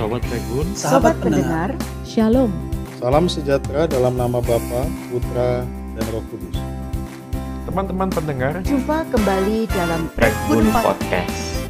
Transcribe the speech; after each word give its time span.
Sobat 0.00 0.24
Regun, 0.32 0.68
Sobat 0.72 1.16
pendengar, 1.20 1.76
Shalom. 2.08 2.48
Salam 2.96 3.28
sejahtera 3.28 3.84
dalam 3.84 4.16
nama 4.16 4.40
Bapa, 4.40 4.88
Putra, 5.12 5.60
dan 5.68 6.04
Roh 6.08 6.24
Kudus. 6.32 6.56
teman-teman 7.68 8.08
pendengar, 8.08 8.64
jumpa 8.64 9.04
kembali 9.12 9.68
dalam 9.68 10.08
Regun 10.16 10.72
Podcast. 10.72 11.68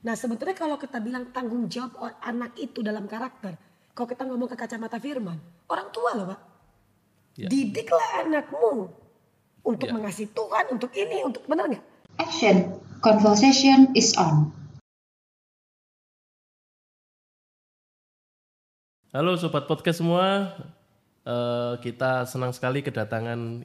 Nah 0.00 0.16
sebetulnya 0.16 0.56
kalau 0.56 0.80
kita 0.80 0.96
bilang 1.04 1.28
tanggung 1.28 1.68
jawab 1.68 1.92
anak 2.24 2.56
itu 2.56 2.80
dalam 2.80 3.04
karakter. 3.04 3.52
Kalau 3.92 4.08
kita 4.08 4.24
ngomong 4.24 4.48
ke 4.48 4.56
kacamata 4.56 4.96
firman. 4.96 5.36
Orang 5.68 5.92
tua 5.92 6.16
loh 6.16 6.32
pak. 6.32 6.40
Ya. 7.36 7.52
Didiklah 7.52 8.24
anakmu. 8.24 9.07
Untuk 9.62 9.88
Ya. 9.88 9.94
mengasihi 9.94 10.30
Tuhan, 10.30 10.64
untuk 10.70 10.90
ini, 10.94 11.22
untuk 11.22 11.44
benar 11.44 11.68
nggak? 11.68 11.84
Action. 12.18 12.78
Conversation 12.98 13.94
is 13.94 14.14
on. 14.18 14.50
Halo 19.08 19.34
sobat 19.34 19.64
podcast 19.64 20.04
semua, 20.04 20.52
Eh, 21.28 21.74
kita 21.84 22.24
senang 22.24 22.56
sekali 22.56 22.80
kedatangan 22.80 23.60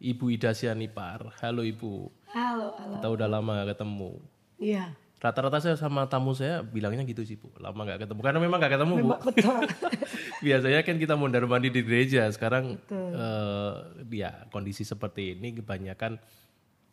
Ibu 0.00 0.32
Ida 0.32 0.56
Sianipar. 0.56 1.28
Halo 1.44 1.60
Ibu, 1.60 2.08
Halo, 2.32 2.72
halo. 2.72 2.92
kita 2.96 3.08
udah 3.12 3.28
lama 3.28 3.68
ketemu. 3.68 4.16
Iya. 4.56 4.96
Rata-rata 5.26 5.58
saya 5.58 5.74
sama 5.74 6.06
tamu 6.06 6.30
saya 6.38 6.62
bilangnya 6.62 7.02
gitu 7.02 7.26
sih 7.26 7.34
Bu, 7.34 7.50
lama 7.58 7.82
gak 7.82 8.06
ketemu. 8.06 8.20
Karena 8.22 8.38
memang 8.38 8.58
gak 8.62 8.78
ketemu 8.78 8.94
Bu. 9.02 9.08
Betul. 9.26 9.66
Biasanya 10.46 10.80
kan 10.86 10.96
kita 11.02 11.14
mondar 11.18 11.42
mandi 11.50 11.74
di 11.74 11.82
gereja, 11.82 12.30
sekarang 12.30 12.78
eh, 12.94 13.72
ya 14.14 14.46
kondisi 14.54 14.86
seperti 14.86 15.34
ini 15.34 15.58
kebanyakan 15.58 16.22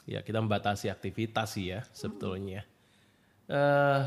ya 0.09 0.25
kita 0.25 0.41
membatasi 0.41 0.89
aktivitas 0.89 1.53
sih 1.53 1.77
ya 1.77 1.85
sebetulnya. 1.93 2.65
Eh, 3.45 3.99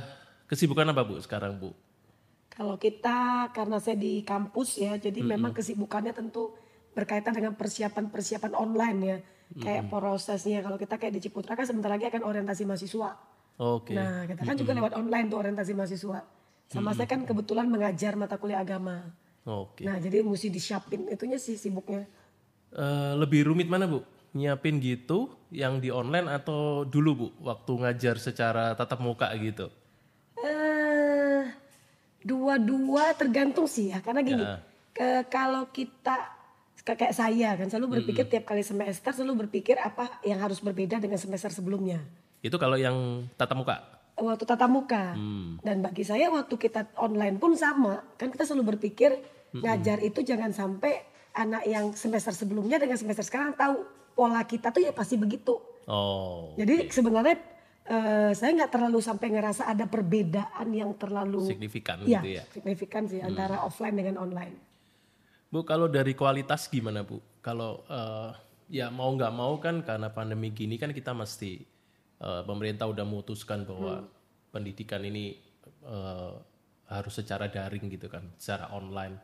kesibukan 0.50 0.90
apa 0.90 1.06
Bu 1.06 1.22
sekarang 1.22 1.62
Bu? 1.62 1.70
kalau 2.56 2.80
kita 2.80 3.52
karena 3.52 3.76
saya 3.76 4.00
di 4.00 4.24
kampus 4.24 4.80
ya, 4.80 4.96
jadi 4.96 5.20
memang 5.20 5.52
kesibukannya 5.52 6.16
tentu 6.16 6.56
berkaitan 6.96 7.36
dengan 7.36 7.52
persiapan-persiapan 7.52 8.52
online 8.56 8.98
ya. 9.04 9.18
Kayak 9.60 9.92
prosesnya 9.92 10.64
kalau 10.64 10.80
kita 10.80 10.96
kayak 10.96 11.14
di 11.14 11.20
Ciputra 11.22 11.52
kan 11.54 11.68
sebentar 11.68 11.92
lagi 11.92 12.08
akan 12.08 12.24
orientasi 12.24 12.64
mahasiswa. 12.64 13.12
Oke. 13.56 13.96
Nah, 13.96 14.28
kita 14.28 14.42
kan 14.44 14.56
juga 14.56 14.72
lewat 14.76 14.92
online 14.96 15.26
tuh 15.32 15.38
orientasi 15.40 15.72
mahasiswa. 15.72 16.20
Sama 16.66 16.92
saya 16.92 17.08
kan 17.08 17.24
kebetulan 17.24 17.70
mengajar 17.70 18.12
mata 18.18 18.36
kuliah 18.36 18.60
agama. 18.60 19.06
Oke. 19.46 19.86
Nah, 19.86 19.96
jadi 19.96 20.20
mesti 20.26 20.50
disiapin 20.50 21.06
itunya 21.08 21.38
sih 21.38 21.56
sibuknya. 21.56 22.04
Eh, 22.74 23.12
lebih 23.16 23.46
rumit 23.48 23.70
mana 23.70 23.86
bu? 23.88 24.02
Nyiapin 24.36 24.76
gitu 24.82 25.32
yang 25.48 25.80
di 25.80 25.88
online 25.88 26.28
atau 26.28 26.84
dulu 26.84 27.10
bu 27.16 27.28
waktu 27.40 27.72
ngajar 27.80 28.20
secara 28.20 28.76
tatap 28.76 29.00
muka 29.00 29.32
gitu? 29.40 29.72
Eh, 30.36 31.48
dua-dua 32.20 33.16
tergantung 33.16 33.64
sih 33.64 33.94
ya, 33.94 34.04
karena 34.04 34.20
gini, 34.20 34.44
Ya. 34.44 34.60
ke, 34.92 35.24
kalau 35.32 35.70
kita 35.72 36.36
kayak 36.84 37.14
saya 37.16 37.56
kan 37.58 37.66
selalu 37.66 37.98
berpikir 37.98 38.28
tiap 38.30 38.44
kali 38.46 38.62
semester 38.62 39.10
selalu 39.10 39.48
berpikir 39.48 39.74
apa 39.80 40.20
yang 40.22 40.38
harus 40.38 40.60
berbeda 40.60 41.00
dengan 41.00 41.16
semester 41.16 41.48
sebelumnya. 41.48 42.02
Itu 42.46 42.56
kalau 42.62 42.78
yang 42.78 43.26
tatap 43.34 43.58
muka. 43.58 43.76
Waktu 44.16 44.44
tatap 44.46 44.70
muka. 44.70 45.12
Hmm. 45.12 45.58
Dan 45.60 45.82
bagi 45.82 46.06
saya 46.06 46.30
waktu 46.30 46.54
kita 46.54 46.96
online 46.96 47.36
pun 47.36 47.52
sama. 47.58 48.00
Kan 48.16 48.30
kita 48.32 48.46
selalu 48.46 48.78
berpikir 48.78 49.12
ngajar 49.56 50.00
itu 50.04 50.20
jangan 50.20 50.52
sampai 50.52 51.00
anak 51.36 51.68
yang 51.68 51.92
semester 51.92 52.32
sebelumnya 52.32 52.80
dengan 52.80 52.96
semester 52.96 53.24
sekarang 53.24 53.52
tahu 53.52 53.84
pola 54.16 54.40
kita 54.48 54.72
tuh 54.72 54.80
ya 54.80 54.92
pasti 54.96 55.20
begitu. 55.20 55.60
Oh. 55.84 56.56
Jadi 56.56 56.88
sebenarnya 56.88 57.36
eh, 57.84 58.32
saya 58.32 58.50
nggak 58.56 58.72
terlalu 58.72 58.98
sampai 59.04 59.28
ngerasa 59.36 59.68
ada 59.68 59.84
perbedaan 59.84 60.68
yang 60.72 60.96
terlalu 60.96 61.44
Signifikan 61.46 62.02
Iya, 62.02 62.20
gitu 62.24 62.28
ya. 62.40 62.44
signifikan 62.50 63.04
sih 63.06 63.20
antara 63.20 63.62
offline 63.62 63.94
dengan 63.94 64.16
online. 64.24 64.56
Bu 65.52 65.62
kalau 65.62 65.86
dari 65.86 66.16
kualitas 66.16 66.66
gimana 66.72 67.04
bu? 67.04 67.20
Kalau 67.44 67.84
eh, 67.86 68.30
ya 68.72 68.90
mau 68.90 69.12
nggak 69.14 69.32
mau 69.36 69.54
kan 69.62 69.84
karena 69.84 70.10
pandemi 70.10 70.50
gini 70.50 70.80
kan 70.80 70.90
kita 70.90 71.14
mesti 71.14 71.75
eh, 72.18 72.42
pemerintah 72.42 72.86
udah 72.86 73.02
memutuskan 73.02 73.64
bahwa 73.64 74.06
pendidikan 74.50 75.02
ini 75.02 75.36
eh, 75.82 76.32
harus 76.86 77.14
secara 77.14 77.46
daring 77.46 77.90
gitu 77.90 78.06
kan, 78.06 78.22
secara 78.38 78.70
online. 78.70 79.18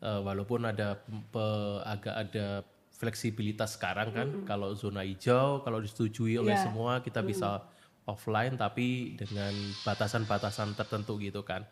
Eh, 0.00 0.20
walaupun 0.20 0.64
ada 0.64 0.96
pe- 1.04 1.80
agak 1.84 2.14
ada 2.16 2.46
fleksibilitas 2.90 3.76
sekarang 3.76 4.08
kan, 4.08 4.28
kalau 4.44 4.72
zona 4.72 5.04
hijau 5.04 5.60
kalau 5.60 5.84
disetujui 5.84 6.40
oleh 6.40 6.56
Iya. 6.56 6.64
semua 6.64 7.04
kita 7.04 7.20
bisa 7.20 7.60
offline 8.06 8.56
tapi 8.56 9.12
dengan 9.14 9.52
batasan-batasan 9.84 10.72
tertentu 10.72 11.20
gitu 11.20 11.44
kan. 11.44 11.68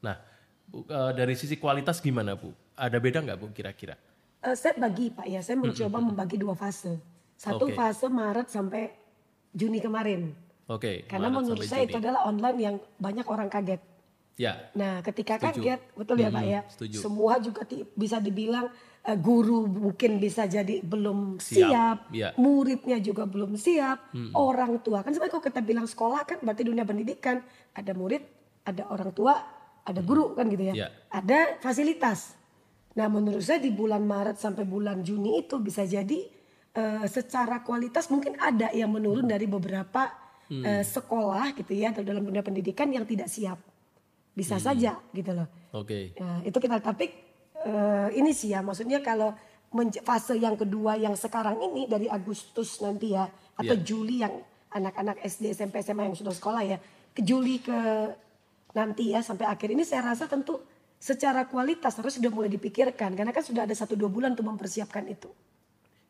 Nah, 0.00 0.16
Bu, 0.66 0.82
eh, 0.82 1.12
dari 1.14 1.34
sisi 1.34 1.58
kualitas 1.58 1.98
gimana 1.98 2.34
Bu? 2.34 2.50
Ada 2.74 2.98
beda 2.98 3.22
nggak 3.22 3.38
Bu 3.38 3.50
kira-kira? 3.50 3.94
Eh, 4.38 4.54
saya 4.54 4.74
bagi 4.76 5.10
Pak 5.10 5.26
ya, 5.26 5.42
saya 5.42 5.56
mencoba 5.56 5.98
membagi 5.98 6.38
dua 6.38 6.54
fase. 6.54 6.98
Satu 7.34 7.66
Oke. 7.66 7.74
fase 7.74 8.06
Maret 8.06 8.46
sampai 8.46 8.90
Juni 9.52 9.78
kemarin. 9.78 10.32
Oke. 10.66 11.06
Karena 11.06 11.30
Maret 11.30 11.38
menurut 11.42 11.64
saya 11.64 11.84
Juni. 11.84 11.90
itu 11.90 11.96
adalah 11.98 12.20
online 12.26 12.58
yang 12.58 12.76
banyak 12.98 13.26
orang 13.26 13.46
kaget. 13.46 13.82
Ya, 14.36 14.68
Nah, 14.76 15.00
ketika 15.00 15.40
Setuju. 15.40 15.64
kaget, 15.64 15.80
betul 15.96 16.16
ya 16.20 16.28
Pak 16.28 16.42
Mm-mm, 16.44 16.52
ya. 16.52 16.60
setuju. 16.68 16.96
Semua 17.00 17.40
juga 17.40 17.64
bisa 17.96 18.20
dibilang 18.20 18.68
eh, 19.00 19.16
guru 19.16 19.64
mungkin 19.64 20.20
bisa 20.20 20.44
jadi 20.44 20.84
belum 20.84 21.40
Siap, 21.40 21.56
siap, 21.72 21.98
iya. 22.12 22.36
muridnya 22.36 23.00
juga 23.00 23.24
belum 23.24 23.56
siap, 23.56 24.12
orang 24.34 24.82
tua 24.84 25.00
kan 25.00 25.14
sebenarnya 25.14 25.32
kalau 25.32 25.46
kita 25.46 25.60
bilang 25.62 25.86
sekolah 25.86 26.26
kan 26.26 26.38
berarti 26.44 26.66
dunia 26.66 26.84
pendidikan 26.84 27.40
ada 27.72 27.96
murid, 27.96 28.20
ada 28.60 28.84
orang 28.90 29.14
tua, 29.14 29.40
ada 29.80 30.00
guru 30.04 30.36
kan 30.36 30.50
gitu 30.50 30.68
ya. 30.68 30.74
Iya. 30.84 30.88
Ada 31.08 31.56
fasilitas. 31.62 32.34
Nah, 32.92 33.08
menurut 33.08 33.40
saya 33.40 33.56
di 33.56 33.72
bulan 33.72 34.04
Maret 34.04 34.36
sampai 34.36 34.68
bulan 34.68 35.00
Juni 35.00 35.44
itu 35.44 35.56
bisa 35.60 35.86
jadi 35.86 36.28
eh, 36.76 37.06
secara 37.08 37.64
kualitas 37.64 38.12
mungkin 38.12 38.36
ada 38.36 38.68
yang 38.76 38.92
menurun 38.92 39.24
dari 39.24 39.48
beberapa 39.48 40.12
eh, 40.52 40.84
sekolah 40.84 41.56
gitu 41.56 41.72
ya 41.72 41.96
atau 41.96 42.04
dalam 42.04 42.22
dunia 42.22 42.44
pendidikan 42.44 42.92
yang 42.92 43.08
tidak 43.08 43.32
siap. 43.32 43.58
Bisa 44.36 44.60
saja 44.60 45.00
gitu 45.16 45.32
loh. 45.32 45.48
oke. 45.72 46.12
Nah, 46.20 46.44
itu 46.44 46.58
kita 46.60 46.76
tapi 46.84 47.08
eh, 47.64 48.08
ini 48.20 48.36
sih 48.36 48.52
ya 48.52 48.60
maksudnya 48.60 49.00
kalau 49.00 49.32
fase 50.04 50.38
yang 50.38 50.54
kedua 50.56 50.96
yang 50.96 51.16
sekarang 51.18 51.58
ini 51.60 51.88
dari 51.88 52.06
Agustus 52.06 52.80
nanti 52.84 53.12
ya 53.16 53.26
atau 53.56 53.74
Iya. 53.76 53.84
Juli 53.84 54.20
yang 54.22 54.34
anak-anak 54.72 55.24
SD, 55.24 55.56
SMP, 55.56 55.80
SMA 55.80 56.12
yang 56.12 56.16
sudah 56.16 56.32
sekolah 56.36 56.62
ya 56.64 56.78
ke 57.16 57.24
Juli 57.24 57.64
ke 57.64 57.76
nanti 58.76 59.16
ya 59.16 59.24
sampai 59.24 59.48
akhir 59.48 59.72
ini 59.72 59.88
saya 59.88 60.12
rasa 60.12 60.28
tentu 60.28 60.60
secara 61.00 61.48
kualitas 61.48 61.96
harus 61.96 62.20
sudah 62.20 62.28
mulai 62.28 62.52
dipikirkan 62.52 63.16
karena 63.16 63.32
kan 63.32 63.44
sudah 63.44 63.64
ada 63.64 63.72
satu 63.72 63.96
dua 63.96 64.12
bulan 64.12 64.36
untuk 64.36 64.44
mempersiapkan 64.48 65.04
itu. 65.08 65.32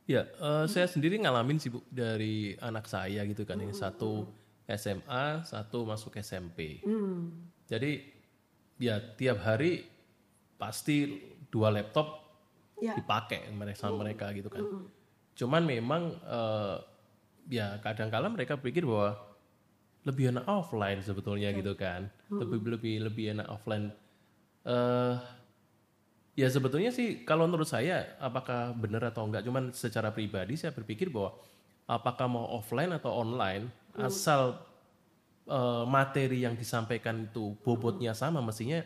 Ya, 0.07 0.23
eh, 0.23 0.65
saya 0.71 0.87
sendiri 0.87 1.19
ngalamin 1.19 1.59
sih 1.59 1.67
Bu 1.67 1.83
dari 1.91 2.55
anak 2.63 2.87
saya 2.87 3.27
gitu 3.27 3.43
kan 3.43 3.59
ini 3.59 3.75
satu 3.75 4.31
SMA, 4.65 5.43
satu 5.43 5.83
masuk 5.83 6.15
SMP. 6.17 6.79
Jadi 7.67 8.07
ya 8.79 9.03
tiap 9.19 9.43
hari 9.43 9.83
pasti 10.57 11.19
dua 11.51 11.71
laptop 11.71 12.23
Ya. 12.77 12.93
dipakai 12.93 13.49
mereka 13.57 13.89
sama 13.89 14.05
mereka 14.05 14.29
gitu 14.31 14.53
kan. 14.53 14.61
Cuman 15.33 15.65
memang 15.65 16.13
eh, 16.13 16.77
ya 17.49 17.81
kadang-kala 17.81 18.29
mereka 18.29 18.61
pikir 18.61 18.85
bahwa 18.85 19.17
lebih 20.05 20.31
enak 20.31 20.45
offline 20.45 21.01
sebetulnya 21.01 21.51
gitu 21.51 21.73
kan. 21.75 22.07
Lebih 22.29 22.63
lebih 22.79 22.95
lebih 23.11 23.25
enak 23.35 23.49
offline. 23.49 23.91
eh 24.67 25.15
Ya 26.37 26.53
sebetulnya 26.53 26.93
sih 26.93 27.25
kalau 27.25 27.49
menurut 27.49 27.65
saya 27.65 28.13
apakah 28.21 28.77
benar 28.77 29.09
atau 29.09 29.25
enggak 29.25 29.41
cuman 29.43 29.73
secara 29.73 30.13
pribadi 30.13 30.61
saya 30.61 30.71
berpikir 30.77 31.09
bahwa 31.09 31.33
apakah 31.89 32.29
mau 32.29 32.45
offline 32.53 32.93
atau 32.93 33.09
online 33.25 33.73
asal 33.97 34.61
eh, 35.49 35.85
materi 35.89 36.45
yang 36.45 36.53
disampaikan 36.53 37.33
itu 37.33 37.57
bobotnya 37.65 38.13
sama 38.13 38.45
mestinya 38.45 38.85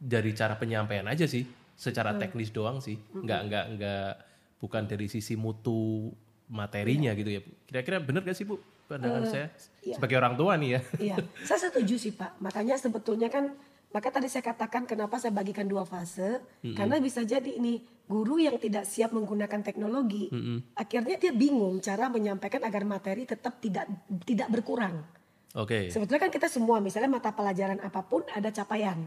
dari 0.00 0.32
cara 0.32 0.56
penyampaian 0.56 1.04
aja 1.04 1.28
sih. 1.28 1.44
Secara 1.76 2.16
teknis 2.16 2.48
doang 2.48 2.80
sih. 2.80 2.96
Enggak 3.12 3.40
enggak 3.44 3.64
enggak 3.76 4.12
bukan 4.56 4.88
dari 4.88 5.04
sisi 5.12 5.36
mutu 5.36 6.08
materinya 6.48 7.12
gitu 7.12 7.28
ya. 7.28 7.40
Bu. 7.44 7.50
kira-kira 7.68 7.98
benar 8.00 8.24
gak 8.24 8.36
sih 8.36 8.48
Bu 8.48 8.56
pandangan 8.84 9.24
saya? 9.28 9.48
iya. 9.84 9.94
sebagai 9.96 10.16
orang 10.20 10.34
tua 10.36 10.52
nih 10.60 10.70
ya. 10.76 10.80
Iya, 11.00 11.16
saya 11.44 11.58
setuju 11.68 11.94
sih 11.96 12.12
Pak. 12.12 12.40
Makanya 12.40 12.76
sebetulnya 12.76 13.28
kan, 13.32 13.56
maka 13.94 14.10
tadi 14.10 14.26
saya 14.26 14.42
katakan 14.42 14.90
kenapa 14.90 15.22
saya 15.22 15.30
bagikan 15.30 15.70
dua 15.70 15.86
fase, 15.86 16.42
karena 16.74 16.98
bisa 16.98 17.22
jadi 17.22 17.46
ini 17.46 17.78
guru 18.10 18.42
yang 18.42 18.58
tidak 18.58 18.84
siap 18.90 19.14
menggunakan 19.14 19.62
teknologi, 19.62 20.26
akhirnya 20.74 21.14
dia 21.14 21.30
bingung 21.30 21.78
cara 21.78 22.10
menyampaikan 22.10 22.66
agar 22.66 22.82
materi 22.82 23.22
tetap 23.22 23.62
tidak 23.62 23.86
tidak 24.26 24.50
berkurang. 24.50 25.06
oke 25.54 25.94
Sebetulnya 25.94 26.26
kan 26.26 26.32
kita 26.34 26.50
semua, 26.50 26.82
misalnya 26.82 27.14
mata 27.14 27.30
pelajaran 27.30 27.78
apa 27.78 28.02
pun 28.02 28.26
ada 28.34 28.50
capaian. 28.50 29.06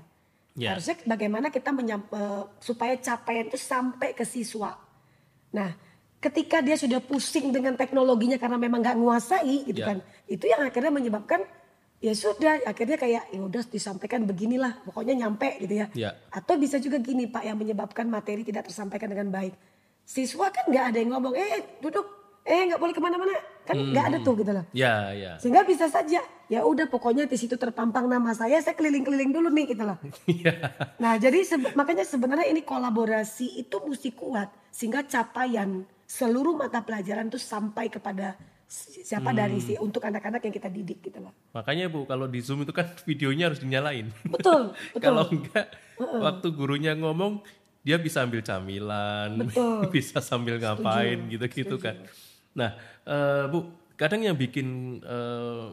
Ya. 0.56 0.74
Harusnya 0.74 0.98
bagaimana 1.06 1.51
kita 1.51 1.69
menyam, 1.69 2.01
eh, 2.07 2.44
supaya 2.63 2.95
capaian 2.98 3.45
itu 3.45 3.60
sampai 3.60 4.16
ke 4.16 4.25
siswa. 4.25 4.74
Nah, 5.54 5.69
ketika 6.18 6.66
dia 6.66 6.74
sudah 6.74 6.98
pusing 6.98 7.54
dengan 7.54 7.78
teknologinya 7.78 8.42
karena 8.42 8.57
memang 8.57 8.81
nggak 8.81 8.98
nguasai 8.98 9.69
gitu 9.69 9.86
Ya. 9.86 9.94
kan 9.94 9.98
itu 10.25 10.50
yang 10.50 10.66
akhirnya 10.66 10.89
menyebabkan 10.89 11.45
ya 11.97 12.13
sudah 12.13 12.61
akhirnya 12.61 12.94
kayak 12.95 13.23
ya 13.33 13.41
udah 13.41 13.65
disampaikan 13.65 14.21
beginilah 14.23 14.85
pokoknya 14.85 15.17
nyampe 15.17 15.57
gitu 15.57 15.81
ya. 15.81 15.88
Ya. 15.97 16.11
atau 16.29 16.53
bisa 16.55 16.77
juga 16.77 17.01
gini 17.01 17.25
pak 17.25 17.41
yang 17.41 17.57
menyebabkan 17.57 18.05
materi 18.05 18.45
tidak 18.45 18.69
tersampaikan 18.69 19.09
dengan 19.09 19.33
baik. 19.33 19.57
Siswa 20.07 20.47
kan 20.53 20.69
nggak 20.69 20.85
ada 20.94 20.97
yang 21.01 21.11
ngomong 21.17 21.33
eh 21.35 21.81
duduk. 21.81 22.05
Eh 22.47 22.63
nggak 22.71 22.79
boleh 22.79 22.95
ke 22.95 23.01
mana-mana. 23.03 23.35
Kan 23.67 23.75
nggak 23.91 24.05
ada 24.07 24.17
tuh 24.23 24.39
gitu 24.39 24.51
loh. 24.55 24.63
Ya, 24.71 25.11
ya. 25.11 25.35
sehingga 25.35 25.67
bisa 25.67 25.91
saja 25.91 26.23
ya 26.47 26.59
udah 26.63 26.88
pokoknya 26.88 27.27
di 27.27 27.35
situ 27.35 27.59
terpampang 27.59 28.07
nama 28.07 28.31
saya 28.31 28.55
saya 28.63 28.71
keliling-keliling 28.71 29.35
dulu 29.35 29.51
nih 29.51 29.75
gitu 29.75 29.83
loh. 29.83 30.00
Iya. 30.23 30.53
Nah, 31.03 31.19
jadi 31.19 31.43
sebe- 31.43 31.75
makanya 31.75 32.07
sebenarnya 32.07 32.47
ini 32.47 32.63
kolaborasi 32.63 33.59
itu 33.59 33.77
mesti 33.83 34.15
kuat 34.15 34.47
sehingga 34.71 35.03
capaian 35.03 35.83
seluruh 36.07 36.55
mata 36.55 36.79
pelajaran 36.79 37.27
itu 37.27 37.35
sampai 37.35 37.91
kepada 37.91 38.39
si- 38.67 39.01
siapa 39.01 39.31
dari 39.31 39.63
si 39.63 39.79
untuk 39.79 40.03
anak-anak 40.03 40.43
yang 40.43 40.53
kita 40.53 40.67
didik 40.67 40.99
gitu 40.99 41.23
loh. 41.23 41.31
Makanya 41.55 41.87
Bu, 41.87 42.03
kalau 42.03 42.27
di 42.27 42.43
Zoom 42.43 42.67
itu 42.67 42.75
kan 42.75 42.91
videonya 43.07 43.49
harus 43.49 43.63
dinyalain. 43.63 44.11
Betul, 44.27 44.75
betul. 44.93 45.01
kalau 45.01 45.23
enggak, 45.31 45.67
waktu 45.97 46.47
gurunya 46.51 46.93
ngomong, 46.93 47.41
dia 47.81 47.95
bisa 47.95 48.27
ambil 48.27 48.43
camilan, 48.43 49.47
Betul. 49.47 49.87
bisa 49.95 50.19
sambil 50.19 50.59
ngapain 50.59 51.31
gitu-gitu 51.31 51.79
kan. 51.79 51.95
Nah, 52.51 52.75
eh, 53.07 53.47
Bu, 53.47 53.71
kadang 53.95 54.19
yang 54.19 54.35
bikin 54.35 54.99
eh, 54.99 55.67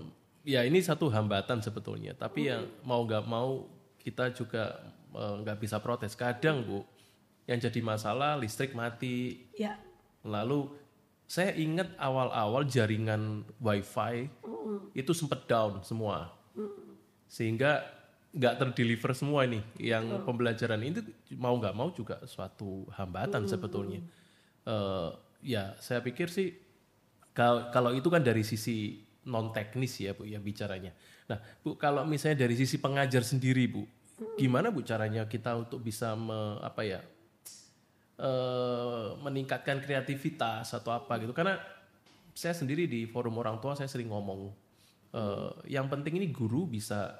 ya 0.46 0.62
ini 0.62 0.78
satu 0.78 1.10
hambatan 1.10 1.58
sebetulnya, 1.58 2.14
tapi 2.14 2.46
yang 2.54 2.62
mau 2.86 3.02
nggak 3.02 3.26
mau 3.26 3.66
kita 3.98 4.30
juga 4.30 4.78
eh, 5.10 5.34
nggak 5.42 5.58
bisa 5.58 5.82
protes. 5.82 6.14
Kadang 6.14 6.62
Bu, 6.62 6.86
yang 7.50 7.58
jadi 7.58 7.82
masalah 7.82 8.38
listrik 8.38 8.72
mati, 8.72 9.50
Ya, 9.58 9.76
Lalu 10.24 10.83
saya 11.24 11.56
ingat 11.56 11.96
awal-awal 11.96 12.68
jaringan 12.68 13.42
WiFi 13.58 14.28
itu 14.92 15.12
sempat 15.16 15.48
down 15.48 15.80
semua, 15.84 16.32
sehingga 17.28 17.84
nggak 18.34 18.54
terdeliver 18.60 19.12
semua 19.16 19.46
nih. 19.48 19.62
Yang 19.78 20.24
pembelajaran 20.26 20.80
itu 20.84 21.00
mau 21.38 21.56
nggak 21.56 21.76
mau 21.76 21.88
juga 21.94 22.20
suatu 22.28 22.86
hambatan 22.92 23.48
sebetulnya. 23.48 24.00
Eh, 24.64 25.10
ya 25.44 25.76
saya 25.80 26.00
pikir 26.00 26.32
sih 26.32 26.56
kalau 27.36 27.68
kalau 27.68 27.90
itu 27.92 28.08
kan 28.08 28.24
dari 28.24 28.40
sisi 28.40 29.04
non 29.28 29.52
teknis 29.52 30.00
ya 30.00 30.12
bu 30.16 30.24
ya 30.24 30.40
bicaranya. 30.40 30.92
Nah 31.28 31.40
bu 31.60 31.76
kalau 31.76 32.04
misalnya 32.04 32.44
dari 32.44 32.56
sisi 32.56 32.80
pengajar 32.80 33.24
sendiri 33.24 33.64
bu, 33.68 33.84
gimana 34.36 34.68
bu 34.72 34.80
caranya 34.84 35.24
kita 35.28 35.56
untuk 35.56 35.80
bisa 35.80 36.12
me- 36.16 36.60
apa 36.60 36.84
ya 36.84 37.00
eh, 38.16 39.06
meningkatkan 39.18 39.80
kreativitas 39.80 40.70
atau 40.70 40.90
apa 40.90 41.18
gitu 41.18 41.32
karena 41.32 41.58
saya 42.34 42.54
sendiri 42.54 42.86
di 42.86 43.06
forum 43.06 43.38
orang 43.38 43.58
tua 43.58 43.74
saya 43.74 43.86
sering 43.86 44.10
ngomong 44.10 44.50
eh, 45.10 45.50
yang 45.70 45.86
penting 45.86 46.18
ini 46.18 46.30
guru 46.30 46.66
bisa 46.66 47.14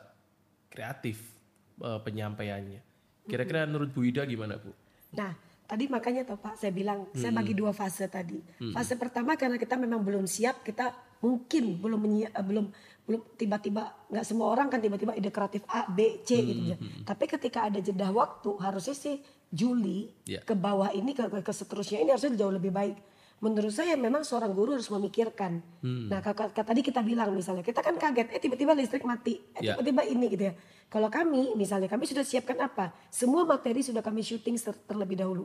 kreatif 0.68 1.34
eh, 1.78 2.00
penyampaiannya 2.00 2.80
kira-kira 3.24 3.64
menurut 3.64 3.88
Bu 3.88 4.04
Ida 4.04 4.28
gimana 4.28 4.60
Bu? 4.60 4.68
Nah, 5.16 5.32
tadi 5.64 5.88
makanya 5.88 6.28
toh 6.28 6.36
Pak, 6.36 6.60
saya 6.60 6.76
bilang 6.76 7.08
saya 7.16 7.32
bagi 7.32 7.56
dua 7.56 7.72
fase 7.72 8.04
tadi. 8.04 8.36
Fase 8.68 9.00
pertama 9.00 9.32
karena 9.32 9.56
kita 9.56 9.80
memang 9.80 10.04
belum 10.04 10.28
siap, 10.28 10.60
kita 10.60 10.92
mungkin 11.24 11.80
belum 11.80 12.00
menyi- 12.04 12.28
eh, 12.28 12.44
belum 12.44 12.68
belum 13.08 13.20
tiba-tiba 13.40 14.08
nggak 14.12 14.24
semua 14.24 14.52
orang 14.52 14.68
kan 14.68 14.76
tiba-tiba 14.76 15.16
ide 15.16 15.32
kreatif 15.32 15.64
A, 15.68 15.88
B, 15.88 16.20
C 16.20 16.36
gitu 16.42 16.62
ya. 16.68 16.76
Tapi 17.00 17.24
ketika 17.24 17.64
ada 17.64 17.80
jeda 17.80 18.12
waktu, 18.12 18.50
harusnya 18.60 18.92
sih 18.92 19.16
Juli 19.54 20.10
Ya. 20.26 20.42
ke 20.42 20.58
bawah 20.58 20.90
ini 20.90 21.14
ke, 21.14 21.30
ke, 21.30 21.52
seterusnya 21.54 22.02
ini 22.02 22.10
harusnya 22.10 22.34
jauh 22.34 22.50
lebih 22.50 22.74
baik. 22.74 22.98
Menurut 23.38 23.70
saya 23.70 23.94
memang 23.94 24.26
seorang 24.26 24.50
guru 24.50 24.74
harus 24.74 24.88
memikirkan. 24.88 25.62
Nah, 25.84 26.18
kakak 26.18 26.64
tadi 26.64 26.80
kita 26.80 27.04
bilang 27.04 27.30
misalnya 27.30 27.62
kita 27.62 27.84
kan 27.84 27.94
kaget, 27.94 28.32
eh 28.32 28.40
tiba-tiba 28.40 28.72
listrik 28.72 29.04
mati, 29.04 29.36
eh, 29.54 29.70
Ya. 29.70 29.78
tiba-tiba 29.78 30.02
ini 30.06 30.26
gitu 30.32 30.44
ya. 30.50 30.54
Kalau 30.88 31.12
kami 31.12 31.52
misalnya 31.54 31.86
kami 31.86 32.08
sudah 32.08 32.24
siapkan 32.24 32.56
apa? 32.58 32.90
Semua 33.12 33.44
materi 33.44 33.84
sudah 33.84 34.00
kami 34.00 34.24
syuting 34.24 34.56
ter- 34.56 34.80
terlebih 34.88 35.20
dahulu. 35.20 35.44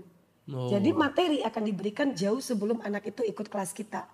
Oh. 0.50 0.70
Jadi 0.72 0.90
materi 0.96 1.44
akan 1.46 1.62
diberikan 1.66 2.08
jauh 2.16 2.40
sebelum 2.42 2.82
anak 2.82 3.06
itu 3.06 3.22
ikut 3.22 3.46
kelas 3.52 3.76
kita. 3.76 4.08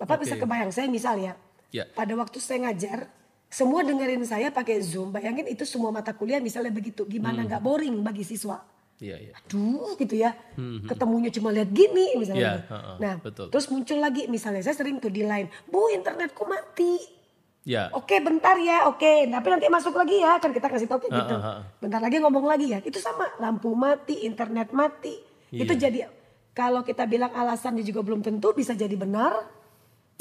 Bapak 0.00 0.26
bisa 0.26 0.34
Oke. 0.34 0.42
kebayang 0.42 0.72
saya 0.74 0.88
misal 0.90 1.14
ya. 1.20 1.38
Ya. 1.70 1.86
Pada 1.92 2.16
waktu 2.18 2.42
saya 2.42 2.66
ngajar, 2.66 3.06
semua 3.52 3.84
dengerin 3.84 4.24
saya 4.24 4.48
pakai 4.48 4.80
Zoom. 4.80 5.12
Bayangin 5.12 5.46
itu 5.46 5.62
semua 5.68 5.92
mata 5.92 6.10
kuliah 6.16 6.40
misalnya 6.40 6.72
begitu. 6.72 7.04
Gimana 7.04 7.44
nggak 7.44 7.60
boring 7.60 8.00
bagi 8.00 8.24
siswa? 8.24 8.58
Iya 9.00 9.16
iya. 9.18 9.32
Aduh 9.34 9.94
gitu 9.96 10.14
ya. 10.14 10.36
Ketemunya 10.88 11.30
cuma 11.32 11.50
lihat 11.54 11.70
gini 11.72 12.14
misalnya. 12.18 12.42
Ya, 12.42 12.52
gitu. 12.60 12.72
heeh, 12.74 12.96
nah, 13.00 13.14
betul. 13.22 13.46
terus 13.50 13.66
muncul 13.72 13.98
lagi 13.98 14.28
misalnya 14.30 14.62
saya 14.62 14.76
sering 14.78 15.02
tuh 15.02 15.10
di 15.10 15.26
line, 15.26 15.50
"Bu, 15.66 15.90
internetku 15.90 16.44
mati." 16.46 17.22
Ya. 17.62 17.94
Oke 17.94 18.18
bentar 18.18 18.58
ya, 18.58 18.90
oke. 18.90 19.30
Tapi 19.30 19.46
nanti 19.46 19.66
masuk 19.70 19.94
lagi 19.94 20.18
ya, 20.18 20.38
kan 20.42 20.50
kita 20.50 20.66
kasih 20.66 20.90
tau 20.90 20.98
kayak 20.98 21.14
gitu. 21.14 21.34
Ah, 21.38 21.42
ah, 21.42 21.50
ah. 21.62 21.62
Bentar 21.78 22.02
lagi 22.02 22.18
ngomong 22.18 22.46
lagi 22.46 22.74
ya. 22.74 22.82
Itu 22.82 22.98
sama, 22.98 23.30
lampu 23.38 23.70
mati, 23.78 24.26
internet 24.26 24.74
mati. 24.74 25.14
Iya. 25.54 25.62
Itu 25.62 25.72
jadi, 25.78 25.98
kalau 26.58 26.82
kita 26.82 27.06
bilang 27.06 27.30
alasannya 27.30 27.86
juga 27.86 28.02
belum 28.02 28.18
tentu 28.18 28.50
bisa 28.50 28.74
jadi 28.74 28.98
benar. 28.98 29.46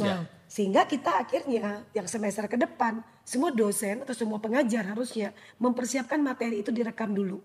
Nah, 0.02 0.06
Ya. 0.06 0.18
sehingga 0.46 0.86
kita 0.86 1.18
akhirnya 1.18 1.82
yang 1.98 2.06
semester 2.06 2.46
ke 2.46 2.62
depan, 2.62 3.02
semua 3.26 3.50
dosen 3.50 4.06
atau 4.06 4.14
semua 4.14 4.38
pengajar 4.38 4.94
harusnya 4.94 5.34
mempersiapkan 5.58 6.22
materi 6.22 6.62
itu 6.62 6.70
direkam 6.70 7.10
dulu. 7.10 7.42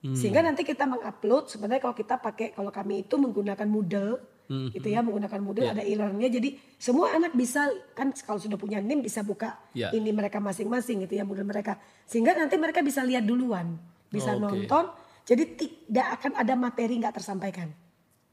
Hmm. 0.00 0.16
Sehingga 0.16 0.40
nanti 0.40 0.64
kita 0.64 0.88
mengupload 0.88 1.52
sebenarnya 1.52 1.84
kalau 1.84 1.92
kita 1.92 2.16
pakai 2.16 2.56
kalau 2.56 2.72
kami 2.72 3.04
itu 3.04 3.20
menggunakan 3.20 3.68
Moodle 3.68 4.16
gitu 4.50 4.90
ya 4.90 4.98
menggunakan 4.98 5.38
Moodle 5.38 5.62
Ya. 5.62 5.78
ada 5.78 5.86
e-learningnya 5.86 6.42
jadi 6.42 6.58
semua 6.74 7.14
anak 7.14 7.38
bisa 7.38 7.70
kan 7.94 8.10
kalau 8.26 8.42
sudah 8.42 8.58
punya 8.58 8.82
NIM 8.82 8.98
bisa 8.98 9.22
buka 9.22 9.54
Ya. 9.70 9.94
ini 9.94 10.10
mereka 10.10 10.42
masing-masing 10.42 11.06
gitu 11.06 11.14
ya 11.14 11.22
Moodle 11.22 11.46
mereka 11.46 11.78
sehingga 12.02 12.34
nanti 12.34 12.58
mereka 12.58 12.82
bisa 12.82 13.06
lihat 13.06 13.22
duluan 13.22 13.78
bisa 14.10 14.34
Oke. 14.34 14.42
nonton 14.42 14.90
jadi 15.22 15.44
tidak 15.54 16.06
akan 16.18 16.32
ada 16.34 16.54
materi 16.58 16.98
nggak 16.98 17.14
tersampaikan 17.22 17.70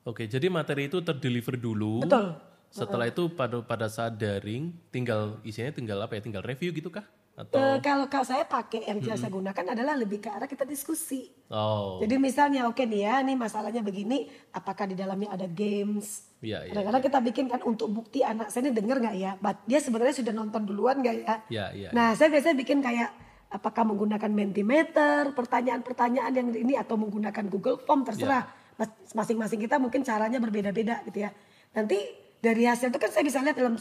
Oke, 0.08 0.24
jadi 0.24 0.48
materi 0.48 0.88
itu 0.88 1.04
terdeliver 1.04 1.60
dulu. 1.60 2.00
Betul. 2.08 2.31
Setelah 2.72 3.12
itu 3.12 3.28
pada 3.28 3.60
pada 3.60 3.92
saat 3.92 4.16
daring, 4.16 4.72
tinggal 4.88 5.36
isinya 5.44 5.68
tinggal 5.75 6.00
apa 6.00 6.16
ya? 6.16 6.24
Tinggal 6.24 6.48
review 6.48 6.72
gitu 6.72 6.88
kah? 6.88 7.04
Atau 7.38 7.62
Eh, 7.62 7.78
kalau 7.86 8.10
kalau 8.10 8.25
saya 8.25 8.50
pakai 8.50 8.89
yang 8.89 8.98
saya 8.98 9.30
gunakan 9.30 9.66
adalah 9.78 9.94
lebih 9.94 10.25
ke 10.25 10.30
arah 10.34 10.50
kita 10.50 10.66
diskusi 10.66 11.30
oh, 11.54 12.01
Jadi 12.01 12.18
misalnya 12.18 12.66
oke 12.66 12.81
nih 12.81 13.06
ya, 13.06 13.22
nih 13.22 13.38
masalahnya 13.38 13.86
begini, 13.86 14.25
apakah 14.50 14.89
di 14.89 14.98
dalamnya 14.98 15.30
ada 15.38 15.45
games? 15.45 16.34
Iya, 16.41 16.65
iya, 16.65 16.74
Kadang-kadang 16.74 17.03
kita 17.06 17.20
bikin 17.22 17.46
kan 17.46 17.62
untuk 17.62 17.94
bukti 17.94 18.25
anak 18.25 18.50
saya 18.50 18.65
ini 18.65 18.74
denger 18.74 18.98
nggak 19.06 19.15
ya? 19.22 19.32
Dia 19.70 19.79
sebenarnya 19.79 20.17
sudah 20.17 20.34
nonton 20.34 20.65
duluan 20.65 20.98
nggak 20.98 21.15
ya? 21.22 21.36
Iya, 21.53 21.65
iya, 21.77 21.89
Nah 21.94 22.17
saya 22.17 22.34
biasanya 22.34 22.58
bikin 22.58 22.82
kayak 22.82 23.13
apakah 23.53 23.86
menggunakan 23.86 24.32
Mentimeter, 24.34 25.32
pertanyaan-pertanyaan 25.38 26.34
yang 26.34 26.48
ini 26.58 26.74
atau 26.74 26.98
menggunakan 26.98 27.46
Google 27.53 27.77
Form 27.77 28.01
terserah. 28.01 28.50
Mas- 28.82 29.13
Masing-masing 29.13 29.62
kita 29.62 29.77
mungkin 29.77 30.01
caranya 30.01 30.41
berbeda-beda 30.41 31.06
gitu 31.06 31.22
ya. 31.22 31.29
Nanti 31.77 31.98
dari 32.41 32.65
hasil 32.65 32.89
itu 32.89 32.98
kan 32.98 33.10
saya 33.13 33.24
bisa 33.25 33.41
lihat 33.41 33.58
dalam 33.58 33.77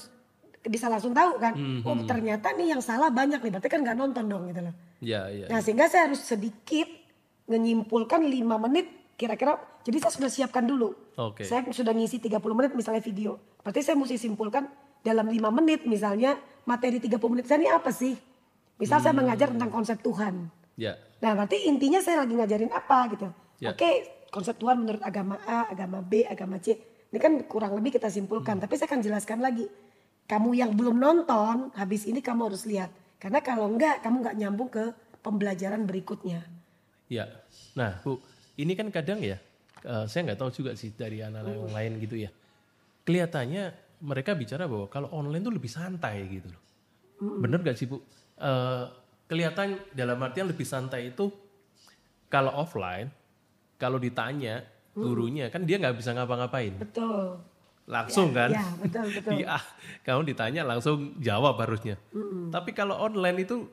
bisa 0.67 0.91
langsung 0.91 1.15
tahu 1.15 1.39
kan, 1.39 1.55
oh 1.87 1.97
ternyata 2.05 2.51
nih 2.55 2.75
yang 2.75 2.83
salah 2.83 3.11
banyak 3.11 3.39
nih, 3.39 3.51
berarti 3.55 3.69
kan 3.71 3.81
nggak 3.87 3.97
nonton 3.97 4.25
dong 4.27 4.51
gitu 4.51 4.61
loh. 4.67 4.75
Iya, 4.99 5.23
iya. 5.31 5.47
Nah 5.47 5.61
sehingga 5.63 5.87
saya 5.87 6.11
harus 6.11 6.23
sedikit 6.25 6.89
menyimpulkan 7.47 8.27
5 8.27 8.65
menit 8.67 8.87
kira-kira. 9.17 9.57
Jadi 9.87 9.97
saya 10.03 10.13
sudah 10.13 10.31
siapkan 10.31 10.67
dulu. 10.67 10.93
Oke. 11.17 11.47
Saya 11.47 11.63
sudah 11.71 11.95
ngisi 11.95 12.19
30 12.19 12.43
menit 12.59 12.75
misalnya 12.75 13.01
video. 13.01 13.39
Berarti 13.63 13.81
saya 13.87 13.97
mesti 13.97 14.19
simpulkan 14.19 14.67
dalam 15.01 15.31
5 15.31 15.59
menit 15.63 15.87
misalnya 15.87 16.37
materi 16.67 16.99
30 16.99 17.17
menit 17.33 17.47
saya 17.47 17.63
ini 17.63 17.71
apa 17.71 17.91
sih? 17.95 18.19
Misal 18.77 19.01
saya 19.01 19.15
mengajar 19.17 19.55
tentang 19.55 19.71
konsep 19.73 20.03
Tuhan. 20.03 20.51
Ya. 20.77 20.99
Nah 21.23 21.33
berarti 21.33 21.65
intinya 21.71 22.03
saya 22.03 22.27
lagi 22.27 22.35
ngajarin 22.37 22.73
apa 22.75 22.99
gitu. 23.15 23.27
Ya. 23.63 23.73
Oke 23.73 24.05
konsep 24.29 24.59
Tuhan 24.61 24.85
menurut 24.85 25.01
agama 25.01 25.41
A, 25.47 25.71
agama 25.71 26.03
B, 26.05 26.27
agama 26.27 26.61
C. 26.61 26.77
Ini 27.09 27.19
kan 27.23 27.33
kurang 27.47 27.73
lebih 27.79 27.97
kita 27.97 28.11
simpulkan. 28.11 28.59
Tapi 28.59 28.75
saya 28.75 28.91
akan 28.91 29.01
jelaskan 29.01 29.39
lagi. 29.41 29.65
Kamu 30.27 30.59
yang 30.59 30.75
belum 30.75 30.99
nonton, 30.99 31.71
habis 31.79 32.03
ini 32.07 32.19
kamu 32.19 32.51
harus 32.51 32.67
lihat. 32.67 32.91
Karena 33.23 33.39
kalau 33.41 33.71
enggak, 33.71 34.03
kamu 34.03 34.17
enggak 34.23 34.37
nyambung 34.37 34.71
ke 34.71 34.85
pembelajaran 35.23 35.87
berikutnya. 35.87 36.43
Ya. 37.07 37.31
Nah, 37.79 38.03
Bu, 38.03 38.19
ini 38.59 38.75
kan 38.75 38.91
kadang 38.91 39.23
ya, 39.23 39.39
eh, 39.87 40.05
saya 40.11 40.27
nggak 40.27 40.39
tahu 40.43 40.51
juga 40.51 40.75
sih 40.75 40.91
dari 40.95 41.23
anak-anak 41.23 41.55
yang 41.55 41.75
lain 41.75 41.93
gitu 42.03 42.17
ya. 42.19 42.31
Kelihatannya 43.07 43.65
mereka 44.03 44.35
bicara 44.35 44.67
bahwa 44.67 44.91
kalau 44.91 45.09
online 45.15 45.43
tuh 45.47 45.55
lebih 45.55 45.71
santai 45.71 46.27
gitu 46.27 46.51
loh. 46.51 46.63
Bener 47.41 47.65
gak 47.65 47.79
sih 47.79 47.89
Bu? 47.89 48.03
Eh, 48.37 48.85
kelihatan 49.31 49.81
dalam 49.97 50.19
artian 50.21 50.51
lebih 50.51 50.67
santai 50.67 51.15
itu 51.15 51.31
kalau 52.29 52.53
offline, 52.53 53.09
kalau 53.79 53.97
ditanya 53.97 54.63
gurunya 54.97 55.53
kan 55.53 55.69
dia 55.69 55.77
nggak 55.77 55.97
bisa 56.01 56.17
ngapa-ngapain. 56.17 56.73
Betul. 56.81 57.37
Langsung 57.87 58.35
kan? 58.35 58.51
Ya, 58.51 58.67
betul, 58.77 59.07
betul. 59.15 59.33
Iya, 59.41 59.57
kamu 60.03 60.27
ditanya 60.27 60.63
langsung 60.63 61.15
jawab 61.19 61.55
harusnya. 61.59 61.95
Tapi 62.51 62.71
kalau 62.71 62.99
online 62.99 63.47
itu 63.47 63.71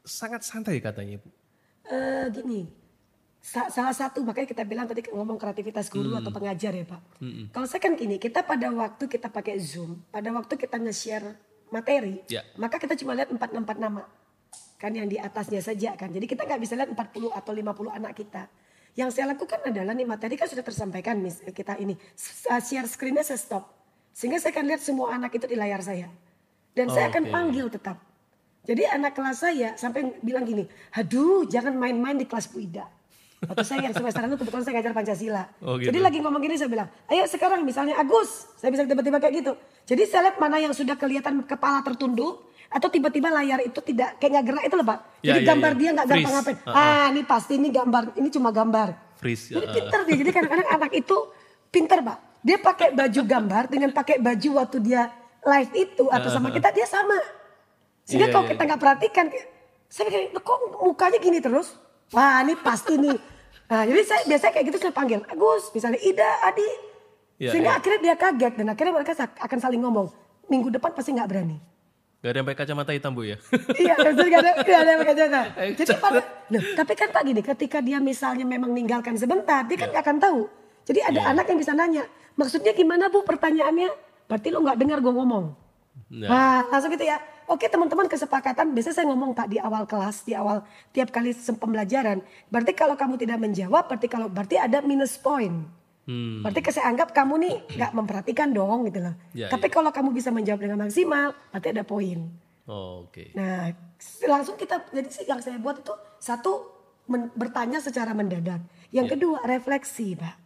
sangat 0.00 0.46
santai 0.46 0.78
katanya 0.78 1.18
Bu. 1.18 1.28
Eh, 1.88 2.26
gini, 2.30 2.60
Sa- 3.38 3.70
salah 3.70 3.94
satu 3.94 4.20
makanya 4.26 4.50
kita 4.50 4.62
bilang 4.62 4.84
tadi 4.84 5.06
ngomong 5.08 5.38
kreativitas 5.38 5.88
guru 5.88 6.14
atau 6.14 6.28
pengajar 6.28 6.74
ya 6.74 6.84
Pak. 6.84 7.00
Kalau 7.50 7.66
saya 7.66 7.80
kan 7.80 7.94
gini, 7.94 8.18
kita 8.18 8.42
pada 8.42 8.66
waktu 8.68 9.06
kita 9.06 9.30
pakai 9.30 9.56
Zoom, 9.58 10.02
pada 10.10 10.28
waktu 10.30 10.58
kita 10.58 10.76
nge-share 10.76 11.38
materi, 11.70 12.20
Ya. 12.26 12.42
maka 12.58 12.76
kita 12.76 12.98
cuma 12.98 13.14
lihat 13.14 13.30
4 13.30 13.38
empat 13.54 13.78
nama. 13.78 14.04
Kan 14.76 14.94
yang 14.94 15.06
di 15.06 15.18
atasnya 15.18 15.58
saja 15.58 15.94
kan. 15.94 16.10
Jadi 16.10 16.26
kita 16.26 16.46
nggak 16.46 16.60
bisa 16.60 16.74
lihat 16.74 16.90
40 16.92 17.30
atau 17.30 17.52
50 17.54 17.90
anak 17.90 18.12
kita. 18.14 18.46
Yang 18.98 19.14
saya 19.14 19.30
lakukan 19.30 19.62
adalah 19.62 19.94
nih 19.94 20.02
materi 20.02 20.34
kan 20.34 20.50
sudah 20.50 20.66
tersampaikan 20.66 21.22
mis 21.22 21.38
kita 21.54 21.78
ini 21.78 21.94
uh, 22.50 22.58
share 22.58 22.90
screennya 22.90 23.22
saya 23.22 23.38
stop. 23.38 23.70
Sehingga 24.10 24.42
saya 24.42 24.50
akan 24.58 24.64
lihat 24.66 24.82
semua 24.82 25.14
anak 25.14 25.38
itu 25.38 25.46
di 25.46 25.54
layar 25.54 25.78
saya. 25.86 26.10
Dan 26.74 26.90
saya 26.90 27.06
akan 27.06 27.30
Oke. 27.30 27.30
panggil 27.30 27.66
tetap. 27.70 28.02
Jadi 28.66 28.82
anak 28.90 29.14
kelas 29.14 29.38
saya 29.38 29.78
sampai 29.78 30.18
bilang 30.18 30.42
gini, 30.42 30.66
aduh 30.98 31.46
jangan 31.46 31.78
main-main 31.78 32.18
di 32.18 32.26
kelas 32.26 32.50
Bu 32.50 32.58
Ida. 32.58 32.90
Waktu 33.38 33.62
saya 33.62 33.86
yang 33.86 33.94
semester 33.94 34.18
itu 34.26 34.34
kebetulan 34.34 34.64
saya 34.66 34.74
ngajar 34.82 34.92
Pancasila. 34.98 35.44
Oh, 35.62 35.78
gitu. 35.78 35.94
Jadi 35.94 35.98
lagi 36.02 36.18
ngomong 36.18 36.42
gini 36.42 36.58
saya 36.58 36.66
bilang, 36.66 36.90
ayo 37.06 37.22
sekarang 37.30 37.62
misalnya 37.62 37.94
Agus, 37.94 38.50
saya 38.58 38.74
bisa 38.74 38.82
tiba-tiba 38.82 39.22
kayak 39.22 39.34
gitu. 39.46 39.52
Jadi 39.86 40.02
saya 40.10 40.20
lihat 40.26 40.42
mana 40.42 40.58
yang 40.58 40.74
sudah 40.74 40.98
kelihatan 40.98 41.46
kepala 41.46 41.86
tertunduk, 41.86 42.50
atau 42.68 42.88
tiba-tiba 42.92 43.32
layar 43.32 43.64
itu 43.64 43.80
tidak 43.80 44.20
kayak 44.20 44.30
nggak 44.38 44.44
gerak 44.44 44.64
itu 44.68 44.74
loh 44.76 44.86
Pak. 44.86 44.98
Ya, 45.24 45.32
Jadi 45.32 45.40
ya, 45.40 45.46
gambar 45.48 45.72
ya. 45.72 45.78
dia 45.80 45.90
nggak 45.96 46.06
gampang 46.06 46.32
ngapain. 46.36 46.56
Uh-uh. 46.60 46.76
Ah 46.76 47.06
ini 47.08 47.22
pasti 47.24 47.52
ini 47.56 47.68
gambar, 47.72 48.02
ini 48.20 48.28
cuma 48.28 48.48
gambar. 48.52 48.88
Freeze. 49.18 49.44
Jadi 49.50 49.66
uh, 49.66 49.72
pinter 49.72 50.00
dia. 50.04 50.16
Jadi 50.20 50.30
kadang-kadang 50.30 50.68
anak 50.68 50.90
itu 50.92 51.16
pinter 51.72 51.98
pak. 52.04 52.18
Dia 52.44 52.56
pakai 52.60 52.88
baju 52.94 53.20
gambar 53.24 53.62
dengan 53.66 53.90
pakai 53.90 54.16
baju 54.22 54.48
waktu 54.62 54.78
dia 54.84 55.02
live 55.42 55.72
itu 55.74 56.04
atau 56.06 56.28
sama 56.28 56.48
kita 56.52 56.68
dia 56.70 56.86
sama. 56.86 57.18
Sehingga 58.04 58.30
Iya, 58.30 58.32
kalau 58.32 58.44
iya. 58.46 58.50
kita 58.56 58.62
nggak 58.64 58.80
perhatikan, 58.80 59.26
saya 59.88 60.04
pikir 60.08 60.20
"Loh, 60.32 60.42
kok 60.44 60.58
mukanya 60.80 61.18
gini 61.20 61.38
terus? 61.40 61.76
Wah 62.12 62.40
ini 62.40 62.56
pasti 62.56 62.96
nih. 62.96 63.16
Nah 63.68 63.84
jadi 63.84 64.00
saya 64.00 64.20
biasanya 64.24 64.52
kayak 64.56 64.66
gitu 64.72 64.78
saya 64.80 64.94
panggil 64.96 65.20
Agus, 65.28 65.68
misalnya 65.76 66.00
Ida, 66.00 66.30
Adi. 66.40 66.68
Iya, 67.38 67.50
Sehingga 67.52 67.70
iya. 67.74 67.78
akhirnya 67.80 68.00
dia 68.00 68.14
kaget 68.16 68.52
dan 68.60 68.66
akhirnya 68.72 68.92
mereka 68.96 69.12
akan 69.18 69.58
saling 69.60 69.80
ngomong. 69.84 70.08
Minggu 70.48 70.72
depan 70.72 70.96
pasti 70.96 71.12
nggak 71.12 71.28
berani. 71.28 71.60
Gak 72.18 72.34
ada 72.34 72.38
yang 72.42 72.46
pakai 72.50 72.60
kacamata 72.66 72.90
hitam 72.90 73.14
bu 73.14 73.22
ya? 73.30 73.38
iya, 73.82 73.94
terus 73.94 74.18
gak 74.18 74.42
ada, 74.42 74.52
gak 74.58 74.80
ada 74.82 74.90
yang 74.90 75.00
pakai 75.06 75.16
jasa. 75.16 75.42
Jadi 75.78 75.92
pada, 76.02 76.20
Loh, 76.50 76.62
tapi 76.74 76.92
kan 76.98 77.08
Pak 77.14 77.22
gini, 77.22 77.40
ketika 77.46 77.78
dia 77.78 78.02
misalnya 78.02 78.42
memang 78.42 78.74
meninggalkan 78.74 79.14
sebentar, 79.14 79.62
dia 79.70 79.78
kan 79.78 79.94
gak 79.94 80.02
akan 80.02 80.18
tahu. 80.18 80.40
Jadi 80.82 80.98
ada 80.98 81.20
Iya. 81.22 81.30
anak 81.30 81.46
yang 81.46 81.58
bisa 81.62 81.72
nanya, 81.78 82.04
maksudnya 82.34 82.74
gimana 82.74 83.06
bu 83.06 83.22
pertanyaannya? 83.22 83.94
Berarti 84.26 84.48
lo 84.50 84.66
gak 84.66 84.78
dengar 84.82 84.98
gue 84.98 85.14
ngomong. 85.14 85.46
Nah, 86.10 86.26
Nah, 86.26 86.58
langsung 86.74 86.90
gitu 86.90 87.06
ya. 87.06 87.22
Oke 87.48 87.64
teman-teman 87.70 88.10
kesepakatan, 88.10 88.76
biasanya 88.76 88.96
saya 88.98 89.06
ngomong 89.08 89.32
Pak 89.32 89.48
di 89.48 89.56
awal 89.56 89.88
kelas, 89.88 90.26
di 90.26 90.36
awal 90.36 90.66
tiap 90.92 91.08
kali 91.08 91.32
pembelajaran. 91.32 92.20
Berarti 92.52 92.72
kalau 92.76 92.92
kamu 92.92 93.16
tidak 93.16 93.38
menjawab, 93.40 93.88
berarti 93.88 94.04
kalau 94.10 94.28
berarti 94.28 94.60
ada 94.60 94.84
minus 94.84 95.16
point. 95.16 95.64
Hmm, 96.08 96.40
Berarti 96.40 96.60
saya 96.72 96.88
anggap 96.88 97.12
kamu 97.12 97.34
nih 97.38 97.54
nggak 97.76 97.92
memperhatikan 97.92 98.48
dong 98.50 98.88
gitu 98.88 99.04
loh. 99.04 99.14
Ya, 99.30 99.46
Tapi 99.46 99.68
ya. 99.68 99.72
kalau 99.72 99.92
kamu 99.92 100.10
bisa 100.10 100.32
menjawab 100.32 100.58
dengan 100.58 100.78
maksimal, 100.82 101.36
berarti 101.52 101.68
ada 101.70 101.84
poin. 101.84 102.18
oh, 102.64 103.04
oke. 103.04 103.32
Nah, 103.32 103.68
langsung 104.24 104.56
kita 104.56 104.88
jadi 104.88 105.08
sih 105.08 105.24
yang 105.24 105.38
saya 105.38 105.56
buat 105.56 105.78
itu 105.78 105.92
satu 106.18 106.68
men- 107.06 107.32
bertanya 107.32 107.78
secara 107.78 108.12
mendadak. 108.12 108.60
Yang 108.88 109.06
Ya. 109.06 109.12
kedua 109.14 109.38
refleksi, 109.42 110.16
Pak. 110.16 110.36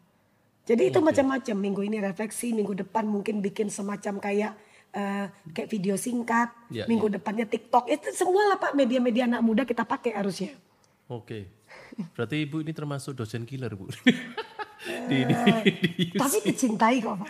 Jadi 0.63 0.91
itu 0.91 0.99
macam-macam. 0.99 1.57
Minggu 1.57 1.83
ini 1.83 1.99
refleksi, 1.99 2.51
minggu 2.51 2.75
depan 2.77 3.03
mungkin 3.03 3.39
bikin 3.39 3.67
semacam 3.67 4.19
kayak 4.19 4.53
eh, 4.93 5.27
kayak 5.51 5.67
video 5.67 5.97
singkat. 5.97 6.55
Ya, 6.69 6.87
minggu 6.87 7.09
depannya 7.09 7.43
TikTok. 7.45 7.89
Itu 7.89 8.13
semua 8.13 8.47
lah 8.47 8.59
Pak 8.59 8.75
media-media 8.75 9.27
anak 9.27 9.43
muda 9.43 9.63
kita 9.65 9.83
pakai 9.83 10.15
harusnya. 10.15 10.55
Oke. 11.09 11.51
Berarti 12.15 12.37
ibu 12.41 12.61
ini 12.61 12.71
termasuk 12.71 13.13
dosen 13.13 13.43
killer 13.43 13.75
bu? 13.75 13.89
di, 15.09 15.19
di, 15.27 15.35
di 15.35 16.05
Tapi 16.19 16.39
dicintai 16.45 16.97
kok, 17.03 17.15
Pak. 17.19 17.29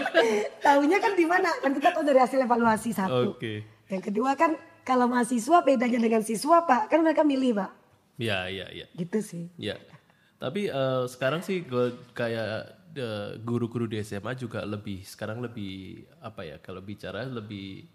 Tahunya 0.66 0.98
kan 0.98 1.12
di 1.14 1.26
mana? 1.26 1.50
Kan 1.60 1.72
kita 1.76 1.94
tahu 1.94 2.04
dari 2.06 2.20
hasil 2.20 2.40
evaluasi 2.42 2.90
satu. 2.94 3.36
Oke. 3.36 3.64
Yang 3.90 4.02
kedua 4.10 4.34
kan 4.34 4.56
kalau 4.84 5.08
mahasiswa 5.08 5.64
bedanya 5.64 6.00
dengan 6.00 6.22
siswa, 6.22 6.64
Pak. 6.64 6.92
Kan 6.92 7.04
mereka 7.04 7.22
milih, 7.22 7.58
Pak. 7.58 7.70
Ya, 8.18 8.46
ya, 8.50 8.66
ya. 8.70 8.86
Gitu 8.94 9.18
sih. 9.22 9.44
Ya. 9.58 9.78
Tapi 10.38 10.68
eh, 10.68 11.04
sekarang 11.08 11.40
sih 11.40 11.64
gue 11.64 11.94
kayak 12.12 12.52
eh, 12.94 13.30
guru-guru 13.40 13.88
di 13.88 14.02
SMA 14.04 14.36
juga 14.36 14.62
lebih 14.62 15.02
sekarang 15.02 15.40
lebih 15.40 16.04
apa 16.20 16.44
ya 16.44 16.56
kalau 16.60 16.84
bicara 16.84 17.24
lebih 17.24 17.88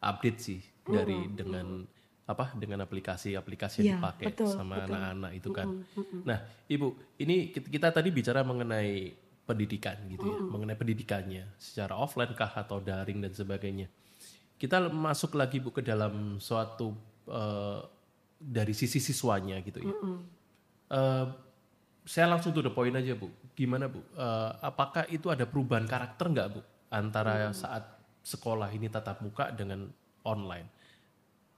update 0.00 0.38
sih 0.38 0.60
dari 0.86 1.26
dengan 1.34 1.82
apa 2.26 2.58
dengan 2.58 2.82
aplikasi-aplikasi 2.82 3.86
yang 3.86 3.86
Iya, 3.86 3.94
dipakai 4.02 4.26
betul, 4.34 4.50
sama 4.50 4.82
betul. 4.82 4.98
anak-anak 4.98 5.32
itu 5.38 5.50
kan. 5.54 5.68
Nah, 6.26 6.38
Ibu, 6.66 6.86
ini 7.22 7.54
kita, 7.54 7.66
kita 7.70 7.88
tadi 7.94 8.10
bicara 8.10 8.42
mengenai 8.42 9.14
pendidikan 9.46 9.94
gitu 10.10 10.26
ya, 10.26 10.38
mengenai 10.42 10.74
pendidikannya 10.74 11.46
secara 11.54 11.94
offline 11.94 12.34
kah 12.34 12.50
atau 12.50 12.82
daring 12.82 13.22
dan 13.22 13.30
sebagainya. 13.30 13.86
Kita 14.58 14.90
masuk 14.90 15.38
lagi 15.38 15.62
Bu 15.62 15.70
ke 15.70 15.86
dalam 15.86 16.42
suatu 16.42 16.98
eh, 17.30 17.80
dari 18.42 18.74
sisi 18.74 18.98
siswanya 18.98 19.62
gitu 19.62 19.86
ya. 19.86 19.94
Eh, 20.90 21.26
saya 22.06 22.26
langsung 22.30 22.50
to 22.54 22.62
the 22.62 22.70
point 22.74 22.94
aja 22.94 23.14
bu. 23.14 23.30
Gimana 23.54 23.86
bu? 23.86 24.02
Eh, 24.18 24.50
apakah 24.66 25.06
itu 25.14 25.30
ada 25.30 25.46
perubahan 25.46 25.86
karakter 25.86 26.26
nggak 26.26 26.48
bu 26.58 26.60
antara 26.90 27.54
saat 27.54 27.86
sekolah 28.26 28.66
ini 28.74 28.90
tatap 28.90 29.22
muka 29.22 29.54
dengan 29.54 29.86
online? 30.26 30.66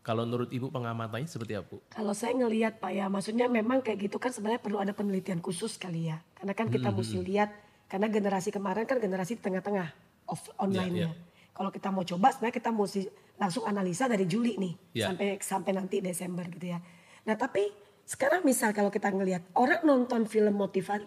Kalau 0.03 0.25
menurut 0.25 0.49
ibu 0.49 0.73
pengamatannya 0.73 1.29
seperti 1.29 1.53
apa 1.59 1.69
bu? 1.69 1.85
Kalau 1.93 2.15
saya 2.17 2.33
ngelihat 2.33 2.81
Pak 2.81 2.93
ya, 2.97 3.07
maksudnya 3.13 3.45
memang 3.45 3.85
kayak 3.85 4.09
gitu 4.09 4.17
kan 4.17 4.33
sebenarnya 4.33 4.63
perlu 4.63 4.81
ada 4.81 4.97
penelitian 4.97 5.43
khusus 5.45 5.77
kali 5.77 6.09
ya. 6.09 6.23
Karena 6.33 6.57
kan 6.57 6.73
kita 6.73 6.89
mesti 6.89 7.19
lihat, 7.21 7.51
karena 7.93 8.09
generasi 8.09 8.49
kemarin 8.49 8.89
kan 8.89 8.97
generasi 8.97 9.37
di 9.37 9.43
tengah-tengah 9.45 9.89
off 10.29 10.49
online-nya. 10.57 11.13
Kalau 11.53 11.69
kita 11.75 11.91
mau 11.91 12.07
coba 12.07 12.31
sebenarnya 12.31 12.57
kita 12.57 12.71
mesti 12.71 13.01
langsung 13.37 13.65
analisa 13.67 14.07
dari 14.07 14.25
Juli 14.25 14.55
nih 14.57 14.75
Ya. 14.95 15.11
sampai 15.11 15.29
sampai 15.43 15.73
nanti 15.75 15.99
Desember 15.99 16.47
gitu 16.47 16.71
ya. 16.71 16.79
Nah 17.27 17.35
tapi 17.35 17.67
sekarang 18.09 18.47
misal 18.47 18.73
kalau 18.73 18.89
kita 18.89 19.11
ngelihat 19.13 19.45
orang 19.59 19.85
nonton 19.85 20.25
film 20.25 20.55
motivasi 20.57 21.05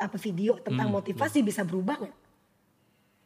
apa 0.00 0.16
video 0.18 0.58
tentang 0.58 0.88
motivasi 0.90 1.44
bisa 1.44 1.62
berubah 1.62 2.00
nggak? 2.00 2.16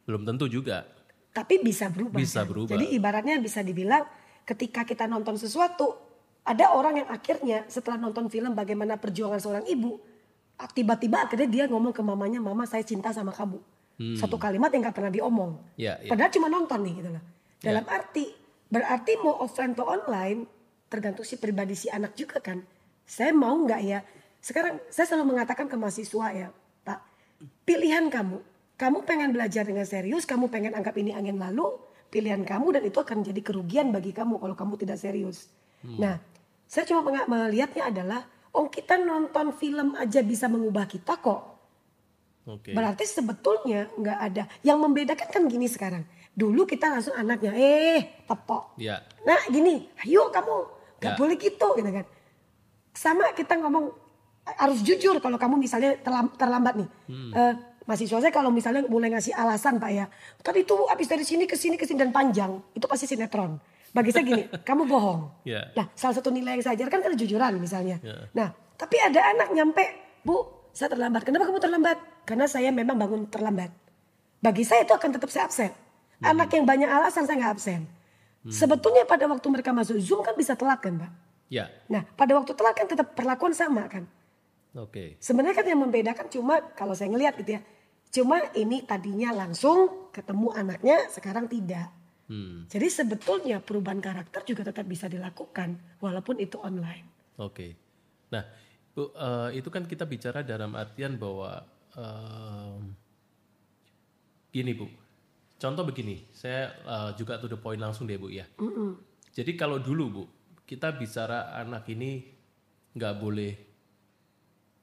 Belum 0.04 0.22
tentu 0.26 0.44
juga. 0.50 0.84
tapi 1.28 1.62
bisa 1.62 1.86
berubah. 1.86 2.18
Bisa 2.18 2.42
kan? 2.42 2.50
berubah. 2.50 2.74
Jadi 2.74 2.98
ibaratnya 2.98 3.38
bisa 3.38 3.62
dibilang 3.62 4.02
ketika 4.48 4.88
kita 4.88 5.04
nonton 5.04 5.36
sesuatu, 5.36 5.92
ada 6.48 6.72
orang 6.72 7.04
yang 7.04 7.08
akhirnya 7.12 7.68
setelah 7.68 8.00
nonton 8.00 8.32
film 8.32 8.56
bagaimana 8.56 8.96
perjuangan 8.96 9.36
seorang 9.36 9.64
ibu, 9.68 10.00
ah, 10.56 10.64
tiba-tiba 10.64 11.28
akhirnya 11.28 11.48
dia 11.48 11.64
ngomong 11.68 11.92
ke 11.92 12.00
mamanya, 12.00 12.40
mama 12.40 12.64
saya 12.64 12.80
cinta 12.80 13.12
sama 13.12 13.36
kamu. 13.36 13.60
Satu 13.98 14.38
kalimat 14.38 14.70
yang 14.70 14.86
gak 14.86 14.94
pernah 14.94 15.10
diomong. 15.10 15.58
Hmm. 15.58 15.74
Ya, 15.74 15.98
ya. 15.98 16.14
Padahal 16.14 16.30
cuma 16.30 16.46
nonton 16.46 16.86
nih 16.86 16.94
gitu 17.02 17.10
loh. 17.18 17.24
Dalam 17.58 17.82
arti, 17.90 18.30
berarti 18.70 19.12
mau 19.18 19.42
offline 19.42 19.74
atau 19.74 19.90
online, 19.90 20.46
tergantung 20.86 21.26
si 21.26 21.34
pribadi 21.34 21.74
si 21.74 21.90
anak 21.90 22.14
juga 22.14 22.38
kan. 22.38 22.62
Saya 23.02 23.34
mau 23.34 23.58
nggak 23.58 23.80
ya, 23.82 23.98
sekarang 24.38 24.78
saya 24.86 25.10
selalu 25.10 25.34
mengatakan 25.34 25.66
ke 25.66 25.74
mahasiswa 25.74 26.26
ya, 26.30 26.48
Pak, 26.86 26.98
pilihan 27.66 28.06
kamu. 28.06 28.38
Kamu 28.78 29.02
pengen 29.02 29.34
belajar 29.34 29.66
dengan 29.66 29.82
serius, 29.82 30.22
kamu 30.22 30.46
pengen 30.46 30.78
anggap 30.78 30.94
ini 30.94 31.10
angin 31.10 31.34
lalu, 31.34 31.66
pilihan 32.08 32.40
kamu 32.42 32.80
dan 32.80 32.82
itu 32.84 32.98
akan 32.98 33.20
jadi 33.22 33.40
kerugian 33.40 33.92
bagi 33.92 34.10
kamu 34.10 34.40
kalau 34.40 34.56
kamu 34.56 34.74
tidak 34.80 34.96
serius. 34.96 35.48
Nah, 35.84 36.18
saya 36.66 36.84
cuma 36.88 37.00
melihatnya 37.04 37.86
adalah, 37.86 38.20
oh 38.50 38.66
kita 38.66 38.98
nonton 38.98 39.54
film 39.54 39.94
aja 39.94 40.20
bisa 40.20 40.50
mengubah 40.50 40.84
kita 40.84 41.16
kok. 41.16 41.40
Oke. 42.48 42.72
Berarti 42.72 43.04
sebetulnya 43.04 43.92
nggak 43.92 44.18
ada. 44.18 44.42
Yang 44.64 44.78
membedakan 44.80 45.28
kan 45.28 45.42
gini 45.46 45.68
sekarang. 45.68 46.02
Dulu 46.32 46.64
kita 46.64 46.88
langsung 46.88 47.12
anaknya, 47.12 47.52
eh 47.52 48.24
tepok. 48.24 48.74
Ya. 48.80 49.04
Nah 49.22 49.38
gini, 49.46 49.84
ayo 50.02 50.32
kamu 50.32 50.54
nggak 50.98 51.12
Ya. 51.14 51.18
boleh 51.20 51.36
gitu 51.36 51.68
gitu 51.76 51.90
kan. 51.92 52.06
Sama 52.96 53.30
kita 53.36 53.60
ngomong 53.60 53.92
harus 54.48 54.80
jujur 54.80 55.20
kalau 55.20 55.36
kamu 55.36 55.60
misalnya 55.60 56.00
terlam- 56.00 56.32
terlambat 56.34 56.74
nih. 56.80 56.88
Hmm. 57.06 57.30
Eh, 57.36 57.54
mahasiswa 57.88 58.20
saya 58.20 58.32
kalau 58.32 58.52
misalnya 58.52 58.84
mulai 58.84 59.08
ngasih 59.08 59.32
alasan 59.32 59.80
pak 59.80 59.90
ya, 59.90 60.04
tadi 60.44 60.68
itu 60.68 60.76
habis 60.92 61.08
dari 61.08 61.24
sini 61.24 61.48
ke 61.48 61.56
sini 61.56 61.80
ke 61.80 61.88
sini 61.88 62.04
dan 62.04 62.12
panjang, 62.12 62.60
itu 62.76 62.84
pasti 62.84 63.08
sinetron. 63.08 63.56
Bagi 63.96 64.12
saya 64.12 64.28
gini, 64.28 64.44
kamu 64.68 64.84
bohong. 64.84 65.48
Ya. 65.48 65.72
Nah, 65.72 65.88
salah 65.96 66.20
satu 66.20 66.28
nilai 66.28 66.60
yang 66.60 66.64
saya 66.68 66.76
ajarkan 66.76 67.08
kan 67.08 67.10
kejujuran 67.16 67.56
misalnya. 67.56 67.96
Ya. 68.04 68.28
Nah, 68.36 68.52
tapi 68.76 69.00
ada 69.00 69.32
anak 69.32 69.48
nyampe, 69.56 69.84
Bu, 70.20 70.68
saya 70.76 70.92
terlambat. 70.92 71.24
Kenapa 71.24 71.48
kamu 71.48 71.58
terlambat? 71.64 71.98
Karena 72.28 72.44
saya 72.44 72.68
memang 72.68 73.00
bangun 73.00 73.24
terlambat. 73.32 73.72
Bagi 74.44 74.62
saya 74.68 74.84
itu 74.84 74.92
akan 74.92 75.10
tetap 75.16 75.32
saya 75.32 75.48
absen. 75.48 75.72
Anak 76.20 76.52
yang 76.52 76.68
banyak 76.68 76.86
alasan 76.86 77.24
saya 77.24 77.40
nggak 77.40 77.52
absen. 77.56 77.80
Sebetulnya 78.48 79.08
pada 79.08 79.24
waktu 79.26 79.48
mereka 79.48 79.72
masuk 79.72 79.96
Zoom 79.98 80.20
kan 80.20 80.36
bisa 80.36 80.52
telat 80.54 80.78
kan, 80.84 80.94
Pak? 80.94 81.10
Ya. 81.48 81.72
Nah, 81.88 82.04
pada 82.14 82.36
waktu 82.36 82.52
telat 82.52 82.76
kan 82.76 82.86
tetap 82.86 83.16
perlakuan 83.16 83.56
sama 83.56 83.88
kan? 83.88 84.04
Oke. 84.76 85.16
Sebenarnya 85.18 85.56
kan 85.56 85.66
yang 85.66 85.80
membedakan 85.80 86.28
cuma 86.28 86.60
kalau 86.76 86.92
saya 86.92 87.08
ngelihat 87.08 87.34
gitu 87.40 87.56
ya. 87.56 87.60
Cuma 88.08 88.40
ini 88.56 88.82
tadinya 88.88 89.36
langsung 89.36 90.10
ketemu 90.12 90.48
anaknya, 90.56 91.12
sekarang 91.12 91.44
tidak. 91.46 91.92
Hmm. 92.28 92.68
Jadi 92.68 92.88
sebetulnya 92.92 93.60
perubahan 93.60 94.04
karakter 94.04 94.44
juga 94.44 94.68
tetap 94.68 94.84
bisa 94.84 95.08
dilakukan 95.08 96.00
walaupun 96.00 96.36
itu 96.40 96.60
online. 96.60 97.08
Oke. 97.40 97.76
Nah, 98.28 98.44
Bu, 98.92 99.14
eh, 99.16 99.62
itu 99.62 99.68
kan 99.72 99.88
kita 99.88 100.04
bicara 100.04 100.44
dalam 100.44 100.76
artian 100.76 101.16
bahwa 101.16 101.64
em, 101.96 102.92
gini 104.52 104.72
Bu. 104.76 104.86
Contoh 105.56 105.88
begini, 105.88 106.28
saya 106.36 106.76
eh, 106.84 107.10
juga 107.16 107.40
to 107.40 107.48
the 107.48 107.56
point 107.56 107.80
langsung 107.80 108.04
deh 108.04 108.20
Bu 108.20 108.28
ya. 108.28 108.44
Jadi 109.32 109.56
kalau 109.56 109.80
dulu 109.80 110.04
Bu, 110.12 110.24
kita 110.68 110.92
bicara 111.00 111.56
anak 111.56 111.88
ini 111.88 112.28
nggak 112.92 113.14
boleh 113.16 113.52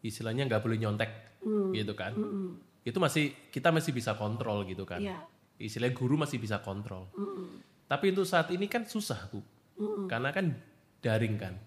istilahnya 0.01 0.49
nggak 0.49 0.61
boleh 0.65 0.77
nyontek 0.81 1.11
gitu 1.77 1.93
kan. 1.93 2.17
Itu 2.85 3.01
masih 3.01 3.33
kita 3.49 3.73
masih 3.73 3.91
bisa 3.91 4.13
kontrol 4.13 4.61
gitu 4.69 4.85
kan. 4.85 5.01
Iya. 5.01 5.25
Istilah 5.57 5.89
guru 5.89 6.21
masih 6.21 6.37
bisa 6.37 6.61
kontrol. 6.61 7.09
Tapi 7.89 8.13
untuk 8.13 8.29
saat 8.29 8.53
ini 8.53 8.69
kan 8.69 8.85
susah 8.85 9.25
Bu. 9.33 9.41
Karena 10.05 10.29
kan 10.29 10.53
daring 11.01 11.35
kan. 11.41 11.57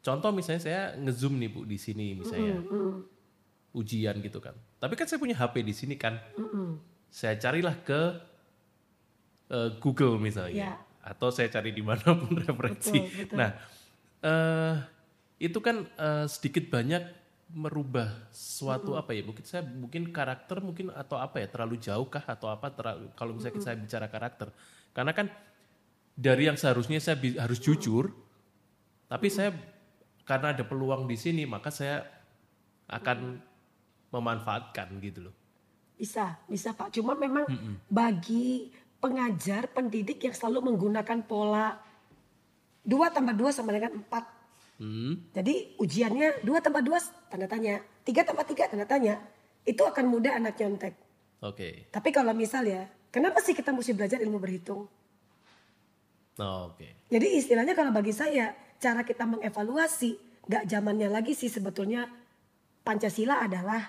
Contoh 0.00 0.30
misalnya 0.30 0.62
saya 0.62 0.82
ngezoom 0.94 1.34
nih 1.42 1.50
Bu 1.50 1.66
di 1.66 1.74
sini 1.74 2.14
misalnya. 2.14 2.62
Ujian 3.74 4.22
gitu 4.22 4.38
kan. 4.38 4.54
Tapi 4.78 4.94
kan 4.94 5.10
saya 5.10 5.18
punya 5.18 5.34
HP 5.34 5.66
di 5.66 5.74
sini 5.74 5.98
kan. 5.98 6.22
Saya 7.10 7.34
carilah 7.42 7.74
ke 7.82 8.00
eh, 9.50 9.70
Google 9.82 10.22
misalnya. 10.22 10.54
Ya. 10.54 10.72
Atau 11.02 11.34
saya 11.34 11.50
cari 11.50 11.74
di 11.74 11.82
mana 11.82 12.14
pun 12.14 12.38
referensi. 12.38 13.02
Betul, 13.02 13.26
betul. 13.26 13.36
Nah, 13.42 13.50
eh 14.22 14.74
itu 15.40 15.58
kan 15.58 15.82
eh, 15.98 16.26
sedikit 16.30 16.70
banyak 16.70 17.19
merubah 17.50 18.30
suatu 18.30 18.94
apa 18.94 19.14
ya? 19.14 19.22
Mungkin 19.26 19.44
saya 19.44 19.62
mungkin 19.66 20.14
karakter 20.14 20.62
mungkin 20.62 20.94
atau 20.94 21.18
apa 21.18 21.42
ya? 21.42 21.46
Terlalu 21.50 21.76
jauh 21.82 22.06
kah 22.06 22.22
atau 22.22 22.50
apa? 22.50 22.70
Terlalu, 22.70 23.10
kalau 23.18 23.34
misalnya 23.34 23.62
saya 23.62 23.76
bicara 23.76 24.06
karakter. 24.06 24.48
Karena 24.94 25.12
kan 25.14 25.26
dari 26.14 26.46
yang 26.46 26.58
seharusnya 26.58 26.98
saya 27.00 27.16
bi- 27.16 27.38
harus 27.38 27.58
jujur 27.62 28.12
tapi 29.10 29.26
saya 29.26 29.50
karena 30.22 30.54
ada 30.54 30.62
peluang 30.62 31.10
di 31.10 31.18
sini 31.18 31.42
maka 31.42 31.74
saya 31.74 32.06
akan 32.86 33.42
memanfaatkan 34.14 34.86
gitu 35.02 35.30
loh. 35.30 35.34
Bisa, 35.98 36.38
bisa 36.46 36.72
Pak. 36.72 36.94
Cuma 36.94 37.14
memang 37.18 37.44
bagi 37.90 38.70
pengajar, 39.00 39.68
pendidik 39.70 40.22
yang 40.22 40.34
selalu 40.34 40.72
menggunakan 40.72 41.18
pola 41.24 41.76
2 42.84 43.14
tambah 43.14 43.34
2 43.36 43.52
sama 43.52 43.70
dengan 43.74 43.98
4. 44.00 44.39
Hmm, 44.80 45.28
Jadi 45.36 45.76
ujiannya 45.76 46.40
2 46.40 46.64
tambah 46.64 46.80
2 46.80 47.28
tanda 47.28 47.44
tanya, 47.44 47.84
3 48.00 48.24
tambah 48.24 48.44
3 48.48 48.64
tanda 48.72 48.88
tanya. 48.88 49.20
Itu 49.60 49.84
akan 49.84 50.08
mudah 50.08 50.40
anak 50.40 50.56
nyontek. 50.56 50.96
oke 51.44 51.92
Tapi 51.92 52.08
kalau 52.08 52.32
misal 52.32 52.64
ya, 52.64 52.88
kenapa 53.12 53.44
sih 53.44 53.52
kita 53.52 53.76
mesti 53.76 53.92
belajar 53.92 54.24
ilmu 54.24 54.40
berhitung? 54.40 54.88
Oh, 56.40 56.72
oke 56.72 57.12
Jadi 57.12 57.26
istilahnya 57.36 57.76
kalau 57.76 57.92
bagi 57.92 58.16
saya, 58.16 58.56
cara 58.80 59.04
kita 59.04 59.28
mengevaluasi, 59.28 60.16
gak 60.48 60.64
zamannya 60.64 61.12
lagi 61.12 61.36
sih 61.36 61.52
sebetulnya 61.52 62.08
Pancasila 62.80 63.44
adalah, 63.44 63.84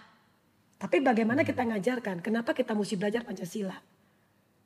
tapi 0.75 0.99
bagaimana 0.99 1.47
kita 1.47 1.63
ngajarkan, 1.63 2.19
kenapa 2.19 2.51
kita 2.51 2.75
mesti 2.75 2.99
belajar 2.99 3.23
Pancasila? 3.23 3.79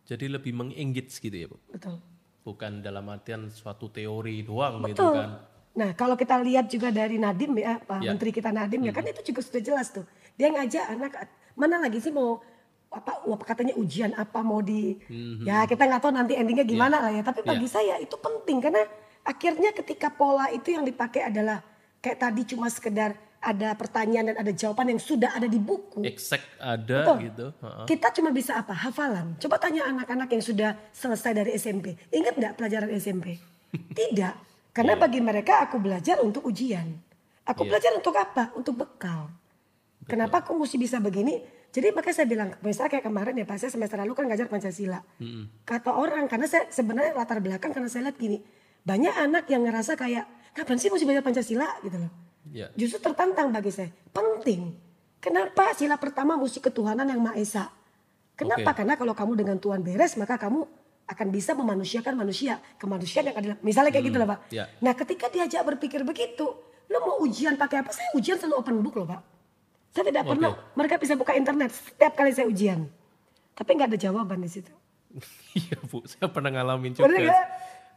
jadi 0.05 0.38
lebih 0.38 0.53
mengengage 0.53 1.17
gitu 1.17 1.34
ya 1.34 1.50
bu 1.50 1.58
Betul. 1.74 1.98
bukan 2.46 2.86
dalam 2.86 3.10
artian 3.10 3.50
suatu 3.50 3.89
teori 3.89 4.46
doang 4.46 4.86
gitu 4.86 5.01
Betul. 5.01 5.13
kan 5.17 5.29
Nah 5.75 5.91
kalau 5.94 6.15
kita 6.15 6.39
lihat 6.39 6.72
juga 6.72 6.89
dari 6.89 7.20
Nadim 7.20 7.51
ya, 7.60 7.84
Pak 7.84 8.00
Ya. 8.00 8.15
Menteri 8.15 8.32
kita 8.32 8.50
Nadim 8.50 8.82
ya 8.88 8.91
kan 8.96 9.03
itu 9.03 9.22
juga 9.22 9.44
sudah 9.44 9.62
jelas 9.62 9.91
tuh. 9.91 10.08
Dia 10.39 10.51
ngajak 10.51 10.86
anak 10.96 11.12
mana 11.55 11.84
lagi 11.84 12.00
sih 12.00 12.12
mau 12.12 12.39
apa 12.96 13.27
apa 13.27 13.44
katanya 13.44 13.75
ujian 13.75 14.15
apa 14.15 14.39
mau 14.39 14.63
di 14.63 14.96
ya 15.44 15.67
kita 15.67 15.84
nggak 15.84 16.00
tahu 16.00 16.15
nanti 16.15 16.34
endingnya 16.39 16.63
gimana 16.63 17.03
lah 17.03 17.12
ya. 17.12 17.22
Tapi 17.22 17.44
bagi 17.44 17.67
saya 17.67 18.00
itu 18.00 18.15
penting 18.15 18.63
karena 18.63 18.88
akhirnya 19.27 19.75
ketika 19.75 20.08
pola 20.08 20.48
itu 20.50 20.72
yang 20.72 20.88
dipakai 20.88 21.27
adalah 21.27 21.60
kayak 22.00 22.24
tadi 22.24 22.41
cuma 22.55 22.72
sekedar 22.72 23.17
ada 23.46 23.77
pertanyaan 23.77 24.34
dan 24.34 24.38
ada 24.41 24.50
jawaban 24.50 24.98
yang 24.98 25.01
sudah 25.01 25.29
ada 25.38 25.46
di 25.46 25.62
buku. 25.62 26.01
exact 26.01 26.50
ada 26.58 27.05
Betul. 27.05 27.17
gitu 27.29 27.46
Heeh. 27.62 27.86
Kita 27.94 28.08
cuma 28.17 28.29
bisa 28.34 28.58
apa? 28.58 28.74
Hafalan. 28.74 29.38
Coba 29.38 29.62
tanya 29.62 29.86
anak-anak 29.86 30.34
yang 30.34 30.43
sudah 30.43 30.71
selesai 30.89 31.32
dari 31.38 31.52
SMP. 31.54 31.93
Ingat 32.10 32.34
nggak 32.41 32.54
pelajaran 32.58 32.89
SMP? 32.97 33.38
Tidak. 33.99 34.44
Karena 34.75 34.99
bagi 34.99 35.23
mereka 35.23 35.63
aku 35.63 35.79
belajar 35.79 36.19
untuk 36.19 36.43
ujian. 36.51 36.99
Aku 37.47 37.63
Iya. 37.63 37.69
belajar 37.71 37.91
untuk 37.95 38.11
apa? 38.19 38.51
Untuk 38.59 38.75
bekal. 38.75 39.31
Kenapa 40.03 40.43
aku 40.43 40.51
mesti 40.59 40.75
bisa 40.75 40.99
begini? 40.99 41.39
Jadi 41.71 41.95
makanya 41.95 42.15
saya 42.15 42.27
bilang, 42.27 42.49
misalnya 42.59 42.99
kayak 42.99 43.05
kemarin 43.07 43.33
ya 43.39 43.45
Pak, 43.47 43.57
saya 43.57 43.71
semester 43.71 43.95
lalu 43.99 44.11
kan 44.15 44.27
ngajar 44.27 44.47
Pancasila. 44.51 44.99
Kata 45.63 45.91
orang, 45.95 46.27
karena 46.27 46.47
saya 46.47 46.67
sebenarnya 46.67 47.15
latar 47.15 47.39
belakang 47.39 47.71
karena 47.71 47.88
saya 47.88 48.11
lihat 48.11 48.19
gini. 48.19 48.43
Banyak 48.85 49.15
anak 49.15 49.43
yang 49.47 49.63
ngerasa 49.63 49.95
kayak, 49.95 50.27
kapan 50.53 50.77
sih 50.77 50.91
mesti 50.91 51.03
belajar 51.07 51.23
Pancasila 51.23 51.67
gitu 51.81 51.97
loh. 51.99 52.11
ya 52.53 52.69
Justru 52.77 53.01
tertantang 53.01 53.49
bagi 53.49 53.73
saya. 53.73 53.89
Penting. 54.13 54.75
Kenapa 55.17 55.73
sila 55.73 55.97
pertama 55.97 56.38
mesti 56.38 56.61
ketuhanan 56.61 57.09
yang 57.09 57.17
Maha 57.17 57.41
Esa? 57.41 57.73
Kenapa? 58.38 58.75
Oke. 58.75 58.77
Karena 58.83 58.93
kalau 58.99 59.17
kamu 59.17 59.33
dengan 59.33 59.57
Tuhan 59.57 59.81
beres, 59.81 60.13
maka 60.19 60.38
kamu 60.38 60.67
akan 61.06 61.28
bisa 61.30 61.54
memanusiakan 61.54 62.13
manusia. 62.13 62.58
Kemanusiaan 62.76 63.30
yang 63.30 63.38
adil. 63.38 63.52
Misalnya 63.62 63.94
kayak 63.94 64.06
gitu 64.06 64.18
loh 64.18 64.28
Pak. 64.28 64.39
ya. 64.50 64.65
Nah 64.82 64.94
ketika 64.94 65.30
diajak 65.30 65.62
berpikir 65.63 66.02
begitu, 66.02 66.46
lo 66.86 66.98
mau 67.00 67.15
ujian 67.22 67.54
pakai 67.56 67.82
apa? 67.82 67.94
Saya 67.94 68.10
ujian 68.13 68.38
selalu 68.38 68.56
open 68.58 68.76
book 68.82 68.96
loh 68.98 69.08
Pak. 69.08 69.22
Saya 69.94 70.12
tidak 70.12 70.24
Oke. 70.26 70.30
pernah, 70.36 70.52
mereka 70.76 70.96
bisa 70.98 71.13
buka 71.15 71.32
internet 71.32 71.72
setiap 71.72 72.13
kali 72.13 72.34
saya 72.34 72.50
ujian. 72.50 72.89
Tapi 73.54 73.70
nggak 73.72 73.96
ada 73.96 74.00
jawaban 74.02 74.41
di 74.41 74.50
situ. 74.50 74.74
Iya 75.56 75.80
bu, 75.88 76.04
saya 76.04 76.28
pernah 76.28 76.52
ngalamin 76.52 76.91
juga. 76.91 77.08
Nggak? 77.08 77.46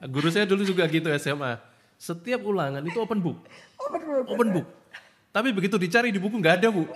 Guru 0.07 0.29
saya 0.31 0.47
dulu 0.47 0.63
juga 0.63 0.87
gitu 0.87 1.11
SMA. 1.19 1.59
Setiap 1.99 2.47
ulangan 2.47 2.79
itu 2.87 2.95
open 2.95 3.19
book, 3.19 3.43
Open 3.83 4.01
book. 4.07 4.27
open 4.31 4.49
book. 4.55 4.67
Tapi 5.35 5.51
begitu 5.51 5.75
dicari 5.75 6.15
di 6.15 6.23
buku 6.23 6.39
nggak 6.39 6.63
ada 6.63 6.69
bu, 6.71 6.87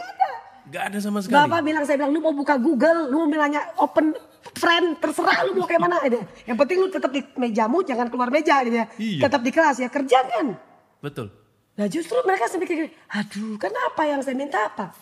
nggak 0.71 0.83
ada 0.95 0.99
sama 1.03 1.19
sekali. 1.19 1.35
Bapak 1.35 1.61
bilang 1.67 1.83
saya 1.83 1.99
bilang 1.99 2.15
lu 2.15 2.23
mau 2.23 2.31
buka 2.31 2.55
Google, 2.55 3.11
lu 3.11 3.27
mau 3.27 3.35
nanya 3.35 3.67
open 3.83 4.15
friend 4.59 4.99
terserah 4.99 5.47
lu 5.47 5.59
mau 5.59 5.67
kayak 5.67 5.83
mana 5.83 5.97
aja. 6.03 6.21
Yang 6.45 6.57
penting 6.67 6.77
lu 6.83 6.89
tetap 6.91 7.11
di 7.15 7.23
mejamu 7.39 7.83
jangan 7.87 8.07
keluar 8.11 8.29
meja 8.29 8.63
gitu 8.67 8.77
ya. 8.77 8.87
Iya. 8.99 9.23
Tetap 9.29 9.41
di 9.41 9.51
kelas 9.55 9.77
ya 9.79 9.89
kerjakan. 9.89 10.47
Betul. 10.99 11.31
Nah 11.79 11.87
justru 11.89 12.19
mereka 12.27 12.51
sampai 12.51 12.69
kayak 12.69 12.93
aduh 13.09 13.57
kenapa 13.57 14.03
yang 14.05 14.21
saya 14.21 14.37
minta 14.37 14.69
apa? 14.69 14.93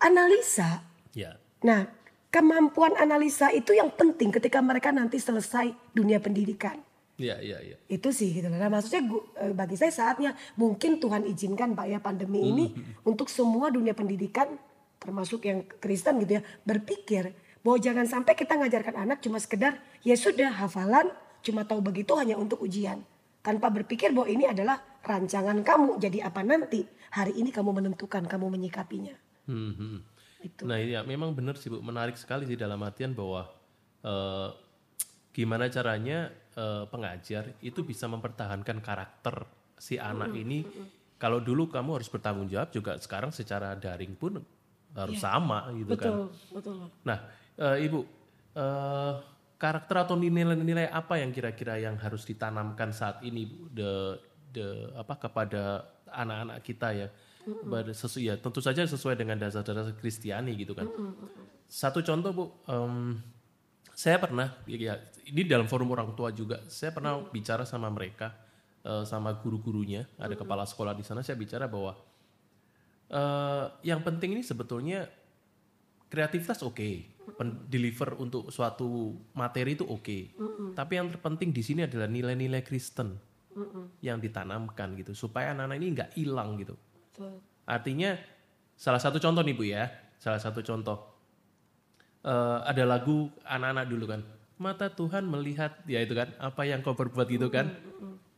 Analisa. 0.00 0.82
Ya, 1.12 1.36
Nah 1.66 1.90
kemampuan 2.30 2.94
analisa 2.96 3.50
itu 3.50 3.74
yang 3.74 3.90
penting 3.92 4.30
ketika 4.30 4.62
mereka 4.62 4.94
nanti 4.94 5.18
selesai 5.18 5.74
dunia 5.92 6.22
pendidikan. 6.22 6.78
iya, 7.20 7.36
iya, 7.36 7.58
iya. 7.60 7.76
Itu 7.84 8.16
sih 8.16 8.32
gitu. 8.32 8.48
Nah 8.48 8.72
maksudnya 8.72 9.04
eh, 9.44 9.52
bagi 9.52 9.76
saya 9.76 9.92
saatnya 9.92 10.32
mungkin 10.56 10.96
Tuhan 10.96 11.28
izinkan 11.28 11.76
Pak 11.76 11.86
ya 11.90 11.98
pandemi 12.00 12.48
ini 12.48 12.72
untuk 13.04 13.28
semua 13.28 13.68
dunia 13.68 13.92
pendidikan 13.92 14.56
termasuk 15.00 15.44
yang 15.48 15.64
Kristen 15.80 16.20
gitu 16.24 16.40
ya 16.40 16.42
berpikir 16.64 17.32
bahwa 17.60 17.78
jangan 17.80 18.06
sampai 18.08 18.32
kita 18.36 18.56
ngajarkan 18.56 18.96
anak 19.08 19.18
cuma 19.20 19.36
sekedar 19.36 19.76
ya 20.00 20.16
sudah 20.16 20.48
hafalan 20.48 21.12
cuma 21.44 21.64
tahu 21.64 21.80
begitu 21.84 22.16
hanya 22.16 22.36
untuk 22.36 22.64
ujian 22.64 23.04
tanpa 23.40 23.72
berpikir 23.72 24.12
bahwa 24.12 24.28
ini 24.28 24.44
adalah 24.48 24.80
rancangan 25.00 25.64
kamu 25.64 25.96
jadi 25.96 26.28
apa 26.28 26.44
nanti 26.44 26.84
hari 27.10 27.36
ini 27.36 27.50
kamu 27.50 27.82
menentukan 27.82 28.24
kamu 28.28 28.46
menyikapinya. 28.52 29.16
Hmm, 29.48 29.74
hmm. 29.74 29.98
Itu. 30.40 30.64
Nah 30.64 30.80
iya 30.80 31.04
memang 31.04 31.36
benar 31.36 31.60
sih 31.60 31.68
bu, 31.68 31.84
menarik 31.84 32.16
sekali 32.16 32.48
sih 32.48 32.56
dalam 32.56 32.80
artian 32.80 33.12
bahwa 33.12 33.50
eh, 34.00 34.48
gimana 35.36 35.68
caranya 35.68 36.32
eh, 36.56 36.84
pengajar 36.88 37.52
itu 37.60 37.84
bisa 37.84 38.08
mempertahankan 38.08 38.80
karakter 38.80 39.44
si 39.76 40.00
anak 40.00 40.32
ini. 40.32 40.64
Kalau 41.20 41.36
dulu 41.36 41.68
kamu 41.68 42.00
harus 42.00 42.08
bertanggung 42.08 42.48
jawab 42.48 42.72
juga 42.72 42.96
sekarang 42.96 43.28
secara 43.28 43.76
daring 43.76 44.16
pun 44.16 44.40
harus 44.96 45.18
sama 45.22 45.70
gitu 45.76 45.94
kan. 45.94 46.26
Betul, 46.28 46.28
betul. 46.56 46.74
Nah 47.06 47.18
eh, 47.58 47.76
ibu 47.86 48.02
eh, 48.54 49.14
karakter 49.60 49.96
atau 50.08 50.16
nilai-nilai 50.16 50.88
apa 50.88 51.20
yang 51.20 51.30
kira-kira 51.36 51.76
yang 51.76 52.00
harus 52.00 52.24
ditanamkan 52.24 52.96
saat 52.96 53.20
ini 53.20 53.44
bu 53.44 53.68
de, 53.68 53.90
de 54.50 54.66
apa 54.96 55.20
kepada 55.20 55.84
anak-anak 56.08 56.58
kita 56.64 56.88
ya? 56.96 57.08
Sesu, 57.96 58.20
ya 58.20 58.36
tentu 58.36 58.60
saja 58.60 58.84
sesuai 58.84 59.16
dengan 59.16 59.40
dasar-dasar 59.40 59.96
Kristiani 59.96 60.52
gitu 60.60 60.76
kan. 60.76 60.86
Satu 61.66 62.04
contoh 62.04 62.30
bu, 62.36 62.44
em, 62.68 63.16
saya 63.96 64.20
pernah 64.20 64.60
ya 64.68 65.00
ini 65.24 65.48
dalam 65.48 65.64
forum 65.64 65.88
orang 65.94 66.12
tua 66.12 66.30
juga, 66.36 66.60
saya 66.68 66.92
pernah 66.92 67.16
bicara 67.32 67.64
sama 67.64 67.88
mereka, 67.88 68.36
eh, 68.84 69.04
sama 69.08 69.32
guru-gurunya, 69.40 70.04
ada 70.20 70.36
kepala 70.36 70.68
sekolah 70.68 70.92
di 70.92 71.04
sana, 71.04 71.24
saya 71.24 71.36
bicara 71.40 71.64
bahwa 71.64 71.96
eh, 73.10 73.64
yang 73.84 74.00
penting 74.00 74.38
ini 74.38 74.42
sebetulnya 74.42 75.04
kreativitas 76.06 76.62
oke, 76.62 76.88
pen- 77.34 77.66
deliver 77.66 78.18
untuk 78.18 78.50
suatu 78.50 79.14
materi 79.34 79.74
itu 79.74 79.86
oke, 79.86 80.18
tapi 80.74 80.92
yang 80.98 81.10
terpenting 81.10 81.50
di 81.50 81.62
sini 81.62 81.86
adalah 81.86 82.06
nilai-nilai 82.06 82.62
Kristen 82.62 83.14
yang 84.00 84.18
ditanamkan 84.18 84.96
gitu, 84.96 85.12
supaya 85.12 85.52
anak-anak 85.52 85.76
ini 85.78 85.86
nggak 85.94 86.10
hilang 86.16 86.56
gitu. 86.58 86.74
Betul. 86.74 87.38
Artinya 87.66 88.16
salah 88.74 88.98
satu 88.98 89.20
contoh 89.20 89.42
nih 89.44 89.54
bu 89.54 89.64
ya, 89.68 89.86
salah 90.18 90.40
satu 90.40 90.62
contoh 90.64 91.10
Eh, 92.20 92.58
ada 92.68 92.84
lagu 92.84 93.32
anak-anak 93.48 93.86
dulu 93.88 94.04
kan, 94.04 94.20
mata 94.60 94.92
Tuhan 94.92 95.24
melihat 95.24 95.80
ya 95.88 96.04
itu 96.04 96.12
kan 96.12 96.28
apa 96.36 96.68
yang 96.68 96.84
kau 96.84 96.92
perbuat 96.92 97.24
gitu 97.32 97.48
kan. 97.48 97.72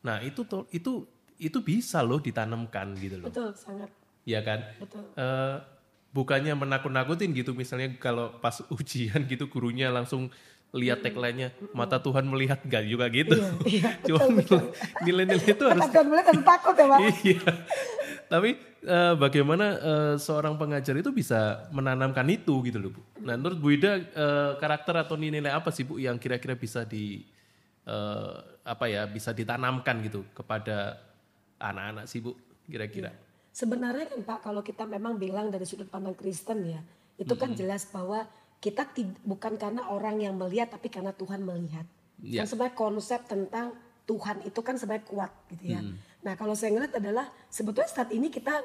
Nah 0.07 0.23
itu 0.23 0.47
itu 0.71 1.03
itu 1.43 1.59
bisa 1.67 1.99
loh 1.99 2.23
ditanamkan 2.23 2.95
gitu 3.03 3.19
loh. 3.19 3.27
Betul, 3.27 3.51
sangat. 3.59 3.91
Iya 4.23 4.41
kan? 4.47 4.61
Betul. 4.79 5.03
Eh, 5.19 5.57
bukannya 6.13 6.53
menakut-nakutin 6.55 7.33
gitu 7.33 7.57
misalnya 7.57 7.91
kalau 7.97 8.37
pas 8.39 8.61
ujian 8.77 9.25
gitu 9.27 9.49
gurunya 9.49 9.89
langsung 9.89 10.31
lihat 10.73 11.05
tagline-nya 11.05 11.53
mata 11.77 12.01
Tuhan 12.01 12.25
melihat 12.25 12.65
enggak 12.65 12.85
juga 12.89 13.05
gitu. 13.13 13.37
Iya, 13.37 13.53
iya, 13.69 13.89
Cuma 14.09 14.25
nilai-nilai 15.05 15.53
itu 15.53 15.65
harus 15.69 15.85
Kata 15.85 16.01
mulai 16.01 16.25
kan 16.25 16.41
takut 16.41 16.75
ya, 16.81 16.87
Pak. 16.89 16.99
iya. 17.29 17.41
Tapi 18.33 18.51
eh, 18.81 19.15
bagaimana 19.21 19.67
eh, 19.77 20.15
seorang 20.17 20.57
pengajar 20.57 20.97
itu 20.97 21.13
bisa 21.13 21.69
menanamkan 21.77 22.25
itu 22.33 22.65
gitu 22.65 22.81
loh, 22.81 22.91
Bu. 22.97 23.01
Nah, 23.21 23.37
menurut 23.37 23.61
Bu 23.61 23.69
Ida 23.77 24.01
eh, 24.01 24.53
karakter 24.57 24.97
atau 25.05 25.21
nilai 25.21 25.53
apa 25.53 25.69
sih 25.69 25.85
Bu 25.85 26.01
yang 26.01 26.17
kira-kira 26.17 26.57
bisa 26.57 26.89
di 26.89 27.21
eh, 27.85 28.35
apa 28.65 28.89
ya, 28.89 29.05
bisa 29.05 29.37
ditanamkan 29.37 30.01
gitu 30.09 30.25
kepada 30.33 30.97
anak-anak 31.61 32.09
sih 32.09 32.25
Bu 32.25 32.33
kira-kira? 32.65 33.13
Sebenarnya 33.53 34.09
kan 34.09 34.21
Pak, 34.25 34.39
kalau 34.49 34.65
kita 34.65 34.89
memang 34.89 35.21
bilang 35.21 35.53
dari 35.53 35.69
sudut 35.69 35.87
pandang 35.87 36.17
Kristen 36.17 36.65
ya, 36.65 36.81
itu 37.21 37.37
kan 37.37 37.53
jelas 37.53 37.85
bahwa 37.93 38.25
kita 38.59 38.89
bukan 39.23 39.61
karena 39.61 39.93
orang 39.93 40.25
yang 40.25 40.35
melihat, 40.41 40.73
tapi 40.73 40.89
karena 40.89 41.13
Tuhan 41.13 41.45
melihat. 41.45 41.85
Ya. 42.25 42.43
Kan 42.43 42.49
sebenarnya 42.49 42.77
konsep 42.79 43.21
tentang 43.29 43.77
Tuhan 44.09 44.41
itu 44.49 44.61
kan 44.65 44.75
sebenarnya 44.81 45.05
kuat 45.05 45.31
gitu 45.53 45.79
ya. 45.79 45.81
Nah 46.23 46.33
kalau 46.39 46.55
saya 46.55 46.75
ngeliat 46.75 46.97
adalah 46.97 47.27
sebetulnya 47.51 47.91
saat 47.91 48.11
ini 48.15 48.31
kita 48.31 48.63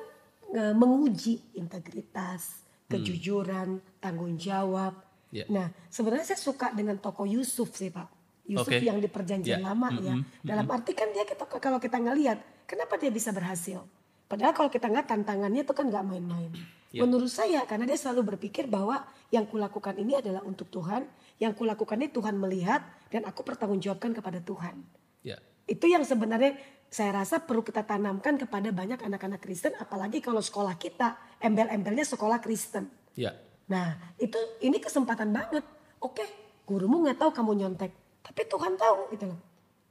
nge- 0.50 0.76
menguji 0.78 1.58
integritas, 1.58 2.64
kejujuran, 2.88 3.82
tanggung 4.00 4.38
jawab. 4.38 4.94
Ya. 5.34 5.46
Nah 5.52 5.68
sebenarnya 5.92 6.34
saya 6.34 6.40
suka 6.40 6.72
dengan 6.72 6.98
tokoh 7.02 7.28
Yusuf 7.28 7.76
sih 7.76 7.92
Pak. 7.92 8.08
Yusuf 8.48 8.72
Oke. 8.72 8.80
yang 8.80 8.98
di 9.04 9.12
perjanjian 9.12 9.60
Ya. 9.60 9.66
lama 9.74 9.92
ya. 10.00 10.16
Dalam 10.40 10.66
arti 10.72 10.96
kan 10.96 11.12
dia 11.12 11.28
kita 11.28 11.44
kalau 11.46 11.84
kita 11.84 12.00
ngelihat, 12.00 12.40
kenapa 12.64 12.96
dia 12.96 13.12
bisa 13.12 13.36
berhasil? 13.36 13.84
Padahal 14.28 14.52
kalau 14.52 14.68
kita 14.68 14.92
ngeliat 14.92 15.08
tantangannya 15.08 15.64
itu 15.64 15.72
kan 15.72 15.88
nggak 15.88 16.04
main-main. 16.04 16.52
Ya. 16.92 17.04
Menurut 17.04 17.32
saya 17.32 17.64
karena 17.64 17.88
dia 17.88 18.00
selalu 18.00 18.36
berpikir 18.36 18.68
bahwa 18.68 19.04
yang 19.32 19.48
kulakukan 19.48 19.96
ini 20.00 20.20
adalah 20.20 20.44
untuk 20.44 20.68
Tuhan, 20.72 21.08
yang 21.40 21.56
kulakukan 21.56 22.00
ini 22.00 22.12
Tuhan 22.12 22.36
melihat 22.36 22.84
dan 23.12 23.24
aku 23.28 23.44
pertanggungjawabkan 23.44 24.16
kepada 24.16 24.40
Tuhan. 24.44 24.84
Ya. 25.24 25.40
Itu 25.68 25.88
yang 25.88 26.04
sebenarnya 26.08 26.56
saya 26.88 27.24
rasa 27.24 27.44
perlu 27.44 27.64
kita 27.64 27.84
tanamkan 27.84 28.40
kepada 28.40 28.72
banyak 28.72 29.04
anak-anak 29.04 29.44
Kristen 29.44 29.76
apalagi 29.76 30.24
kalau 30.24 30.40
sekolah 30.40 30.80
kita 30.80 31.20
embel-embelnya 31.44 32.08
sekolah 32.08 32.40
Kristen. 32.40 32.88
Ya. 33.16 33.36
Nah 33.68 34.16
itu 34.16 34.40
ini 34.64 34.80
kesempatan 34.80 35.32
banget. 35.36 35.64
Oke 36.00 36.24
gurumu 36.64 37.04
nggak 37.04 37.20
tahu 37.20 37.32
kamu 37.36 37.52
nyontek. 37.64 37.92
Tapi 38.24 38.42
Tuhan 38.48 38.80
tahu 38.80 39.12
gitu 39.16 39.28
loh. 39.32 39.40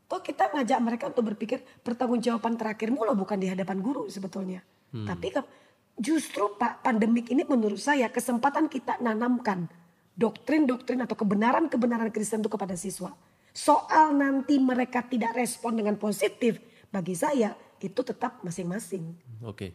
Toh 0.06 0.22
kita 0.22 0.54
ngajak 0.54 0.78
mereka 0.78 1.04
untuk 1.10 1.34
berpikir 1.34 1.66
pertanggungjawaban 1.82 2.54
terakhirmu 2.54 3.02
loh 3.02 3.18
bukan 3.18 3.42
di 3.42 3.50
hadapan 3.50 3.82
guru 3.82 4.06
sebetulnya. 4.06 4.62
Tapi 4.94 5.34
ke- 5.34 5.48
justru 5.98 6.54
Pak 6.54 6.86
pandemik 6.86 7.26
ini 7.34 7.42
menurut 7.42 7.80
saya 7.80 8.06
kesempatan 8.08 8.70
kita 8.70 9.02
nanamkan 9.02 9.66
doktrin-doktrin 10.16 11.02
atau 11.04 11.18
kebenaran-kebenaran 11.18 12.08
Kristen 12.14 12.40
itu 12.40 12.48
kepada 12.48 12.78
siswa. 12.78 13.12
Soal 13.50 14.14
nanti 14.14 14.56
mereka 14.62 15.02
tidak 15.04 15.34
respon 15.34 15.76
dengan 15.80 15.98
positif 15.98 16.60
bagi 16.88 17.18
saya 17.18 17.52
itu 17.82 18.00
tetap 18.00 18.40
masing-masing. 18.46 19.16
Oke. 19.44 19.74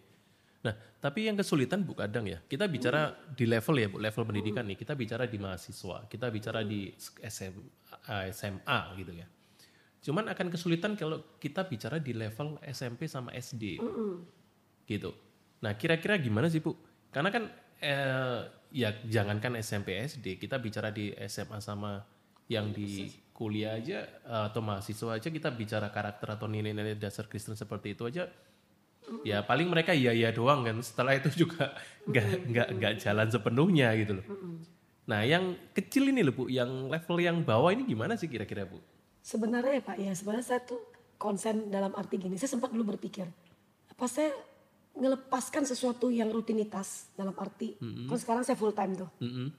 Nah, 0.62 0.78
tapi 1.02 1.26
yang 1.26 1.34
kesulitan 1.34 1.82
Bu 1.82 1.98
kadang 1.98 2.30
ya, 2.30 2.38
kita 2.46 2.70
bicara 2.70 3.14
di 3.34 3.50
level 3.50 3.76
ya 3.82 3.88
Bu, 3.90 3.98
level 3.98 4.24
pendidikan 4.30 4.62
nih, 4.70 4.78
kita 4.78 4.94
bicara 4.94 5.26
di 5.26 5.42
mahasiswa, 5.42 6.06
kita 6.06 6.30
bicara 6.30 6.62
di 6.62 6.94
SM, 7.18 7.54
SMA 8.30 8.80
gitu 9.02 9.12
ya. 9.18 9.26
Cuman 10.02 10.26
akan 10.34 10.50
kesulitan 10.50 10.98
kalau 10.98 11.22
kita 11.38 11.70
bicara 11.70 12.02
di 12.02 12.18
level 12.18 12.58
SMP 12.66 13.06
sama 13.06 13.30
SD. 13.38 13.78
Gitu. 14.90 15.12
Nah, 15.62 15.78
kira-kira 15.78 16.18
gimana 16.18 16.50
sih 16.50 16.58
Bu? 16.58 16.74
Karena 17.14 17.30
kan 17.30 17.46
eh, 17.78 18.42
ya 18.74 18.90
jangankan 19.06 19.62
SMP 19.62 20.02
SD, 20.02 20.42
kita 20.42 20.58
bicara 20.58 20.90
di 20.90 21.14
SMA 21.30 21.62
sama 21.62 22.02
yang 22.50 22.74
di 22.74 23.08
kuliah 23.32 23.78
aja 23.78 24.04
eh, 24.06 24.44
atau 24.50 24.66
mahasiswa 24.66 25.22
aja 25.22 25.30
kita 25.30 25.54
bicara 25.54 25.94
karakter 25.94 26.34
atau 26.34 26.50
nilai-nilai 26.50 26.98
dasar 26.98 27.30
Kristen 27.30 27.54
seperti 27.54 27.94
itu 27.96 28.10
aja 28.10 28.28
ya 29.26 29.42
paling 29.42 29.70
mereka 29.70 29.94
iya 29.94 30.14
iya 30.14 30.34
doang 30.34 30.66
kan. 30.66 30.82
Setelah 30.82 31.14
itu 31.18 31.46
juga 31.46 31.78
nggak 32.10 32.28
nggak 32.50 32.68
nggak 32.82 32.94
jalan 33.06 33.28
sepenuhnya 33.30 33.94
gitu 34.02 34.18
loh. 34.18 34.26
Nah 35.06 35.22
yang 35.26 35.58
kecil 35.78 36.10
ini 36.10 36.26
loh 36.26 36.34
bu 36.34 36.44
yang 36.50 36.90
level 36.90 37.18
yang 37.22 37.38
bawah 37.46 37.70
ini 37.70 37.86
gimana 37.86 38.18
sih 38.18 38.26
kira-kira 38.26 38.66
bu 38.66 38.82
Sebenarnya 39.22 39.78
ya 39.78 39.84
Pak, 39.86 39.98
ya 40.02 40.12
sebenarnya 40.18 40.46
saya 40.46 40.62
tuh 40.66 40.82
konsen 41.16 41.70
dalam 41.70 41.94
arti 41.94 42.18
gini. 42.18 42.36
Saya 42.36 42.58
sempat 42.58 42.74
dulu 42.74 42.98
berpikir, 42.98 43.30
apa 43.88 44.06
saya 44.10 44.34
ngelepaskan 44.92 45.64
sesuatu 45.64 46.12
yang 46.12 46.34
rutinitas 46.34 47.08
dalam 47.16 47.32
arti, 47.38 47.78
kan 47.80 48.18
sekarang 48.18 48.44
saya 48.44 48.58
full 48.58 48.74
time 48.74 48.98
tuh. 48.98 49.10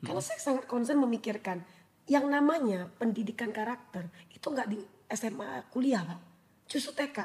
Karena 0.02 0.20
saya 0.20 0.38
sangat 0.42 0.66
konsen 0.66 0.98
memikirkan 0.98 1.62
yang 2.10 2.26
namanya 2.26 2.90
pendidikan 2.98 3.54
karakter 3.54 4.10
itu 4.28 4.42
nggak 4.42 4.68
di 4.68 4.82
SMA 5.08 5.70
kuliah 5.70 6.02
Pak, 6.02 6.20
justru 6.66 6.92
TK. 6.92 7.18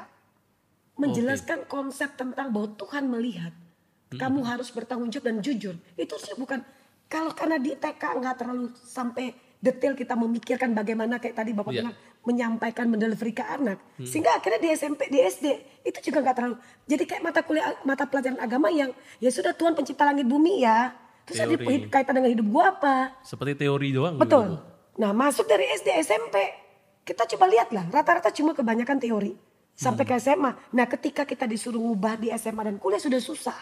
Menjelaskan 0.98 1.66
konsep 1.70 2.14
tentang 2.18 2.50
bahwa 2.50 2.74
Tuhan 2.74 3.06
melihat, 3.06 3.54
kamu 4.10 4.40
harus 4.42 4.70
bertanggung 4.70 5.10
jawab 5.10 5.30
dan 5.30 5.38
jujur. 5.42 5.74
Itu 5.94 6.18
sih 6.18 6.34
bukan 6.34 6.62
kalau 7.06 7.30
karena 7.34 7.58
di 7.58 7.74
TK 7.74 8.02
nggak 8.18 8.34
terlalu 8.34 8.70
sampai 8.74 9.30
detail 9.58 9.94
kita 9.94 10.14
memikirkan 10.14 10.70
bagaimana 10.70 11.18
kayak 11.18 11.34
tadi 11.34 11.50
Bapak 11.50 11.70
Iya. 11.74 11.82
bilang 11.82 11.94
menyampaikan 12.26 12.90
mendelivery 12.90 13.32
ke 13.32 13.44
anak. 13.44 13.78
Sehingga 14.02 14.36
akhirnya 14.36 14.60
di 14.60 14.68
SMP, 14.74 15.08
di 15.08 15.18
SD 15.22 15.46
itu 15.86 15.98
juga 16.10 16.24
nggak 16.24 16.36
terlalu. 16.36 16.56
Jadi 16.84 17.04
kayak 17.08 17.22
mata 17.24 17.40
kuliah 17.40 17.72
mata 17.86 18.04
pelajaran 18.04 18.36
agama 18.42 18.68
yang 18.68 18.92
ya 19.22 19.30
sudah 19.32 19.56
Tuhan 19.56 19.72
pencipta 19.72 20.04
langit 20.04 20.28
bumi 20.28 20.60
ya. 20.62 20.92
Terus 21.28 21.44
ada 21.44 21.56
kaitan 21.92 22.14
dengan 22.16 22.30
hidup 22.32 22.46
gua 22.48 22.72
apa? 22.72 22.96
seperti 23.20 23.64
teori 23.64 23.92
doang 23.92 24.16
gitu, 24.16 24.22
Betul. 24.24 24.46
Bu. 24.48 24.56
Nah 24.98 25.10
masuk 25.12 25.44
dari 25.44 25.68
SD 25.76 25.88
SMP 26.00 26.36
kita 27.04 27.24
coba 27.36 27.48
lihat 27.48 27.72
lah 27.72 27.88
rata-rata 27.88 28.28
cuma 28.32 28.52
kebanyakan 28.52 29.00
teori 29.00 29.32
sampai 29.72 30.04
ke 30.04 30.16
SMA. 30.20 30.52
Nah 30.74 30.86
ketika 30.90 31.22
kita 31.24 31.46
disuruh 31.46 31.80
ngubah 31.80 32.20
di 32.20 32.28
SMA 32.34 32.62
dan 32.64 32.76
kuliah 32.76 33.00
sudah 33.00 33.20
susah. 33.22 33.56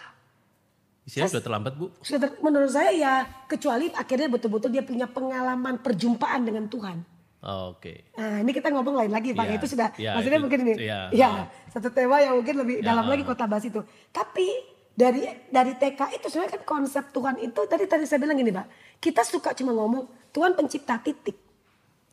isinya 1.07 1.31
udah 1.31 1.39
terlambat 1.39 1.73
bu 1.79 1.87
Sudah 2.03 2.27
ter- 2.27 2.35
menurut 2.43 2.67
saya 2.67 2.91
ya 2.91 3.13
kecuali 3.47 3.87
akhirnya 3.95 4.27
betul-betul 4.27 4.67
dia 4.67 4.83
punya 4.83 5.07
pengalaman 5.07 5.79
perjumpaan 5.79 6.43
dengan 6.43 6.67
Tuhan. 6.67 7.16
Oke 7.37 8.09
Nah 8.17 8.41
ini 8.41 8.49
kita 8.49 8.73
ngomong 8.73 8.97
lain 8.97 9.11
lagi 9.13 9.29
Pak, 9.31 9.45
Iya. 9.45 9.55
itu 9.55 9.65
sudah 9.69 9.87
Iya, 9.93 10.11
maksudnya 10.17 10.39
itu- 10.39 10.45
mungkin 10.49 10.59
ini. 10.65 10.73
iya. 10.81 10.99
Ya, 11.13 11.29
satu 11.69 11.89
tema 11.89 12.17
yang 12.17 12.33
mungkin 12.35 12.57
lebih 12.57 12.81
Ya. 12.81 12.91
dalam 12.91 13.05
lagi 13.05 13.21
kota 13.21 13.45
bahas 13.45 13.61
itu. 13.61 13.77
Tapi 14.09 14.47
dari 14.91 15.21
dari 15.47 15.77
TK 15.77 16.17
itu 16.17 16.25
sebenarnya 16.27 16.57
kan 16.57 16.63
konsep 16.65 17.13
Tuhan 17.13 17.37
itu 17.37 17.61
tadi 17.63 17.85
tadi 17.85 18.03
saya 18.03 18.17
bilang 18.17 18.33
gini 18.35 18.49
Pak, 18.49 18.65
kita 18.97 19.21
suka 19.21 19.53
cuma 19.53 19.69
ngomong 19.71 20.33
Tuhan 20.33 20.57
pencipta 20.57 20.97
titik. 20.97 21.37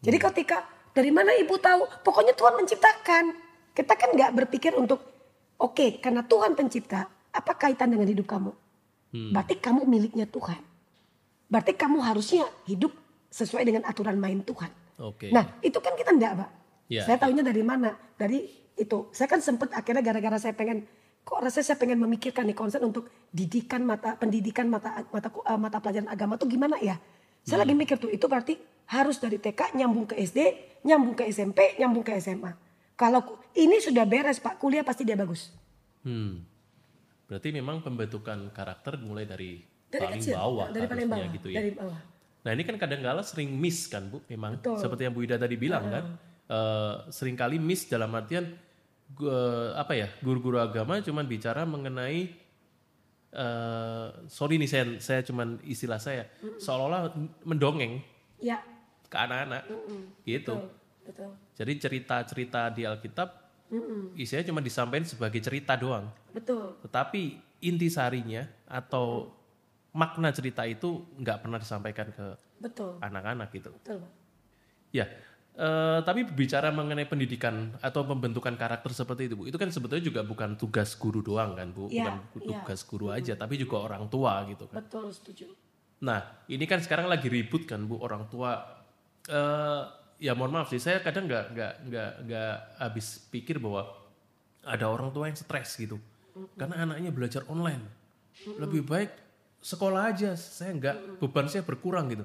Jadi 0.01 0.17
Hmm. 0.17 0.27
ketika 0.29 0.57
dari 0.93 1.09
mana 1.09 1.33
ibu 1.33 1.57
tahu? 1.57 1.89
Pokoknya 2.05 2.33
Tuhan 2.33 2.55
menciptakan. 2.55 3.25
Kita 3.73 3.97
kan 3.97 4.13
nggak 4.13 4.31
berpikir 4.37 4.77
untuk 4.77 5.01
oke 5.57 5.99
karena 5.99 6.21
Tuhan 6.23 6.53
pencipta, 6.53 7.09
apa 7.33 7.53
kaitan 7.57 7.89
dengan 7.89 8.07
hidup 8.07 8.29
kamu? 8.29 8.53
Hmm. 9.11 9.33
Berarti 9.33 9.57
kamu 9.57 9.89
miliknya 9.89 10.29
Tuhan. 10.29 10.61
Berarti 11.49 11.73
kamu 11.73 11.99
harusnya 11.99 12.45
hidup 12.67 12.93
sesuai 13.31 13.65
dengan 13.65 13.83
aturan 13.83 14.15
main 14.15 14.45
Tuhan. 14.45 14.69
Oke 14.99 15.29
Nah 15.31 15.59
itu 15.61 15.79
kan 15.79 15.95
kita 15.95 16.11
enggak 16.15 16.33
Pak. 16.39 16.51
Ya, 16.85 17.03
saya 17.03 17.17
tahunya 17.17 17.41
dari 17.41 17.65
mana? 17.65 17.97
Dari 18.15 18.45
itu. 18.77 19.09
Saya 19.15 19.25
kan 19.31 19.41
sempat 19.41 19.73
akhirnya 19.73 20.05
gara-gara 20.05 20.37
saya 20.37 20.53
pengen 20.53 20.85
kok 21.25 21.41
rasanya 21.41 21.73
saya 21.73 21.79
pengen 21.81 21.97
memikirkan 21.97 22.45
nih 22.45 22.53
konsep 22.53 22.85
untuk 22.85 23.09
didikan 23.33 23.81
mata 23.81 24.21
pendidikan 24.21 24.69
mata 24.69 25.09
mata 25.09 25.33
eh, 25.33 25.57
mata 25.57 25.81
pelajaran 25.81 26.13
agama 26.13 26.37
tuh 26.37 26.45
gimana 26.47 26.77
ya? 26.79 27.01
Saya 27.41 27.61
Hmm. 27.61 27.69
lagi 27.69 27.75
mikir 27.77 27.97
tuh 27.97 28.13
itu 28.13 28.29
berarti 28.29 28.61
harus 28.85 29.17
dari 29.17 29.41
TK 29.41 29.77
nyambung 29.81 30.05
ke 30.05 30.21
SD, 30.21 30.39
nyambung 30.85 31.17
ke 31.17 31.25
SMP, 31.33 31.81
nyambung 31.81 32.05
ke 32.05 32.13
SMA. 32.21 32.53
Kalau 32.95 33.41
ini 33.57 33.81
sudah 33.81 34.05
beres 34.05 34.39
Pak, 34.39 34.61
kuliah 34.61 34.85
pasti 34.85 35.03
dia 35.03 35.17
bagus. 35.17 35.51
hmm. 36.05 36.53
berarti 37.25 37.49
memang 37.51 37.81
pembentukan 37.81 38.53
karakter 38.53 39.01
mulai 39.01 39.25
dari, 39.25 39.65
Dari 39.89 40.05
paling 40.05 40.21
kecil, 40.21 40.37
bawah 40.37 40.69
dari 40.69 40.85
paling 40.85 41.09
bawah, 41.09 41.29
gitu 41.33 41.49
ya 41.49 41.57
dari 41.59 41.71
bawah. 41.73 42.01
Nah 42.45 42.53
ini 42.53 42.63
kan 42.63 42.77
kadang-kala 42.77 43.21
sering 43.21 43.49
miss 43.51 43.89
kan 43.89 44.07
Bu, 44.07 44.21
memang 44.27 44.61
Betul. 44.61 44.77
seperti 44.77 45.03
yang 45.03 45.13
Bu 45.13 45.23
Ida 45.23 45.37
tadi 45.37 45.57
bilang 45.57 45.85
kan, 45.89 46.07
Eh, 46.45 46.95
sering 47.09 47.33
kali 47.35 47.57
miss 47.57 47.89
dalam 47.89 48.13
artian 48.13 48.45
gu- 49.11 49.33
apa 49.73 49.97
ya 49.97 50.13
guru-guru 50.21 50.61
agama 50.61 51.01
cuman 51.01 51.25
bicara 51.25 51.65
mengenai 51.65 52.37
eh 53.33 54.07
sorry 54.29 54.61
nih 54.61 54.69
saya 54.69 54.85
saya 55.01 55.21
cuman 55.23 55.57
istilah 55.65 55.97
saya 55.97 56.29
seolah-olah 56.57 57.17
mendongeng 57.43 57.99
Ya, 58.37 58.61
ke 59.05 59.17
anak-anak 59.17 59.65
gitu. 60.23 60.69
betul. 61.01 61.33
Jadi 61.55 61.73
cerita-cerita 61.81 62.69
di 62.69 62.85
Alkitab 62.85 63.29
isinya 64.15 64.45
cuma 64.45 64.61
disampaikan 64.61 65.03
sebagai 65.03 65.41
cerita 65.41 65.75
doang, 65.75 66.13
Betul. 66.31 66.77
tetapi 66.85 67.35
intisarinya 67.59 68.45
atau 68.67 69.33
makna 69.95 70.35
cerita 70.35 70.67
itu 70.67 71.07
nggak 71.23 71.47
pernah 71.47 71.59
disampaikan 71.63 72.11
ke 72.11 72.27
Betul. 72.59 72.99
anak-anak 72.99 73.49
gitu. 73.55 73.71
Betul. 73.79 74.03
Ya, 74.91 75.07
Eh, 75.55 76.01
tapi 76.03 76.27
bicara 76.27 76.75
mengenai 76.75 77.07
pendidikan 77.07 77.71
atau 77.79 78.03
pembentukan 78.03 78.59
karakter 78.59 78.91
seperti 78.91 79.31
itu, 79.31 79.39
Bu, 79.39 79.47
itu 79.47 79.55
kan 79.55 79.71
sebetulnya 79.71 80.03
juga 80.03 80.27
bukan 80.27 80.59
tugas 80.59 80.99
guru 80.99 81.23
doang 81.23 81.55
kan, 81.55 81.71
Bu, 81.71 81.87
Iya, 81.87 82.11
bukan 82.11 82.43
iya. 82.43 82.59
tugas 82.59 82.83
guru 82.83 83.15
aja, 83.15 83.39
tapi 83.39 83.55
juga 83.55 83.79
orang 83.79 84.11
tua 84.11 84.43
gitu 84.51 84.67
kan. 84.67 84.83
Betul 84.83 85.15
setuju. 85.15 85.55
Nah, 86.03 86.27
ini 86.51 86.67
kan 86.67 86.83
sekarang 86.83 87.07
lagi 87.07 87.31
ribut 87.31 87.71
kan, 87.71 87.87
Bu, 87.87 88.03
orang 88.03 88.27
tua. 88.27 88.83
eh 89.25 89.83
ya 90.21 90.35
mohon 90.37 90.53
maaf 90.53 90.69
sih, 90.69 90.77
saya 90.83 91.01
kadang 91.01 91.25
nggak 91.31 91.55
nggak 91.57 91.73
nggak 91.89 92.11
nggak 92.29 92.55
habis 92.77 93.25
pikir 93.33 93.57
bahwa 93.57 93.89
ada 94.67 94.85
orang 94.91 95.15
tua 95.15 95.31
yang 95.33 95.39
stres 95.39 95.79
gitu, 95.81 95.97
karena 96.59 96.83
anaknya 96.85 97.09
belajar 97.09 97.41
online. 97.49 97.81
Lebih 98.45 98.85
baik 98.85 99.11
sekolah 99.65 100.13
aja, 100.13 100.37
saya 100.37 100.77
nggak 100.77 101.25
beban 101.25 101.49
saya 101.49 101.65
berkurang 101.65 102.13
gitu. 102.13 102.25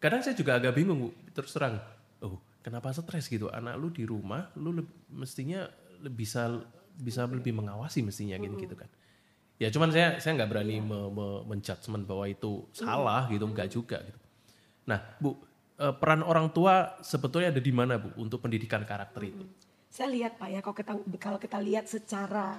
Kadang 0.00 0.24
saya 0.24 0.32
juga 0.32 0.56
agak 0.56 0.72
bingung, 0.72 0.96
Bu, 0.96 1.08
terus 1.36 1.52
terang. 1.52 1.76
Oh, 2.24 2.40
kenapa 2.64 2.88
stres 2.96 3.28
gitu? 3.28 3.52
Anak 3.52 3.76
lu 3.76 3.92
di 3.92 4.08
rumah, 4.08 4.48
lu 4.56 4.80
leb- 4.80 4.96
mestinya 5.12 5.68
le- 6.00 6.08
bisa 6.08 6.48
bisa 6.96 7.28
lebih 7.28 7.52
mengawasi 7.52 8.00
mestinya 8.00 8.40
gitu, 8.40 8.56
gitu 8.56 8.74
kan. 8.80 8.88
Ya 9.60 9.68
cuman 9.68 9.92
saya 9.92 10.16
saya 10.16 10.40
nggak 10.40 10.50
berani 10.56 10.80
me, 10.80 10.98
me- 11.12 11.42
menjudgment 11.44 12.08
bahwa 12.08 12.24
itu 12.24 12.64
salah 12.72 13.28
gitu, 13.28 13.44
nggak 13.44 13.68
juga 13.68 14.00
gitu. 14.00 14.18
Nah, 14.88 15.04
Bu, 15.20 15.36
eh, 15.76 15.92
peran 16.00 16.24
orang 16.24 16.48
tua 16.48 16.96
sebetulnya 17.04 17.52
ada 17.52 17.60
di 17.60 17.72
mana, 17.76 18.00
Bu, 18.00 18.16
untuk 18.16 18.40
pendidikan 18.40 18.88
karakter 18.88 19.20
itu? 19.28 19.44
Saya 19.92 20.08
lihat 20.16 20.40
Pak 20.40 20.48
ya 20.48 20.60
kalau 20.64 20.76
kita 20.80 20.92
kalau 21.20 21.36
kita 21.36 21.58
lihat 21.60 21.84
secara 21.84 22.56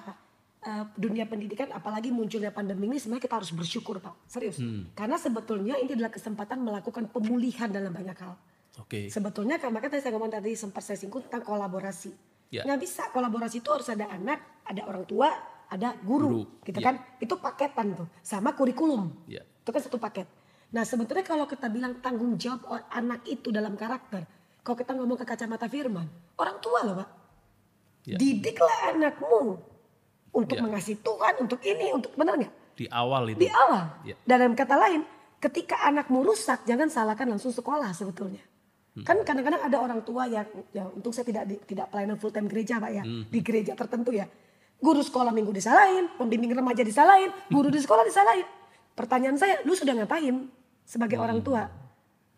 eh, 0.62 0.86
dunia 0.96 1.26
pendidikan 1.26 1.74
apalagi 1.74 2.14
munculnya 2.14 2.54
pandemi 2.54 2.88
ini 2.88 2.98
sebenarnya 3.02 3.26
kita 3.26 3.36
harus 3.42 3.52
bersyukur 3.54 3.98
Pak. 3.98 4.30
Serius. 4.30 4.62
Karena 4.94 5.18
sebetulnya 5.18 5.76
ini 5.82 5.98
adalah 5.98 6.14
kesempatan 6.14 6.62
melakukan 6.62 7.10
pemulihan 7.10 7.70
dalam 7.70 7.92
banyak 7.92 8.18
hal. 8.18 8.34
Oke. 8.80 9.12
Sebetulnya 9.12 9.60
kan 9.60 9.74
makanya 9.76 10.00
tadi 10.00 10.04
saya 10.08 10.14
ngomong 10.16 10.32
tadi 10.32 10.52
sempat 10.56 10.82
saya 10.86 10.96
singgung 10.96 11.28
tentang 11.28 11.44
kolaborasi. 11.44 12.12
Ya. 12.52 12.64
Nggak 12.68 12.80
bisa 12.84 13.04
kolaborasi 13.12 13.64
itu 13.64 13.70
harus 13.72 13.88
ada 13.92 14.08
anak, 14.12 14.64
ada 14.68 14.82
orang 14.88 15.04
tua, 15.08 15.28
ada 15.72 15.96
guru, 16.04 16.44
Guru, 16.44 16.64
gitu 16.68 16.80
ya. 16.84 16.86
kan? 16.92 16.96
Itu 17.20 17.40
paketan 17.40 17.96
tuh, 17.96 18.08
sama 18.20 18.52
kurikulum. 18.56 19.28
Ya. 19.28 19.44
Itu 19.44 19.72
kan 19.72 19.82
satu 19.84 19.96
paket. 20.00 20.28
Nah 20.72 20.84
sebetulnya 20.88 21.24
kalau 21.24 21.48
kita 21.48 21.68
bilang 21.68 22.00
tanggung 22.04 22.36
jawab 22.36 22.68
anak 22.92 23.24
itu 23.28 23.52
dalam 23.52 23.76
karakter, 23.76 24.24
kalau 24.64 24.78
kita 24.80 24.92
ngomong 24.96 25.20
ke 25.20 25.26
kacamata 25.28 25.68
firman, 25.72 26.08
orang 26.40 26.58
tua 26.60 26.80
loh 26.84 26.96
pak. 27.00 27.10
Ya. 28.08 28.18
Didiklah 28.20 28.96
anakmu 28.96 29.71
untuk 30.32 30.58
Ya. 30.58 30.64
mengasihi 30.64 30.98
Tuhan, 30.98 31.34
untuk 31.40 31.60
ini, 31.62 31.92
untuk 31.92 32.16
benar 32.16 32.36
nggak? 32.36 32.54
Di 32.74 32.86
awal 32.88 33.36
itu. 33.36 33.40
Di 33.44 33.50
awal. 33.52 33.84
Ya. 34.04 34.16
Dalam 34.24 34.56
kata 34.56 34.76
lain, 34.76 35.04
ketika 35.38 35.76
anakmu 35.84 36.24
rusak, 36.24 36.64
jangan 36.64 36.88
salahkan 36.88 37.28
langsung 37.28 37.52
sekolah 37.52 37.92
sebetulnya. 37.92 38.40
Hmm. 38.92 39.08
Kan 39.08 39.24
kadang-kadang 39.24 39.64
ada 39.64 39.78
orang 39.80 40.04
tua 40.04 40.28
yang, 40.28 40.44
ya 40.72 40.84
untuk 40.88 41.12
saya 41.12 41.24
tidak 41.24 41.44
di- 41.48 41.62
tidak 41.66 41.88
pelayanan 41.88 42.20
full 42.20 42.32
time 42.32 42.48
gereja 42.48 42.76
pak 42.76 42.92
ya, 42.92 43.04
Hmm. 43.04 43.24
di 43.28 43.40
gereja 43.40 43.72
tertentu 43.72 44.12
ya. 44.12 44.28
Guru 44.82 45.00
sekolah 45.00 45.30
minggu 45.30 45.54
disalahin, 45.54 46.10
pembimbing 46.18 46.52
remaja 46.52 46.82
disalahin, 46.82 47.30
guru 47.48 47.70
di 47.70 47.78
sekolah 47.78 48.02
disalahin. 48.02 48.44
Pertanyaan 48.92 49.38
saya, 49.38 49.64
lu 49.64 49.72
sudah 49.72 49.94
ngapain 49.94 50.50
sebagai 50.84 51.16
Hmm. 51.16 51.26
orang 51.30 51.40
tua? 51.40 51.64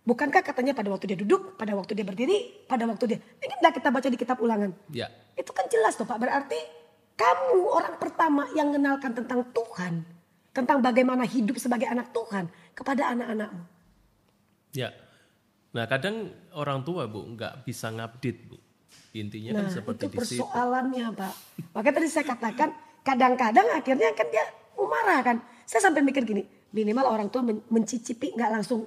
Bukankah 0.03 0.43
katanya 0.43 0.75
pada 0.75 0.91
waktu 0.91 1.07
dia 1.07 1.17
duduk, 1.17 1.55
pada 1.55 1.71
waktu 1.73 1.95
dia 1.95 2.03
berdiri, 2.03 2.67
pada 2.67 2.83
waktu 2.83 3.07
dia... 3.07 3.17
Ini 3.39 3.55
tidak 3.55 3.73
kita 3.79 3.87
baca 3.87 4.07
di 4.11 4.17
kitab 4.19 4.37
ulangan. 4.37 4.75
Ya. 4.91 5.07
Itu 5.33 5.55
kan 5.55 5.63
jelas 5.71 5.95
tuh 5.95 6.03
Pak. 6.03 6.19
Berarti 6.19 6.59
kamu 7.13 7.59
orang 7.69 7.95
pertama 8.01 8.43
yang 8.57 8.73
mengenalkan 8.73 9.13
tentang 9.13 9.45
Tuhan. 9.53 10.03
Tentang 10.53 10.85
bagaimana 10.85 11.25
hidup 11.25 11.57
sebagai 11.57 11.89
anak 11.89 12.13
Tuhan 12.13 12.45
kepada 12.77 13.09
anak-anakmu. 13.09 13.63
Ya. 14.77 14.93
Nah, 15.73 15.89
kadang 15.89 16.29
orang 16.53 16.85
tua, 16.85 17.09
Bu, 17.09 17.25
nggak 17.33 17.65
bisa 17.65 17.89
ngupdate, 17.89 18.41
Bu. 18.45 18.57
Intinya 19.17 19.57
kan 19.57 19.65
Nah 19.65 19.73
seperti 19.73 20.05
itu 20.05 20.13
di 20.13 20.17
situ. 20.21 20.41
persoalannya 20.45 21.05
Pak. 21.13 21.33
Makanya 21.73 21.95
tadi 21.97 22.07
saya 22.09 22.25
katakan 22.29 22.69
kadang-kadang 23.01 23.67
akhirnya 23.73 24.09
kan 24.13 24.27
dia 24.29 24.45
marah 24.77 25.19
kan. 25.25 25.37
Saya 25.65 25.89
sampai 25.89 26.05
mikir 26.05 26.21
gini, 26.21 26.45
minimal 26.69 27.05
orang 27.09 27.29
tua 27.29 27.41
men- 27.41 27.65
mencicipi 27.69 28.33
nggak 28.33 28.51
langsung 28.53 28.85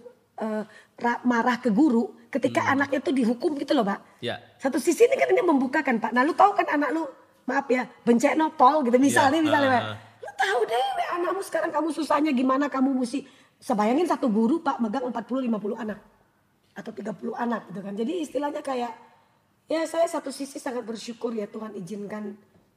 ra- 0.99 1.23
marah 1.27 1.59
ke 1.59 1.71
guru 1.71 2.15
ketika 2.31 2.69
anaknya 2.69 3.01
tuh 3.03 3.15
dihukum 3.15 3.55
gitu 3.59 3.75
loh 3.75 3.87
Pak. 3.87 4.23
Ya. 4.23 4.39
Satu 4.59 4.79
sisi 4.79 5.07
ini 5.07 5.15
kan 5.15 5.31
ini 5.31 5.43
membukakan 5.43 5.99
Pak. 5.99 6.11
Nah 6.15 6.23
lu 6.23 6.35
tahu 6.35 6.55
kan 6.55 6.67
anak 6.71 6.91
lu, 6.95 7.07
maaf 7.46 7.66
ya, 7.66 7.87
bencet 8.02 8.35
nopol 8.35 8.82
gitu 8.82 8.98
misalnya, 8.98 9.38
Ya, 9.38 9.44
misalnya 9.46 9.78
ah. 9.78 9.96
Lu 10.18 10.30
tahu 10.35 10.61
deh 10.66 10.87
we, 10.98 11.04
anakmu 11.16 11.40
sekarang 11.40 11.70
kamu 11.70 11.88
susahnya 11.90 12.30
gimana 12.30 12.66
kamu 12.66 12.92
mesti, 12.92 13.22
sebayangin 13.56 14.04
satu 14.04 14.26
guru 14.26 14.61
Pak 14.61 14.78
megang 14.78 15.06
40-50 15.09 15.78
anak. 15.78 15.98
Atau 16.76 16.92
30 16.92 17.14
anak 17.32 17.70
gitu 17.70 17.80
kan. 17.80 17.94
Jadi 17.94 18.12
istilahnya 18.20 18.61
kayak, 18.61 18.92
ya 19.64 19.80
saya 19.87 20.04
satu 20.04 20.28
sisi 20.28 20.59
sangat 20.59 20.85
bersyukur 20.85 21.32
ya 21.32 21.46
Tuhan 21.46 21.72
izinkan. 21.72 22.37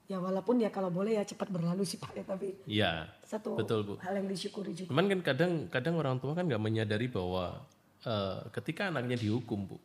Ya 0.10 0.17
walaupun 0.17 0.58
ya 0.58 0.73
kalau 0.73 0.89
boleh 0.89 1.17
ya 1.17 1.23
cepat 1.23 1.53
berlalu 1.53 1.86
sih 1.86 2.01
Pak 2.01 2.17
ya. 2.17 2.23
Tapi 2.25 2.47
Ya. 2.65 3.05
satu 3.21 3.53
Betul, 3.53 3.86
Bu. 3.86 3.93
hal 4.01 4.17
yang 4.17 4.25
disyukuri 4.25 4.73
juga. 4.73 4.89
Cuman 4.89 5.05
kan 5.05 5.19
kadang 5.21 5.51
kadang 5.69 5.95
orang 5.97 6.17
tua 6.17 6.34
kan 6.34 6.49
nggak 6.49 6.58
menyadari 6.58 7.05
bahwa 7.05 7.62
eh, 8.01 8.38
ketika 8.55 8.89
anaknya 8.89 9.19
dihukum, 9.19 9.69
Bu. 9.69 9.77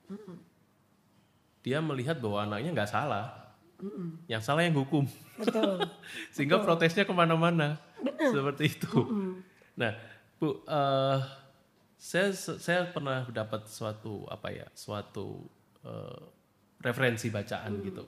Dia 1.61 1.81
melihat 1.81 2.21
bahwa 2.21 2.45
anaknya 2.45 2.73
nggak 2.73 2.89
salah. 2.89 3.44
Yang 4.31 4.43
salah 4.47 4.63
yang 4.65 4.77
hukum. 4.77 5.05
Betul. 5.39 5.83
Sehingga 6.35 6.63
protesnya 6.63 7.05
ke 7.05 7.15
mana-mana. 7.15 7.81
Seperti 8.19 8.79
itu. 8.79 8.93
Nah, 9.75 9.93
Bu, 10.39 10.61
eh, 10.67 11.19
saya 11.97 12.29
saya 12.37 12.91
pernah 12.93 13.25
dapat 13.33 13.65
suatu 13.65 14.29
apa 14.29 14.53
ya, 14.53 14.67
suatu 14.77 15.49
eh, 15.87 16.23
referensi 16.85 17.33
bacaan 17.33 17.81
gitu. 17.81 18.05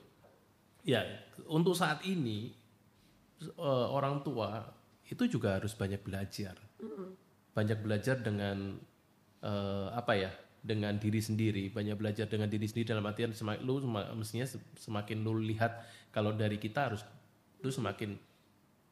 Ya, 0.85 1.03
untuk 1.49 1.73
saat 1.73 2.05
ini 2.05 2.53
eh, 3.41 3.87
orang 3.89 4.21
tua 4.21 4.69
itu 5.07 5.23
juga 5.25 5.57
harus 5.57 5.73
banyak 5.73 6.03
belajar, 6.03 6.55
banyak 7.55 7.79
belajar 7.79 8.21
dengan 8.21 8.77
eh, 9.41 9.87
apa 9.91 10.13
ya, 10.13 10.31
dengan 10.67 10.99
diri 10.99 11.23
sendiri, 11.23 11.71
banyak 11.71 11.95
belajar 11.95 12.27
dengan 12.27 12.51
diri 12.51 12.67
sendiri 12.67 12.91
dalam 12.91 13.07
artian 13.07 13.31
semakin 13.31 13.63
lu 13.63 13.79
mestinya 14.19 14.43
se- 14.43 14.59
semakin 14.75 15.23
lu 15.23 15.39
lihat 15.39 15.79
kalau 16.11 16.35
dari 16.35 16.59
kita 16.59 16.91
harus 16.91 17.07
lu 17.63 17.71
semakin 17.71 18.19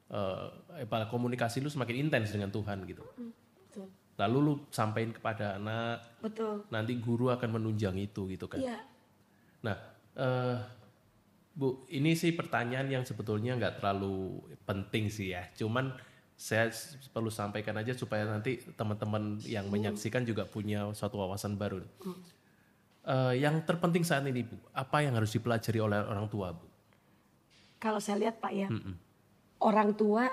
eh 0.05 0.47
apa, 0.87 1.11
komunikasi 1.11 1.59
lu 1.59 1.67
semakin 1.67 2.07
intens 2.07 2.31
dengan 2.31 2.47
Tuhan 2.49 2.87
gitu. 2.87 3.03
Betul. 3.03 3.91
Lalu 4.15 4.37
lu 4.39 4.53
sampaikan 4.71 5.11
kepada 5.11 5.59
anak, 5.59 6.23
Betul. 6.23 6.63
nanti 6.71 6.95
guru 6.95 7.27
akan 7.35 7.59
menunjang 7.59 7.99
itu 7.99 8.23
gitu 8.31 8.47
kan. 8.47 8.63
Iya. 8.63 8.79
Nah, 9.67 9.75
eh, 10.15 10.57
Bu, 11.55 11.87
ini 11.87 12.19
sih 12.19 12.35
pertanyaan 12.35 12.91
yang 12.91 13.03
sebetulnya 13.07 13.55
nggak 13.55 13.79
terlalu 13.79 14.43
penting 14.67 15.07
sih 15.07 15.31
ya. 15.31 15.47
Cuman 15.55 15.95
saya 16.35 16.67
perlu 17.15 17.31
sampaikan 17.31 17.79
aja 17.79 17.95
supaya 17.95 18.27
nanti 18.27 18.59
teman-teman 18.75 19.39
yang 19.47 19.71
menyaksikan 19.71 20.27
juga 20.27 20.43
punya 20.43 20.91
suatu 20.91 21.15
wawasan 21.23 21.55
baru. 21.55 21.79
Eh, 23.05 23.33
yang 23.39 23.63
terpenting 23.63 24.03
saat 24.03 24.27
ini, 24.27 24.43
Bu, 24.43 24.59
apa 24.75 24.99
yang 24.99 25.15
harus 25.15 25.31
dipelajari 25.31 25.79
oleh 25.79 26.03
orang 26.03 26.27
tua, 26.27 26.51
Bu? 26.51 26.67
Kalau 27.79 28.01
saya 28.01 28.27
lihat 28.27 28.41
Pak 28.41 28.53
ya, 28.55 28.67
orang 29.61 29.93
tua 29.93 30.25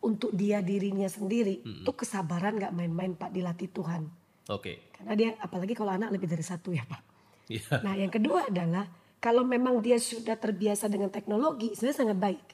untuk 0.00 0.32
dia 0.32 0.60
dirinya 0.64 1.08
sendiri 1.08 1.60
itu 1.60 1.92
kesabaran 1.92 2.56
nggak 2.56 2.72
main-main 2.76 3.12
Pak 3.16 3.32
dilatih 3.32 3.68
Tuhan. 3.72 4.08
Oke, 4.50 4.90
Karena 4.96 5.14
dia 5.14 5.30
apalagi 5.38 5.78
kalau 5.78 5.94
anak 5.94 6.10
lebih 6.10 6.26
dari 6.26 6.42
satu 6.42 6.74
ya 6.74 6.82
Pak. 6.82 7.02
Iya. 7.50 7.82
Nah 7.82 7.94
yang 7.94 8.10
kedua 8.10 8.50
adalah 8.50 8.86
kalau 9.20 9.46
memang 9.46 9.78
dia 9.84 10.00
sudah 10.00 10.34
terbiasa 10.34 10.88
dengan 10.88 11.12
teknologi 11.12 11.74
sebenarnya 11.76 11.98
sangat 11.98 12.18
baik. 12.18 12.46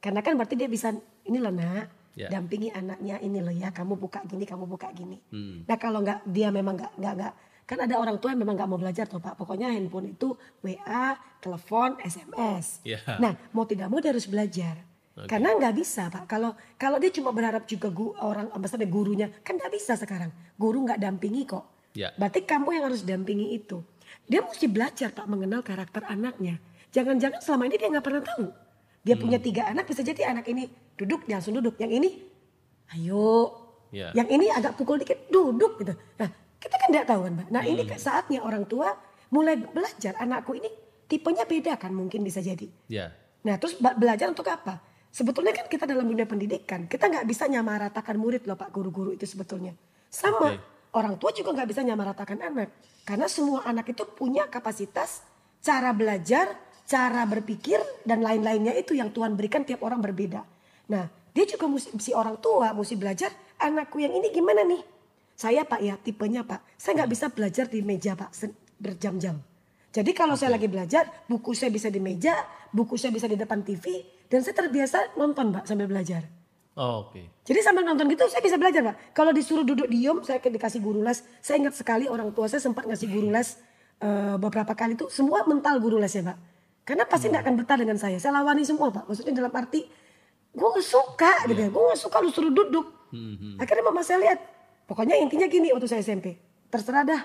Karena 0.00 0.20
kan 0.20 0.32
berarti 0.36 0.54
dia 0.58 0.68
bisa 0.68 0.92
ini 1.28 1.38
loh 1.38 1.52
nak, 1.54 1.99
Ya. 2.18 2.26
dampingi 2.26 2.74
anaknya 2.74 3.22
ini 3.22 3.38
loh 3.38 3.54
ya, 3.54 3.70
kamu 3.70 3.94
buka 3.94 4.26
gini, 4.26 4.42
kamu 4.42 4.66
buka 4.66 4.90
gini. 4.90 5.22
Hmm. 5.30 5.62
Nah 5.64 5.76
kalau 5.78 6.02
nggak 6.02 6.26
dia 6.26 6.50
memang 6.50 6.74
nggak 6.74 6.92
nggak 6.98 7.14
nggak 7.16 7.34
kan 7.70 7.78
ada 7.86 8.02
orang 8.02 8.18
tua 8.18 8.34
yang 8.34 8.42
memang 8.42 8.58
nggak 8.58 8.66
mau 8.66 8.82
belajar 8.82 9.06
tuh 9.06 9.22
pak. 9.22 9.38
Pokoknya 9.38 9.70
handphone 9.70 10.10
itu 10.10 10.34
WA, 10.66 11.14
telepon, 11.38 11.94
SMS. 12.02 12.82
Ya. 12.82 12.98
Nah 13.22 13.38
mau 13.54 13.62
tidak 13.62 13.86
mau 13.86 14.02
dia 14.02 14.10
harus 14.10 14.26
belajar. 14.26 14.82
Karena 15.30 15.54
nggak 15.54 15.74
bisa 15.78 16.10
pak. 16.10 16.26
Kalau 16.26 16.58
kalau 16.74 16.98
dia 16.98 17.14
cuma 17.14 17.30
berharap 17.30 17.70
juga 17.70 17.94
gu, 17.94 18.10
orang 18.18 18.50
maksudnya 18.58 18.90
gurunya 18.90 19.26
kan 19.46 19.54
nggak 19.54 19.70
bisa 19.70 19.94
sekarang. 19.94 20.34
Guru 20.58 20.82
nggak 20.82 20.98
dampingi 20.98 21.46
kok. 21.46 21.94
Ya. 21.94 22.10
Berarti 22.18 22.42
kamu 22.42 22.68
yang 22.74 22.84
harus 22.90 23.06
dampingi 23.06 23.54
itu. 23.54 23.86
Dia 24.26 24.42
mesti 24.42 24.66
belajar 24.66 25.14
pak 25.14 25.26
mengenal 25.30 25.62
karakter 25.62 26.02
anaknya. 26.10 26.58
Jangan-jangan 26.90 27.38
selama 27.38 27.70
ini 27.70 27.76
dia 27.78 27.88
nggak 27.90 28.06
pernah 28.06 28.22
tahu. 28.26 28.46
Dia 29.00 29.16
punya 29.16 29.40
tiga 29.40 29.64
anak 29.70 29.88
bisa 29.88 30.04
jadi 30.04 30.28
anak 30.28 30.44
ini 30.52 30.68
duduk 31.00 31.24
dia 31.24 31.40
langsung 31.40 31.56
duduk. 31.56 31.80
Yang 31.80 31.92
ini 31.96 32.08
ayo. 32.96 33.56
Ya. 33.90 34.14
Yang 34.14 34.28
ini 34.38 34.46
agak 34.52 34.78
pukul 34.78 35.00
dikit 35.02 35.26
duduk 35.32 35.80
gitu. 35.82 35.96
Nah 36.20 36.28
kita 36.60 36.74
kan 36.76 36.88
tidak 36.92 37.06
tahu 37.08 37.20
kan 37.26 37.32
mbak. 37.40 37.48
Nah 37.48 37.62
ini 37.64 37.82
saatnya 37.96 38.40
orang 38.44 38.68
tua 38.68 38.92
mulai 39.32 39.56
belajar 39.58 40.14
anakku 40.20 40.54
ini 40.54 40.68
tipenya 41.10 41.48
beda 41.48 41.74
kan 41.80 41.90
mungkin 41.90 42.22
bisa 42.22 42.38
jadi. 42.38 42.68
Ya. 42.86 43.10
Nah 43.42 43.56
terus 43.56 43.74
belajar 43.80 44.30
untuk 44.30 44.46
apa? 44.46 44.78
Sebetulnya 45.10 45.50
kan 45.50 45.66
kita 45.66 45.90
dalam 45.90 46.06
dunia 46.06 46.22
pendidikan, 46.22 46.86
kita 46.86 47.10
nggak 47.10 47.26
bisa 47.26 47.50
nyamaratakan 47.50 48.14
murid 48.14 48.46
loh 48.46 48.54
Pak 48.54 48.70
guru-guru 48.70 49.10
itu 49.10 49.26
sebetulnya. 49.26 49.74
Sama, 50.06 50.54
Oke. 50.54 50.62
orang 50.94 51.18
tua 51.18 51.34
juga 51.34 51.50
nggak 51.50 51.68
bisa 51.74 51.82
nyamaratakan 51.82 52.38
anak. 52.38 52.70
Karena 53.02 53.26
semua 53.26 53.66
anak 53.66 53.90
itu 53.90 54.06
punya 54.06 54.46
kapasitas 54.46 55.26
cara 55.58 55.90
belajar, 55.90 56.54
cara 56.86 57.26
berpikir 57.26 57.82
dan 58.06 58.22
lain-lainnya 58.22 58.70
itu 58.78 58.94
yang 58.94 59.10
Tuhan 59.10 59.34
berikan 59.34 59.66
tiap 59.66 59.82
orang 59.82 59.98
berbeda. 59.98 60.46
Nah, 60.90 61.06
dia 61.30 61.46
juga 61.46 61.70
mesti, 61.70 61.94
si 62.02 62.10
orang 62.10 62.42
tua 62.42 62.74
mesti 62.74 62.98
belajar 62.98 63.30
anakku 63.62 64.02
yang 64.02 64.10
ini 64.10 64.34
gimana 64.34 64.66
nih? 64.66 64.82
Saya 65.38 65.64
Pak 65.64 65.80
ya 65.80 65.94
tipenya 65.96 66.44
Pak, 66.44 66.76
saya 66.76 67.00
nggak 67.00 67.10
bisa 67.14 67.26
belajar 67.32 67.64
di 67.70 67.80
meja 67.80 68.12
Pak 68.18 68.30
berjam-jam. 68.76 69.38
Jadi 69.90 70.10
kalau 70.14 70.38
saya 70.38 70.54
lagi 70.54 70.70
belajar, 70.70 71.08
buku 71.26 71.50
saya 71.56 71.72
bisa 71.72 71.90
di 71.90 71.98
meja, 71.98 72.46
buku 72.70 72.94
saya 72.94 73.10
bisa 73.10 73.26
di 73.26 73.34
depan 73.34 73.64
TV, 73.66 74.04
dan 74.30 74.42
saya 74.44 74.54
terbiasa 74.54 75.18
nonton 75.18 75.50
Pak 75.50 75.64
sambil 75.66 75.90
belajar. 75.90 76.26
Oh, 76.78 77.08
Oke. 77.08 77.26
Jadi 77.42 77.60
sambil 77.66 77.82
nonton 77.82 78.06
gitu 78.06 78.30
saya 78.30 78.42
bisa 78.44 78.54
belajar 78.54 78.86
Pak. 78.86 78.96
Kalau 79.10 79.34
disuruh 79.34 79.66
duduk 79.66 79.90
diem, 79.90 80.22
saya 80.22 80.38
dikasih 80.38 80.78
guru 80.78 81.02
les. 81.02 81.26
Saya 81.42 81.58
ingat 81.58 81.74
sekali 81.74 82.06
orang 82.06 82.30
tua 82.30 82.46
saya 82.46 82.62
sempat 82.62 82.86
ngasih 82.86 83.10
guru 83.10 83.28
les 83.34 83.58
eh, 83.98 84.36
beberapa 84.38 84.72
kali 84.78 84.94
itu 84.94 85.10
semua 85.10 85.42
mental 85.50 85.82
guru 85.82 85.98
les 85.98 86.14
ya 86.14 86.22
Pak. 86.22 86.38
Karena 86.86 87.04
pasti 87.10 87.26
nggak 87.26 87.42
akan 87.42 87.54
betah 87.58 87.76
dengan 87.78 87.98
saya. 87.98 88.16
Saya 88.22 88.38
lawani 88.38 88.62
semua 88.62 88.94
Pak. 88.94 89.10
Maksudnya 89.10 89.34
dalam 89.34 89.50
arti 89.50 89.82
gue 90.50 90.68
gak 90.68 90.86
suka 90.86 91.32
gitu 91.46 91.60
ya. 91.60 91.68
Gue 91.70 91.82
gak 91.94 92.00
suka 92.00 92.16
lu 92.22 92.30
suruh 92.30 92.52
duduk. 92.52 92.86
Akhirnya 93.58 93.84
mama 93.86 94.02
saya 94.02 94.18
lihat. 94.22 94.38
Pokoknya 94.86 95.18
intinya 95.18 95.46
gini 95.46 95.70
waktu 95.70 95.86
saya 95.86 96.02
SMP. 96.02 96.34
Terserah 96.70 97.04
dah. 97.06 97.22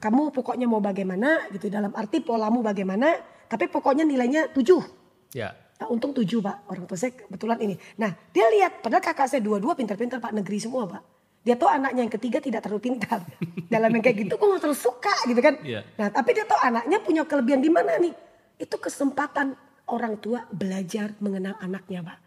Kamu 0.00 0.32
pokoknya 0.32 0.70
mau 0.70 0.78
bagaimana 0.78 1.50
gitu. 1.50 1.66
Dalam 1.68 1.90
arti 1.94 2.22
polamu 2.22 2.62
bagaimana. 2.62 3.18
Tapi 3.50 3.66
pokoknya 3.66 4.06
nilainya 4.06 4.54
7. 4.54 5.34
Ya. 5.34 5.54
Nah, 5.80 5.88
untung 5.88 6.12
tujuh 6.12 6.44
pak, 6.44 6.68
orang 6.68 6.84
tua 6.84 7.00
saya 7.00 7.16
kebetulan 7.16 7.56
ini. 7.64 7.74
Nah 7.96 8.12
dia 8.36 8.52
lihat, 8.52 8.84
padahal 8.84 9.00
kakak 9.00 9.32
saya 9.32 9.40
dua-dua 9.40 9.72
pintar-pintar 9.72 10.20
pak 10.20 10.36
negeri 10.36 10.60
semua 10.60 10.84
pak. 10.84 11.00
Dia 11.40 11.56
tahu 11.56 11.72
anaknya 11.72 12.04
yang 12.04 12.12
ketiga 12.12 12.36
tidak 12.36 12.68
terlalu 12.68 12.92
pintar. 12.92 13.24
Dalam 13.72 13.88
yang 13.88 14.04
kayak 14.04 14.28
gitu 14.28 14.36
gue 14.36 14.44
gak 14.44 14.60
terlalu 14.60 14.76
suka 14.76 15.14
gitu 15.24 15.40
kan. 15.40 15.56
Iya. 15.64 15.80
Nah 15.96 16.12
tapi 16.12 16.36
dia 16.36 16.44
tahu 16.44 16.60
anaknya 16.60 17.00
punya 17.00 17.24
kelebihan 17.24 17.64
di 17.64 17.72
mana 17.72 17.96
nih. 17.96 18.12
Itu 18.60 18.76
kesempatan 18.76 19.56
orang 19.88 20.20
tua 20.20 20.44
belajar 20.52 21.16
mengenal 21.16 21.56
anaknya 21.64 22.04
pak. 22.04 22.18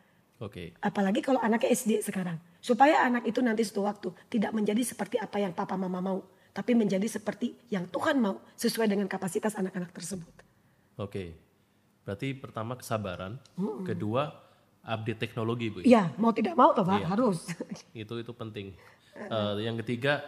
Oke. 0.44 0.76
Apalagi 0.84 1.24
kalau 1.24 1.40
anaknya 1.40 1.72
SD 1.72 2.04
sekarang. 2.04 2.36
Supaya 2.60 3.08
anak 3.08 3.24
itu 3.24 3.40
nanti 3.40 3.64
suatu 3.64 3.88
waktu 3.88 4.10
tidak 4.28 4.52
menjadi 4.52 4.84
seperti 4.84 5.16
apa 5.16 5.40
yang 5.40 5.56
papa 5.56 5.80
mama 5.80 6.04
mau. 6.04 6.20
Tapi 6.52 6.76
menjadi 6.76 7.08
seperti 7.08 7.56
yang 7.72 7.88
Tuhan 7.88 8.20
mau 8.20 8.44
sesuai 8.60 8.92
dengan 8.92 9.08
kapasitas 9.08 9.56
anak-anak 9.56 9.90
tersebut. 9.96 10.34
Oke. 11.00 11.34
Berarti 12.04 12.36
pertama 12.36 12.76
kesabaran, 12.76 13.40
kedua 13.88 14.36
update 14.84 15.20
teknologi 15.24 15.72
bu. 15.72 15.80
Iya 15.82 16.12
mau 16.20 16.36
tidak 16.36 16.60
mau 16.60 16.76
toh 16.76 16.84
pak 16.84 17.00
Iya. 17.00 17.08
harus. 17.08 17.48
Itu 18.04 18.20
itu 18.20 18.36
penting. 18.36 18.76
Eh, 19.16 19.54
yang 19.64 19.80
ketiga, 19.80 20.20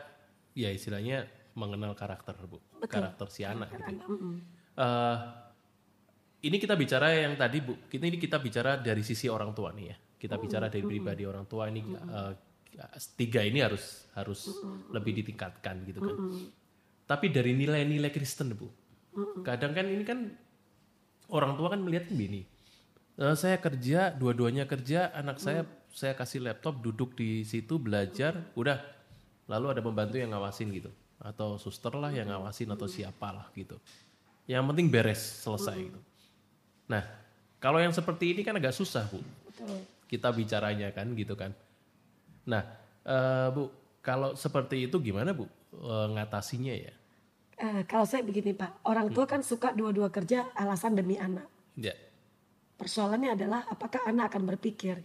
ya 0.56 0.72
istilahnya 0.72 1.28
mengenal 1.54 1.92
karakter 2.00 2.40
bu, 2.48 2.64
karakter 2.88 3.28
si 3.28 3.44
anak. 3.44 3.76
Gitu. 3.76 4.08
Eh, 4.80 5.18
ini 6.46 6.58
kita 6.62 6.78
bicara 6.80 7.12
yang 7.12 7.36
tadi 7.36 7.60
bu, 7.60 7.76
kita 7.92 8.06
ini 8.08 8.16
kita 8.16 8.38
bicara 8.40 8.80
dari 8.80 9.04
sisi 9.04 9.28
orang 9.28 9.52
tua 9.52 9.76
nih 9.76 9.86
ya. 9.92 9.98
Kita 10.16 10.40
bicara 10.40 10.72
dari 10.72 10.82
pribadi 10.82 11.24
orang 11.28 11.46
tua 11.46 11.70
ini 11.70 11.82
eh, 11.86 12.34
tiga 13.16 13.44
ini 13.44 13.60
harus 13.64 14.10
harus 14.16 14.52
lebih 14.92 15.24
ditingkatkan 15.24 15.86
gitu 15.88 16.00
kan. 16.02 16.16
Tapi 17.06 17.30
dari 17.30 17.54
nilai-nilai 17.54 18.10
Kristen 18.10 18.56
bu, 18.58 18.68
kadang 19.46 19.78
kan 19.78 19.86
ini 19.86 20.02
kan 20.02 20.34
orang 21.30 21.54
tua 21.54 21.72
kan 21.76 21.80
melihat 21.86 22.10
begini. 22.10 22.44
Eh, 23.16 23.36
saya 23.38 23.62
kerja, 23.62 24.12
dua-duanya 24.12 24.68
kerja, 24.68 25.14
anak 25.16 25.40
saya 25.40 25.64
saya 25.96 26.12
kasih 26.12 26.44
laptop 26.44 26.84
duduk 26.84 27.16
di 27.16 27.48
situ 27.48 27.80
belajar, 27.80 28.52
udah. 28.60 28.82
Lalu 29.46 29.78
ada 29.78 29.82
pembantu 29.86 30.18
yang 30.18 30.34
ngawasin 30.34 30.74
gitu, 30.74 30.90
atau 31.22 31.62
suster 31.62 31.94
lah 31.94 32.10
yang 32.10 32.28
ngawasin 32.28 32.66
atau 32.74 32.90
siapalah 32.90 33.48
gitu. 33.54 33.78
Yang 34.50 34.64
penting 34.74 34.88
beres 34.90 35.22
selesai 35.22 35.78
gitu. 35.78 36.02
Nah, 36.90 37.06
kalau 37.62 37.78
yang 37.78 37.94
seperti 37.94 38.34
ini 38.34 38.42
kan 38.42 38.58
agak 38.58 38.74
susah 38.74 39.06
bu, 39.06 39.22
kita 40.06 40.30
bicaranya 40.32 40.94
kan 40.94 41.14
gitu 41.18 41.34
kan. 41.34 41.52
Nah, 42.50 42.64
eh, 43.06 43.48
bu, 43.54 43.70
kalau 44.06 44.38
seperti 44.38 44.86
itu 44.86 45.02
gimana 45.02 45.34
bu 45.34 45.50
eh, 45.74 46.08
ngatasinya 46.14 46.74
ya? 46.74 46.94
Eh, 47.56 47.82
kalau 47.88 48.04
saya 48.04 48.22
begini 48.22 48.52
Pak, 48.52 48.84
orang 48.86 49.10
tua 49.16 49.24
kan 49.24 49.40
suka 49.40 49.72
dua-dua 49.72 50.12
kerja 50.12 50.52
alasan 50.54 50.94
demi 50.94 51.16
anak. 51.16 51.48
Ya, 51.80 51.96
Persoalannya 52.76 53.40
adalah 53.40 53.64
apakah 53.72 54.04
anak 54.04 54.36
akan 54.36 54.44
berpikir, 54.52 55.00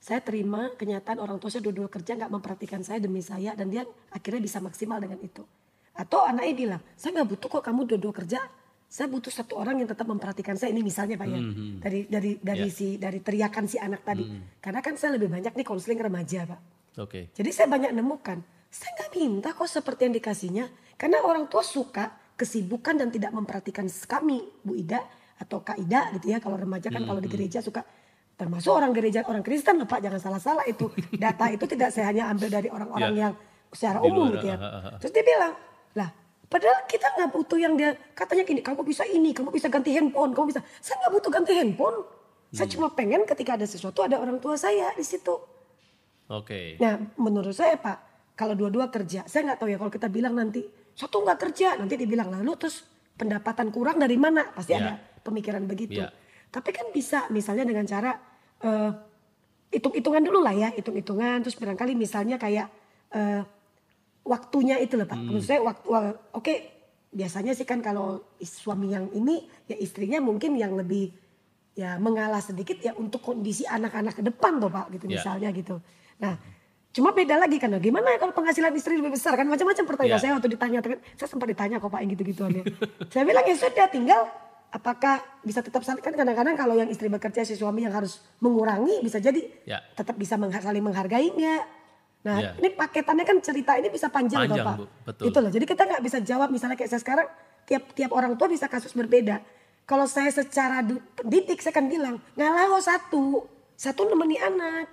saya 0.00 0.24
terima 0.24 0.72
kenyataan 0.80 1.20
orang 1.20 1.36
tua 1.36 1.52
saya 1.52 1.60
dua-dua 1.68 1.92
kerja 1.92 2.16
nggak 2.16 2.32
memperhatikan 2.32 2.80
saya 2.80 2.96
demi 2.96 3.20
saya 3.20 3.52
dan 3.52 3.68
dia 3.68 3.84
akhirnya 4.08 4.40
bisa 4.40 4.56
maksimal 4.64 4.96
dengan 4.96 5.20
itu. 5.20 5.44
Atau 5.92 6.24
anaknya 6.24 6.54
bilang, 6.56 6.82
saya 6.96 7.20
nggak 7.20 7.28
butuh 7.36 7.48
kok 7.60 7.64
kamu 7.68 7.80
dua-dua 7.84 8.12
kerja, 8.24 8.40
saya 8.90 9.06
butuh 9.06 9.30
satu 9.30 9.54
orang 9.54 9.78
yang 9.78 9.86
tetap 9.86 10.02
memperhatikan 10.04 10.58
saya 10.58 10.74
ini 10.74 10.82
misalnya 10.82 11.14
Pak 11.14 11.28
ya. 11.30 11.38
Dari 11.78 12.00
dari 12.10 12.30
dari 12.42 12.66
Ya. 12.66 12.74
si 12.74 12.98
dari 12.98 13.22
teriakan 13.22 13.64
si 13.64 13.78
anak 13.78 14.02
tadi. 14.02 14.26
Karena 14.58 14.82
kan 14.82 14.98
saya 14.98 15.14
lebih 15.14 15.30
banyak 15.30 15.54
nih 15.54 15.62
konseling 15.62 16.02
remaja 16.02 16.42
Pak. 16.44 16.60
oke. 16.98 17.30
Jadi 17.30 17.50
saya 17.54 17.70
banyak 17.70 17.94
nemukan, 17.94 18.42
saya 18.66 18.90
nggak 18.98 19.10
minta 19.14 19.48
kok 19.54 19.70
seperti 19.70 20.10
yang 20.10 20.14
dikasihnya. 20.18 20.64
Karena 20.98 21.22
orang 21.22 21.46
tua 21.46 21.62
suka 21.62 22.10
kesibukan 22.34 22.98
dan 22.98 23.08
tidak 23.08 23.30
memperhatikan 23.30 23.86
kami, 23.86 24.42
Bu 24.60 24.74
Ida 24.74 24.98
atau 25.38 25.62
Kak 25.62 25.78
Ida 25.78 26.10
gitu 26.18 26.34
ya. 26.34 26.42
Kalau 26.42 26.58
remaja 26.58 26.90
kan 26.90 27.06
kalau 27.06 27.22
di 27.22 27.30
gereja 27.30 27.62
suka 27.62 27.86
termasuk 28.34 28.74
orang 28.74 28.90
gereja 28.90 29.22
orang 29.22 29.46
Kristen 29.46 29.78
loh 29.78 29.86
Pak, 29.86 30.02
jangan 30.02 30.18
salah-salah 30.18 30.66
itu. 30.66 30.90
Data 31.14 31.46
itu 31.46 31.62
tidak 31.70 31.94
saya 31.94 32.10
hanya 32.10 32.26
ambil 32.26 32.50
dari 32.50 32.66
orang-orang 32.66 33.12
Ya. 33.14 33.20
yang 33.30 33.32
secara 33.70 34.02
umum 34.02 34.34
gitu 34.34 34.50
ya. 34.50 34.58
Terus 34.98 35.12
dia 35.14 35.22
bilang, 35.22 35.52
lah 35.94 36.10
padahal 36.50 36.82
kita 36.84 37.06
nggak 37.14 37.30
butuh 37.30 37.56
yang 37.56 37.78
dia 37.78 37.94
katanya 38.12 38.42
gini, 38.42 38.60
kamu 38.60 38.82
bisa 38.82 39.06
ini, 39.06 39.30
kamu 39.30 39.48
bisa 39.48 39.70
ganti 39.70 39.94
handphone, 39.94 40.34
kamu 40.34 40.46
bisa. 40.50 40.60
Saya 40.82 40.98
nggak 41.00 41.12
butuh 41.14 41.30
ganti 41.30 41.52
handphone. 41.54 41.98
Saya 42.50 42.66
Hmm. 42.66 42.74
cuma 42.74 42.86
pengen 42.90 43.22
ketika 43.22 43.54
ada 43.54 43.62
sesuatu 43.62 44.02
ada 44.02 44.18
orang 44.18 44.42
tua 44.42 44.58
saya 44.58 44.90
di 44.92 45.06
situ. 45.06 45.38
Oke. 46.26 46.74
Nah, 46.78 46.98
menurut 47.14 47.54
saya 47.54 47.78
Pak, 47.78 47.98
kalau 48.34 48.58
dua-dua 48.58 48.90
kerja, 48.90 49.22
saya 49.24 49.46
nggak 49.46 49.58
tahu 49.58 49.68
ya 49.70 49.78
kalau 49.78 49.90
kita 49.90 50.06
bilang 50.06 50.34
nanti 50.34 50.66
satu 50.92 51.22
nggak 51.22 51.38
kerja, 51.40 51.78
nanti 51.78 51.94
dibilang 51.94 52.30
lalu 52.30 52.58
terus 52.58 52.82
pendapatan 53.14 53.70
kurang 53.70 53.98
dari 53.98 54.18
mana? 54.18 54.50
Pasti 54.50 54.74
Ya. 54.74 54.78
ada 54.82 54.92
pemikiran 55.22 55.62
begitu. 55.64 56.02
Ya. 56.02 56.10
Tapi 56.50 56.74
kan 56.74 56.90
bisa 56.90 57.30
misalnya 57.30 57.62
dengan 57.62 57.86
cara 57.86 58.18
eh, 58.60 58.90
hitung-hitungan 59.70 60.20
dulu 60.20 60.42
lah 60.42 60.52
ya, 60.52 60.68
hitung-hitungan 60.74 61.40
terus 61.40 61.54
barangkali 61.54 61.94
misalnya 61.94 62.34
kayak 62.36 62.66
eh, 63.10 63.42
waktunya 64.22 64.76
itu 64.76 64.94
loh 64.94 65.04
Pak. 65.04 65.16
Hmm. 65.16 65.26
Maksud 65.30 65.46
saya 65.46 65.60
waktu 65.60 65.86
wa- 65.86 66.16
oke 66.32 66.54
biasanya 67.10 67.52
sih 67.52 67.64
kan 67.64 67.80
kalau 67.80 68.22
suami 68.38 68.88
yang 68.88 69.10
ini 69.10 69.40
ya 69.64 69.76
istrinya 69.76 70.18
mungkin 70.18 70.54
yang 70.54 70.72
lebih 70.72 71.10
ya 71.72 71.96
mengalah 71.96 72.38
sedikit 72.38 72.78
ya 72.78 72.92
untuk 72.92 73.18
kondisi 73.20 73.64
anak-anak 73.64 74.14
ke 74.14 74.22
depan 74.22 74.58
tuh 74.58 74.68
Pak 74.68 74.86
gitu 74.92 75.04
Ya. 75.06 75.12
misalnya 75.16 75.48
gitu. 75.50 75.80
Nah, 76.18 76.36
cuma 76.90 77.10
beda 77.10 77.34
lagi 77.36 77.56
kan 77.56 77.72
gimana 77.76 78.14
kalau 78.16 78.30
penghasilan 78.32 78.70
istri 78.72 78.94
lebih 78.94 79.10
besar 79.12 79.34
kan 79.34 79.44
macam-macam 79.44 79.84
pertanyaan 79.84 80.16
Ya. 80.16 80.20
saya 80.20 80.32
waktu 80.34 80.48
ditanya 80.48 80.78
kan 80.80 80.98
saya 81.14 81.28
sempat 81.28 81.48
ditanya 81.48 81.78
kok 81.78 81.88
Pak 81.88 82.00
yang 82.00 82.10
gitu-gituan 82.10 82.52
ya. 82.52 82.64
saya 83.10 83.22
bilang 83.24 83.42
ya 83.42 83.54
sudah 83.54 83.86
tinggal 83.86 84.20
apakah 84.70 85.18
bisa 85.40 85.58
tetap 85.60 85.82
saling 85.82 85.98
kan 85.98 86.12
kadang-kadang 86.12 86.54
kalau 86.54 86.74
yang 86.74 86.86
istri 86.86 87.06
bekerja 87.06 87.42
si 87.42 87.54
suami 87.54 87.82
yang 87.82 87.90
harus 87.90 88.22
mengurangi 88.38 89.00
bisa 89.00 89.18
jadi 89.18 89.42
Ya. 89.64 89.82
tetap 89.92 90.14
bisa 90.14 90.34
mengha- 90.36 90.60
saling 90.60 90.78
menghargai 90.80 91.26
nggak? 91.28 91.62
Nah 92.20 92.36
Ya. 92.36 92.50
ini 92.60 92.68
paketannya 92.76 93.24
kan 93.24 93.36
cerita 93.40 93.72
ini 93.80 93.88
bisa 93.88 94.12
panjang, 94.12 94.44
Panjang, 94.44 94.60
toh, 94.60 94.66
Pak. 94.68 94.76
Bu. 94.76 94.84
Betul. 95.08 95.24
Itu 95.32 95.38
loh. 95.40 95.50
Jadi 95.50 95.64
kita 95.64 95.82
nggak 95.88 96.02
bisa 96.04 96.18
jawab 96.20 96.48
misalnya 96.52 96.76
kayak 96.76 96.90
saya 96.92 97.00
sekarang 97.00 97.26
tiap 97.64 97.82
tiap 97.96 98.10
orang 98.12 98.36
tua 98.36 98.48
bisa 98.48 98.68
kasus 98.68 98.92
berbeda. 98.92 99.40
Kalau 99.88 100.04
saya 100.04 100.28
secara 100.30 100.84
pendidik 101.16 101.58
saya 101.64 101.72
akan 101.74 101.86
bilang 101.88 102.14
ngalah 102.36 102.78
kok 102.78 102.84
satu, 102.84 103.48
satu 103.74 104.06
nemeni 104.06 104.36
anak. 104.36 104.86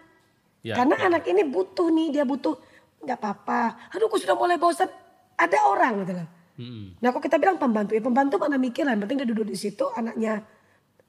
Ya, 0.64 0.74
Karena 0.80 0.96
ya. 0.98 1.04
anak 1.12 1.24
ini 1.28 1.44
butuh 1.46 1.92
nih 1.92 2.08
dia 2.16 2.24
butuh 2.24 2.56
nggak 3.04 3.20
apa-apa. 3.20 3.94
Aduh, 3.94 4.08
aku 4.10 4.18
sudah 4.18 4.34
mulai 4.34 4.58
bosan. 4.58 4.90
Ada 5.38 5.58
orang 5.70 6.02
gitu 6.02 6.14
loh. 6.18 6.28
Mm-mm. 6.58 6.98
Nah, 6.98 7.14
kok 7.14 7.22
kita 7.22 7.38
bilang 7.38 7.62
pembantu 7.62 7.94
ya 7.94 8.02
pembantu 8.02 8.42
mana 8.42 8.58
mikir 8.58 8.82
lah, 8.82 8.98
yang 8.98 9.06
penting 9.06 9.22
dia 9.22 9.30
duduk 9.30 9.46
di 9.46 9.54
situ, 9.54 9.86
anaknya 9.94 10.42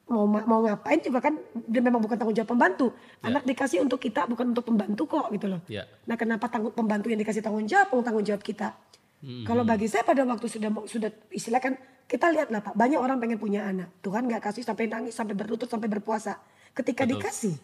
mau 0.09 0.25
ma- 0.25 0.45
mau 0.45 0.65
ngapain 0.65 0.99
juga 0.99 1.21
kan 1.21 1.37
dia 1.55 1.85
memang 1.85 2.01
bukan 2.01 2.17
tanggung 2.17 2.33
jawab 2.33 2.51
pembantu. 2.51 2.93
Anak 3.21 3.45
dikasih 3.45 3.85
untuk 3.85 4.01
kita 4.01 4.25
bukan 4.25 4.51
untuk 4.51 4.65
pembantu 4.65 5.05
kok 5.05 5.29
gitu 5.31 5.47
loh. 5.47 5.61
Ya. 5.69 5.85
Nah, 6.09 6.17
kenapa 6.17 6.49
tanggung 6.49 6.73
pembantu 6.73 7.13
yang 7.13 7.21
dikasih 7.21 7.45
tanggung 7.45 7.69
jawab, 7.69 7.93
bukan 7.93 8.05
tanggung 8.05 8.25
jawab 8.25 8.41
kita? 8.41 8.73
Kalau 9.19 9.67
bagi 9.67 9.91
saya 9.91 10.07
pada 10.07 10.23
waktu 10.23 10.47
sudah 10.47 10.71
mau- 10.71 10.87
sudah 10.87 11.11
istilah 11.35 11.59
kan 11.59 11.75
kita 12.07 12.31
lihat 12.31 12.49
lah 12.55 12.63
Pak, 12.63 12.79
banyak 12.79 12.97
orang 12.97 13.19
pengen 13.19 13.37
punya 13.37 13.67
anak. 13.67 13.91
Tuhan 14.01 14.31
nggak 14.31 14.41
kasih 14.41 14.63
sampai 14.63 14.87
nangis, 14.87 15.13
sampai 15.13 15.35
berlutut, 15.35 15.67
sampai 15.67 15.91
berpuasa. 15.91 16.39
Ketika 16.71 17.03
Betul. 17.03 17.19
dikasih, 17.21 17.55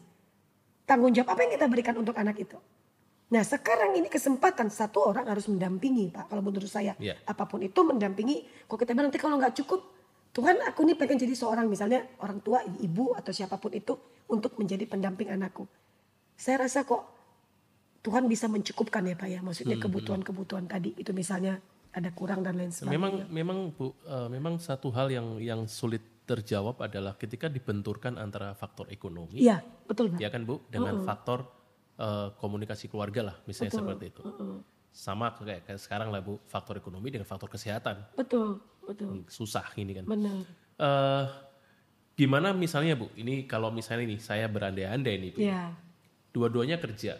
tanggung 0.85 1.14
jawab 1.14 1.33
apa 1.33 1.41
yang 1.47 1.53
kita 1.55 1.66
berikan 1.71 1.95
untuk 1.95 2.18
anak 2.18 2.37
itu? 2.37 2.59
Nah 3.31 3.41
sekarang 3.41 3.95
ini 3.95 4.11
kesempatan 4.11 4.68
satu 4.68 5.14
orang 5.14 5.31
harus 5.31 5.47
mendampingi 5.47 6.11
Pak. 6.11 6.29
Kalau 6.29 6.43
menurut 6.43 6.68
saya 6.68 6.99
Iya. 6.99 7.16
apa 7.23 7.47
pun 7.47 7.62
itu 7.62 7.81
mendampingi. 7.81 8.66
Kok 8.66 8.77
kita 8.77 8.91
bilang 8.93 9.09
nanti 9.09 9.23
kalau 9.23 9.39
nggak 9.39 9.55
cukup, 9.62 9.81
Tuhan 10.35 10.57
aku 10.66 10.82
nih 10.82 10.99
pengen 10.99 11.16
jadi 11.22 11.35
seorang 11.39 11.70
misalnya 11.70 12.03
orang 12.18 12.43
tua, 12.43 12.66
ibu 12.82 13.14
atau 13.14 13.30
siapa 13.30 13.55
pun 13.55 13.70
itu 13.70 13.95
untuk 14.26 14.59
menjadi 14.59 14.82
pendamping 14.91 15.30
anakku. 15.30 15.70
Saya 16.35 16.66
rasa 16.66 16.82
kok 16.82 17.07
Tuhan 18.03 18.26
bisa 18.26 18.51
mencukupkan 18.51 19.07
ya 19.07 19.14
Pak 19.14 19.28
ya. 19.30 19.41
Maksudnya 19.41 19.78
kebutuhan-kebutuhan 19.78 20.66
tadi 20.66 20.93
itu 20.99 21.14
misalnya 21.14 21.62
ada 21.95 22.11
kurang 22.11 22.43
dan 22.43 22.59
lain 22.59 22.74
sebagainya. 22.74 22.99
Memang 22.99 23.14
memang 23.30 23.59
Bu, 23.70 23.95
eh, 24.03 24.28
memang 24.28 24.55
satu 24.59 24.91
hal 24.91 25.14
yang 25.14 25.39
yang 25.39 25.70
sulit 25.70 26.03
terjawab 26.26 26.82
adalah 26.82 27.14
ketika 27.14 27.47
dibenturkan 27.47 28.16
antara 28.16 28.57
faktor 28.57 28.89
ekonomi 28.89 29.39
Iya, 29.39 29.61
betul 29.87 30.16
Pak. 30.16 30.18
ya 30.18 30.28
kan 30.32 30.43
Bu 30.43 30.66
dengan 30.66 31.01
faktor 31.07 31.47
eh, 31.95 32.28
komunikasi 32.43 32.91
keluarga 32.91 33.30
lah 33.32 33.37
misalnya 33.47 33.72
seperti 33.78 34.05
itu. 34.11 34.22
Sama 34.95 35.35
kayak, 35.35 35.66
kayak 35.66 35.80
sekarang 35.80 36.11
lah 36.11 36.22
Bu, 36.22 36.43
faktor 36.51 36.74
ekonomi 36.78 37.11
dengan 37.14 37.26
faktor 37.26 37.47
kesehatan. 37.51 38.14
Betul, 38.18 38.59
betul. 38.87 39.24
Susah 39.28 39.64
ini 39.80 39.93
kan. 39.97 40.05
Benar. 40.07 40.45
Eh 40.80 41.26
gimana 42.14 42.55
misalnya 42.55 42.95
Bu, 42.95 43.11
ini 43.18 43.43
kalau 43.51 43.74
misalnya 43.74 44.07
nih 44.14 44.20
saya 44.22 44.47
berandai-andai 44.47 45.14
nih 45.18 45.30
Bu. 45.35 45.41
Iya. 45.43 45.62
dua-duanya 46.35 46.82
kerja. 46.82 47.14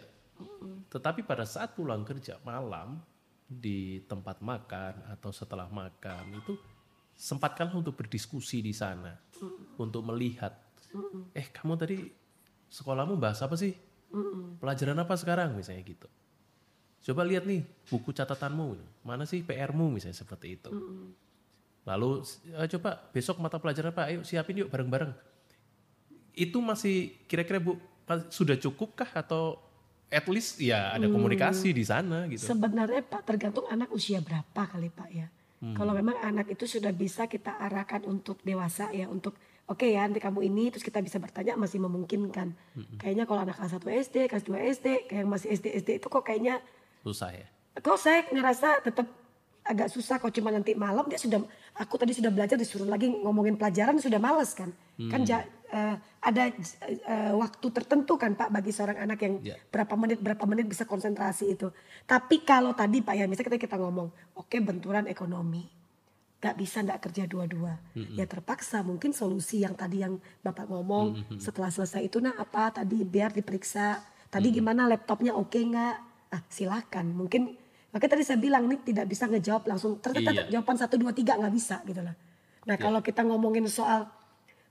Tetapi 0.91 1.23
pada 1.23 1.47
saat 1.47 1.71
pulang 1.71 2.03
kerja 2.03 2.35
malam 2.43 2.99
di 3.47 4.03
tempat 4.03 4.43
makan 4.43 5.07
atau 5.15 5.31
setelah 5.31 5.71
makan 5.71 6.35
itu 6.35 6.59
sempatkanlah 7.15 7.79
untuk 7.79 7.95
berdiskusi 7.95 8.59
di 8.59 8.75
sana, 8.75 9.15
untuk 9.79 10.03
melihat, 10.03 10.51
eh 11.31 11.47
kamu 11.47 11.79
tadi 11.79 11.97
sekolahmu 12.67 13.15
bahas 13.15 13.39
apa 13.39 13.55
sih? 13.55 13.71
Pelajaran 14.59 14.99
apa 14.99 15.15
sekarang 15.15 15.55
misalnya 15.55 15.87
gitu. 15.87 16.07
Coba 17.07 17.23
lihat 17.23 17.47
nih 17.47 17.63
buku 17.87 18.11
catatanmu, 18.11 18.75
mana 19.07 19.23
sih 19.23 19.39
PR-mu 19.47 19.95
misalnya 19.95 20.19
seperti 20.19 20.59
itu. 20.59 20.69
Lalu 21.85 22.25
eh, 22.53 22.67
coba 22.77 22.97
besok 23.13 23.37
mata 23.37 23.61
pelajaran 23.61 23.93
apa? 23.93 24.09
Ayo 24.09 24.25
siapin 24.25 24.57
yuk 24.65 24.69
bareng-bareng 24.73 25.13
itu 26.35 26.57
masih 26.59 27.15
kira-kira 27.31 27.63
Bu 27.63 27.79
sudah 28.29 28.59
cukupkah 28.59 29.07
atau 29.15 29.57
at 30.11 30.27
least 30.29 30.61
ya 30.61 30.93
ada 30.93 31.09
komunikasi 31.09 31.73
di 31.73 31.81
sana 31.81 32.29
gitu. 32.29 32.45
Sebenarnya 32.45 33.01
Pak 33.01 33.25
tergantung 33.25 33.65
anak 33.71 33.89
usia 33.89 34.21
berapa 34.21 34.61
kali 34.69 34.91
Pak 34.91 35.09
ya. 35.09 35.27
Kalau 35.73 35.97
memang 35.97 36.21
anak 36.21 36.53
itu 36.53 36.69
sudah 36.69 36.93
bisa 36.93 37.25
kita 37.25 37.57
arahkan 37.57 38.05
untuk 38.05 38.37
dewasa 38.45 38.93
ya 38.93 39.09
untuk 39.09 39.33
oke 39.65 39.81
ya 39.81 40.05
nanti 40.05 40.21
kamu 40.21 40.45
ini 40.45 40.69
terus 40.69 40.85
kita 40.85 41.01
bisa 41.01 41.17
bertanya 41.17 41.57
masih 41.57 41.81
memungkinkan. 41.81 42.53
Kayaknya 43.01 43.25
kalau 43.25 43.41
anak 43.41 43.57
kelas 43.57 43.73
1 43.73 44.05
SD, 44.05 44.15
kelas 44.29 44.45
2 44.45 44.73
SD, 44.77 44.87
kayak 45.09 45.21
yang 45.25 45.31
masih 45.31 45.49
SD 45.57 45.65
SD 45.81 45.89
itu 45.97 46.07
kok 46.11 46.21
kayaknya 46.21 46.61
Susah 47.01 47.33
ya. 47.33 47.49
kok 47.81 47.97
saya 47.97 48.29
ngerasa 48.29 48.85
tetap 48.85 49.09
agak 49.65 49.89
susah 49.89 50.21
kok 50.21 50.29
cuma 50.29 50.53
nanti 50.53 50.77
malam 50.77 51.09
dia 51.09 51.17
sudah 51.17 51.41
aku 51.73 51.97
tadi 51.97 52.13
sudah 52.13 52.29
belajar 52.29 52.53
disuruh 52.53 52.85
lagi 52.85 53.09
ngomongin 53.09 53.57
pelajaran 53.57 53.97
sudah 53.97 54.21
males 54.21 54.53
kan. 54.53 54.69
Kan 54.95 55.25
ja- 55.25 55.43
eh, 55.67 55.95
ada 56.21 56.43
eh, 56.47 57.33
waktu 57.33 57.67
tertentu 57.67 58.15
kan 58.15 58.31
pak 58.31 58.47
bagi 58.47 58.69
seorang 58.69 59.01
anak 59.01 59.19
yang 59.19 59.33
Ya. 59.41 59.57
berapa 59.67 59.91
menit 59.95 60.21
berapa 60.21 60.45
menit 60.45 60.69
bisa 60.69 60.85
konsentrasi 60.85 61.51
itu. 61.51 61.73
Tapi 62.03 62.41
kalau 62.41 62.71
tadi 62.71 63.01
pak 63.01 63.17
ya 63.17 63.25
misalnya 63.25 63.51
kita 63.51 63.59
kita 63.59 63.75
ngomong 63.75 64.07
oke 64.35 64.57
benturan 64.61 65.05
ekonomi 65.05 65.65
nggak 66.35 66.55
bisa 66.55 66.85
nggak 66.85 67.01
kerja 67.01 67.25
dua-dua. 67.25 67.73
Ya 68.13 68.23
terpaksa 68.23 68.85
mungkin 68.85 69.11
solusi 69.11 69.65
yang 69.65 69.73
tadi 69.73 70.05
yang 70.05 70.15
bapak 70.39 70.69
ngomong 70.69 71.41
setelah 71.41 71.73
selesai 71.73 72.05
itu 72.05 72.21
nah 72.21 72.37
apa 72.37 72.69
tadi 72.71 73.01
biar 73.01 73.33
diperiksa 73.33 73.97
tadi 74.29 74.53
gimana 74.53 74.85
laptopnya 74.85 75.33
oke 75.33 75.57
nggak? 75.57 75.95
Ah 76.29 76.41
silakan. 76.47 77.17
Mungkin 77.17 77.64
makanya 77.95 78.11
tadi 78.11 78.23
saya 78.23 78.35
bilang 78.37 78.67
nih 78.67 78.83
tidak 78.83 79.07
bisa 79.07 79.23
ngejawab 79.25 79.63
langsung 79.65 79.95
ternyata 79.97 80.35
Iya. 80.35 80.43
jawaban 80.51 80.75
satu 80.75 80.95
dua 80.95 81.09
tiga 81.09 81.33
nggak 81.33 81.49
bisa 81.49 81.79
gitu 81.81 82.03
lah 82.03 82.11
nah 82.61 82.75
kalau 82.75 82.99
kita 82.99 83.23
ngomongin 83.23 83.63
soal 83.65 84.11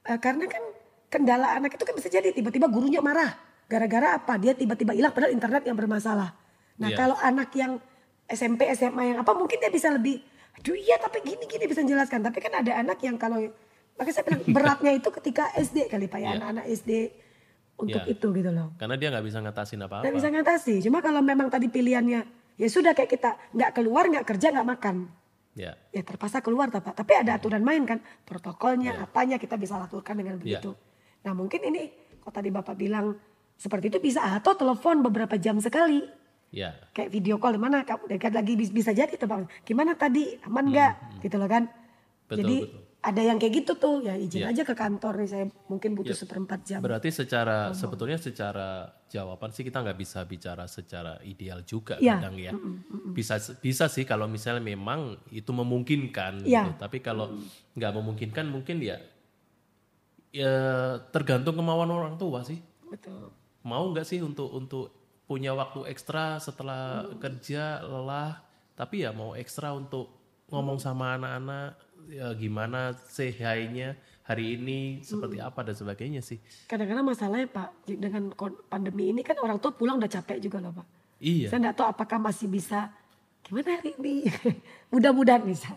eh, 0.04 0.18
karena 0.18 0.44
kan 0.44 0.60
kendala 1.08 1.56
anak 1.56 1.72
itu 1.72 1.82
kan 1.82 1.94
bisa 1.94 2.08
jadi 2.08 2.30
tiba-tiba 2.30 2.66
gurunya 2.66 3.00
marah 3.00 3.32
gara-gara 3.64 4.14
apa 4.14 4.36
dia 4.36 4.52
tiba-tiba 4.52 4.92
hilang 4.92 5.08
padahal 5.10 5.32
internet 5.32 5.64
yang 5.64 5.72
bermasalah 5.74 6.36
nah 6.76 6.86
Iya. 6.86 6.96
kalau 6.98 7.16
anak 7.16 7.48
yang 7.54 7.80
SMP 8.26 8.68
SMA 8.70 9.02
yang 9.06 9.18
apa 9.18 9.32
mungkin 9.32 9.56
dia 9.56 9.68
bisa 9.68 9.88
lebih 9.88 10.20
aduh 10.54 10.74
iya 10.74 10.96
tapi 10.96 11.18
gini 11.20 11.44
gini 11.44 11.64
bisa 11.64 11.80
menjelaskan 11.80 12.20
tapi 12.20 12.38
kan 12.38 12.52
ada 12.54 12.72
anak 12.76 13.00
yang 13.00 13.16
kalau 13.16 13.40
makanya 13.94 14.12
saya 14.12 14.24
bilang 14.26 14.42
beratnya 14.52 14.92
itu 14.92 15.08
ketika 15.12 15.48
SD 15.54 15.88
kali 15.88 16.06
pak 16.06 16.18
ya 16.18 16.24
Iya. 16.26 16.30
anak-anak 16.36 16.64
SD 16.68 16.90
untuk 17.74 18.00
Iya. 18.00 18.12
itu 18.12 18.26
gitu 18.28 18.50
loh 18.50 18.68
Karena 18.74 18.94
dia 18.94 19.08
nggak 19.08 19.24
bisa 19.24 19.38
ngatasin 19.40 19.80
apa-apa. 19.80 20.02
nggak 20.02 20.14
bisa 20.14 20.28
ngatasi 20.30 20.74
cuma 20.82 20.98
kalau 20.98 21.20
memang 21.20 21.48
tadi 21.48 21.66
pilihannya 21.66 22.20
ya 22.54 22.68
sudah 22.68 22.92
kayak 22.92 23.10
kita 23.10 23.30
nggak 23.52 23.70
keluar 23.74 24.06
nggak 24.06 24.26
kerja 24.26 24.50
nggak 24.50 24.68
makan. 24.68 24.96
Ya. 25.54 25.78
ya 25.94 26.02
terpaksa 26.02 26.42
keluar 26.42 26.66
Pak. 26.66 26.98
tapi 26.98 27.14
ada 27.14 27.38
aturan 27.38 27.62
main 27.62 27.86
kan 27.86 28.02
protokolnya 28.26 28.98
apanya 29.06 29.38
kita 29.38 29.54
bisa 29.54 29.78
lakukan 29.78 30.18
dengan 30.18 30.34
begitu. 30.34 30.74
Nah 31.22 31.30
mungkin 31.30 31.62
ini 31.62 31.94
kalau 32.18 32.34
tadi 32.34 32.50
bapak 32.50 32.74
bilang 32.74 33.14
seperti 33.54 33.86
itu 33.86 33.98
bisa 34.02 34.26
atau 34.34 34.58
telepon 34.58 34.98
beberapa 35.00 35.38
jam 35.38 35.62
sekali. 35.62 36.02
Ya. 36.54 36.70
kayak 36.94 37.10
video 37.10 37.38
call 37.38 37.58
mana 37.58 37.82
kamu? 37.82 38.06
Dekat 38.14 38.30
lagi 38.30 38.54
bis- 38.54 38.70
bisa 38.70 38.94
jadi 38.94 39.10
tuh 39.14 39.26
bang 39.26 39.42
gimana 39.66 39.98
tadi? 39.98 40.38
Aman 40.46 40.70
nggak? 40.70 41.22
gitu 41.22 41.34
loh 41.38 41.50
kan. 41.50 41.66
Hmm, 41.66 42.30
Betul, 42.30 42.38
jadi 42.42 42.56
betul. 42.62 42.82
Ada 43.04 43.20
yang 43.20 43.36
kayak 43.36 43.60
gitu 43.60 43.72
tuh 43.76 44.00
ya 44.00 44.16
izin 44.16 44.40
Iya. 44.40 44.56
aja 44.56 44.62
ke 44.64 44.72
kantor 44.72 45.20
nih 45.20 45.28
saya 45.28 45.44
mungkin 45.68 45.92
butuh 45.92 46.16
seperempat 46.16 46.64
jam 46.64 46.80
Berarti 46.80 47.12
secara 47.12 47.76
sebetulnya 47.76 48.16
secara 48.16 48.88
jawaban 49.06 49.52
sih 49.52 49.60
kita 49.60 49.84
nggak 49.84 49.98
bisa 50.00 50.24
bicara 50.24 50.64
secara 50.64 51.20
ideal 51.20 51.60
juga 51.62 52.00
Iya. 52.00 52.16
kadang 52.16 52.40
ya. 52.40 52.52
Bisa 53.12 53.36
bisa 53.60 53.92
sih 53.92 54.08
kalau 54.08 54.24
misalnya 54.24 54.64
memang 54.64 55.20
itu 55.28 55.52
memungkinkan. 55.52 56.48
Iya. 56.48 56.72
gitu. 56.72 56.80
Tapi 56.80 57.04
kalau 57.04 57.36
nggak 57.76 57.92
memungkinkan 57.92 58.48
mungkin 58.48 58.80
ya 58.80 58.96
ya 60.34 60.52
tergantung 61.12 61.54
kemauan 61.54 61.92
orang 61.92 62.16
tua 62.16 62.40
sih. 62.42 62.58
betul 62.88 63.30
Mau 63.64 63.84
nggak 63.92 64.04
sih 64.04 64.20
untuk 64.20 64.48
untuk 64.48 64.92
punya 65.24 65.56
waktu 65.56 65.88
ekstra 65.88 66.36
setelah 66.36 67.04
kerja 67.16 67.80
lelah, 67.80 68.44
tapi 68.76 69.04
ya 69.04 69.12
mau 69.12 69.32
ekstra 69.32 69.72
untuk 69.72 70.12
ngomong 70.52 70.76
sama 70.76 71.16
anak-anak 71.16 71.80
ya 72.08 72.32
gimana 72.34 72.92
say 73.08 73.30
hi-nya 73.30 73.94
hari 74.24 74.56
ini 74.56 75.00
seperti 75.00 75.36
apa 75.38 75.60
dan 75.62 75.76
sebagainya 75.76 76.20
sih. 76.20 76.40
kadang-kadang 76.64 77.04
masalahnya 77.04 77.46
pak 77.46 77.68
dengan 77.84 78.32
pandemi 78.66 79.12
ini 79.12 79.20
kan 79.20 79.36
orang 79.38 79.60
tua 79.60 79.72
pulang 79.72 80.00
udah 80.00 80.08
capek 80.08 80.40
juga 80.40 80.60
loh 80.60 80.72
pak 80.74 80.86
Iya. 81.24 81.48
Saya 81.48 81.58
nggak 81.70 81.76
tahu 81.80 81.86
apakah 81.88 82.18
masih 82.20 82.52
bisa 82.52 82.92
gimana 83.40 83.80
hari 83.80 83.96
ini. 83.96 84.28
Mudah-mudahan 84.92 85.40
bisa. 85.40 85.72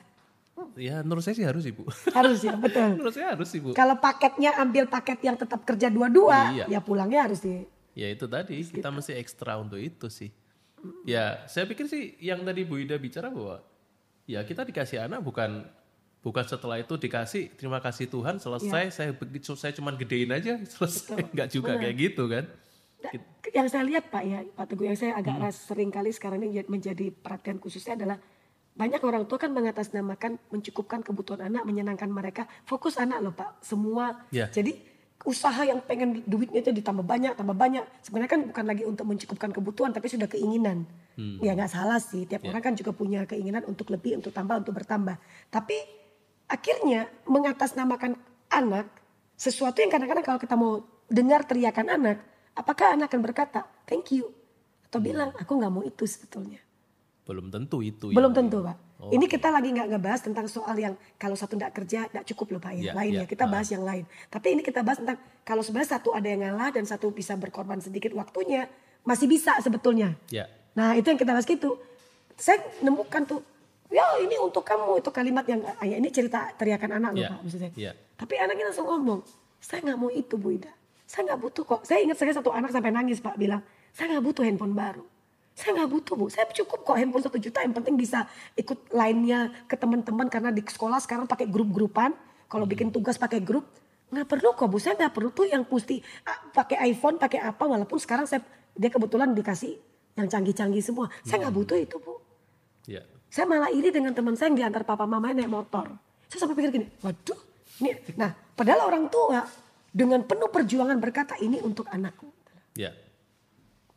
Ya 0.76 1.00
menurut 1.06 1.24
saya 1.24 1.38
sih 1.38 1.46
harus 1.46 1.64
ibu. 1.64 1.88
Harus 2.12 2.44
ya, 2.44 2.58
betul. 2.58 2.92
menurut 3.00 3.14
saya 3.16 3.32
harus 3.32 3.48
ibu. 3.56 3.72
Kalau 3.72 3.96
paketnya 3.96 4.58
ambil 4.60 4.90
paket 4.90 5.24
yang 5.24 5.38
tetap 5.40 5.64
kerja 5.64 5.88
dua-dua, 5.88 6.52
Iya. 6.52 6.66
ya 6.68 6.80
pulangnya 6.84 7.30
harus 7.30 7.40
di. 7.40 7.64
Ya 7.96 8.12
itu 8.12 8.28
tadi 8.28 8.60
kita 8.60 8.92
mesti 8.92 9.16
ekstra 9.16 9.56
untuk 9.56 9.80
itu 9.80 10.10
sih. 10.12 10.34
Ya 11.08 11.48
saya 11.48 11.64
pikir 11.64 11.88
sih 11.88 12.20
yang 12.20 12.44
tadi 12.44 12.68
Bu 12.68 12.82
Ida 12.82 13.00
bicara 13.00 13.32
bahwa 13.32 13.64
ya 14.28 14.44
kita 14.44 14.68
dikasih 14.68 15.08
anak 15.08 15.24
bukan 15.24 15.64
bukan 16.22 16.44
setelah 16.44 16.82
itu 16.82 16.98
dikasih 16.98 17.56
terima 17.56 17.80
kasih 17.80 18.10
Tuhan 18.10 18.42
selesai 18.42 18.92
saya 18.92 19.12
begitu 19.14 19.54
saya 19.54 19.72
cuman 19.72 19.96
gedein 19.96 20.34
aja 20.34 20.60
selesai 20.74 21.32
nggak 21.34 21.50
juga 21.54 21.78
kayak 21.78 21.96
gitu 21.96 22.26
kan. 22.28 22.46
Yang 23.54 23.68
saya 23.72 23.84
lihat 23.88 24.10
Pak 24.10 24.24
ya, 24.26 24.40
Pak 24.44 24.66
Teguh 24.74 24.86
yang 24.90 24.98
saya 24.98 25.14
agak 25.16 25.38
ras- 25.40 25.70
sering 25.70 25.94
kali 25.94 26.12
sekarang 26.12 26.44
ini 26.44 26.66
menjadi 26.68 27.14
perhatian 27.14 27.62
khususnya 27.62 27.96
adalah 27.96 28.18
banyak 28.78 29.02
orang 29.02 29.24
tua 29.26 29.42
kan 29.42 29.50
mengatasnamakan 29.54 30.38
mencukupkan 30.54 31.02
kebutuhan 31.02 31.50
anak, 31.50 31.66
menyenangkan 31.66 32.10
mereka. 32.10 32.46
Fokus 32.66 33.02
anak 33.02 33.22
loh 33.26 33.34
Pak, 33.34 33.66
semua. 33.66 34.22
Ya. 34.30 34.50
Jadi 34.54 34.78
usaha 35.26 35.66
yang 35.66 35.82
pengen 35.82 36.22
duitnya 36.30 36.62
itu 36.62 36.70
ditambah 36.70 37.02
banyak, 37.02 37.34
tambah 37.34 37.58
banyak. 37.58 37.82
Sebenarnya 38.06 38.32
kan 38.38 38.42
bukan 38.54 38.66
lagi 38.70 38.84
untuk 38.86 39.06
mencukupkan 39.10 39.50
kebutuhan, 39.50 39.92
tapi 39.94 40.08
sudah 40.14 40.30
keinginan. 40.30 40.86
Ya 41.42 41.58
nggak 41.58 41.74
salah 41.74 41.98
sih, 41.98 42.30
tiap 42.30 42.46
orang 42.46 42.62
kan 42.62 42.74
juga 42.78 42.94
punya 42.94 43.26
keinginan 43.26 43.66
untuk 43.66 43.90
lebih, 43.90 44.22
untuk 44.22 44.30
tambah, 44.30 44.62
untuk 44.62 44.78
bertambah. 44.78 45.18
Tapi 45.50 45.78
akhirnya 46.48 47.12
mengatasnamakan 47.28 48.16
anak 48.48 48.88
sesuatu 49.38 49.84
yang 49.84 49.92
kadang-kadang 49.94 50.26
kalau 50.26 50.40
kita 50.42 50.56
mau 50.58 50.82
dengar 51.08 51.46
teriakan 51.46 51.88
anak, 51.94 52.18
apakah 52.58 52.96
anak 52.98 53.14
akan 53.14 53.22
berkata 53.24 53.64
thank 53.86 54.12
you 54.12 54.32
atau 54.88 55.00
bilang 55.04 55.36
aku 55.36 55.52
nggak 55.60 55.72
mau 55.72 55.84
itu 55.84 56.08
sebetulnya. 56.08 56.64
Belum 57.28 57.52
tentu 57.52 57.84
itu. 57.84 58.10
Belum 58.16 58.32
ya. 58.32 58.38
tentu 58.40 58.58
pak. 58.64 58.78
Ini 58.98 59.30
kita 59.30 59.54
lagi 59.54 59.70
nggak 59.70 59.94
ngebahas 59.94 60.22
tentang 60.26 60.50
soal 60.50 60.74
yang 60.74 60.98
kalau 61.22 61.38
satu 61.38 61.54
nggak 61.54 61.70
kerja 61.70 62.10
nggak 62.10 62.26
cukup 62.34 62.58
loh 62.58 62.62
pak 62.64 62.74
ya. 62.80 62.84
Ya, 62.90 62.94
lain 62.98 63.14
ya. 63.14 63.22
ya 63.22 63.26
kita 63.30 63.46
bahas 63.46 63.68
yang 63.70 63.84
lain. 63.86 64.08
Tapi 64.32 64.48
ini 64.58 64.62
kita 64.66 64.82
bahas 64.82 64.98
tentang 65.04 65.22
kalau 65.46 65.62
sebenarnya 65.62 66.00
satu 66.00 66.18
ada 66.18 66.26
yang 66.26 66.42
ngalah 66.48 66.74
dan 66.74 66.88
satu 66.88 67.14
bisa 67.14 67.38
berkorban 67.38 67.78
sedikit 67.78 68.16
waktunya 68.18 68.66
masih 69.06 69.30
bisa 69.30 69.54
sebetulnya. 69.62 70.18
Ya. 70.34 70.50
Nah 70.74 70.98
itu 70.98 71.14
yang 71.14 71.20
kita 71.20 71.36
bahas 71.36 71.46
gitu. 71.46 71.78
Saya 72.38 72.62
nemukan 72.82 73.26
tuh, 73.26 73.42
ya 73.88 74.20
ini 74.20 74.36
untuk 74.38 74.64
kamu 74.64 75.00
itu 75.00 75.10
kalimat 75.12 75.46
yang, 75.48 75.64
ah, 75.64 75.86
ya 75.88 75.96
ini 75.96 76.10
cerita 76.12 76.52
teriakan 76.56 77.00
anak 77.00 77.12
loh 77.16 77.22
Ya, 77.24 77.30
pak 77.32 77.40
maksudnya. 77.44 77.70
ya. 77.76 77.92
Tapi 78.18 78.34
anaknya 78.36 78.66
langsung 78.72 78.88
ngomong, 78.88 79.20
saya 79.58 79.80
nggak 79.84 79.98
mau 79.98 80.12
itu 80.12 80.36
Bu 80.36 80.56
Ida. 80.56 80.72
Saya 81.08 81.32
nggak 81.32 81.40
butuh 81.40 81.64
kok. 81.64 81.82
Saya 81.88 82.04
ingat 82.04 82.20
saya 82.20 82.36
satu 82.36 82.52
anak 82.52 82.76
sampai 82.76 82.92
nangis 82.92 83.24
pak 83.24 83.40
bilang, 83.40 83.64
saya 83.96 84.12
nggak 84.18 84.26
butuh 84.28 84.44
handphone 84.44 84.76
baru. 84.76 85.06
Saya 85.58 85.74
nggak 85.74 85.90
butuh 85.90 86.14
bu, 86.14 86.26
saya 86.30 86.46
cukup 86.52 86.86
kok 86.86 86.98
handphone 87.00 87.24
satu 87.24 87.40
juta. 87.40 87.64
Yang 87.64 87.76
penting 87.82 87.96
bisa 87.98 88.28
ikut 88.54 88.92
lainnya 88.94 89.50
ke 89.66 89.74
teman-teman 89.74 90.28
karena 90.30 90.54
di 90.54 90.62
sekolah 90.62 91.00
sekarang 91.02 91.26
pakai 91.26 91.48
grup-grupan. 91.48 92.12
Kalau 92.48 92.64
bikin 92.70 92.92
tugas 92.94 93.18
pakai 93.18 93.42
grup, 93.42 93.66
nggak 94.12 94.28
perlu 94.28 94.54
kok 94.54 94.68
bu. 94.70 94.78
Saya 94.78 94.94
nggak 95.00 95.14
perlu 95.16 95.30
tuh 95.34 95.48
yang 95.50 95.64
mesti 95.66 96.04
ah, 96.28 96.38
pakai 96.54 96.92
iPhone, 96.92 97.18
pakai 97.18 97.40
apa. 97.42 97.64
Walaupun 97.66 97.98
sekarang 97.98 98.28
saya 98.30 98.44
dia 98.78 98.92
kebetulan 98.94 99.34
dikasih 99.34 99.74
yang 100.14 100.28
canggih-canggih 100.30 100.84
semua. 100.84 101.10
Saya 101.26 101.48
nggak 101.48 101.56
butuh 101.56 101.78
itu 101.80 101.96
bu. 101.98 102.22
Ya. 102.86 103.02
Saya 103.28 103.46
malah 103.46 103.70
iri 103.70 103.92
dengan 103.92 104.16
teman 104.16 104.34
saya 104.40 104.52
yang 104.54 104.68
diantar 104.68 104.88
papa 104.88 105.04
mamanya 105.04 105.44
naik 105.44 105.52
motor. 105.52 105.92
Saya 106.28 106.40
sampai 106.44 106.56
pikir 106.60 106.72
gini, 106.76 106.88
waduh, 107.04 107.40
ini, 107.80 107.92
nah 108.20 108.36
padahal 108.56 108.88
orang 108.92 109.08
tua 109.08 109.48
dengan 109.92 110.24
penuh 110.28 110.52
perjuangan 110.52 110.98
berkata 111.00 111.40
ini 111.40 111.60
untuk 111.64 111.88
anakku. 111.88 112.28
Ya. 112.76 112.92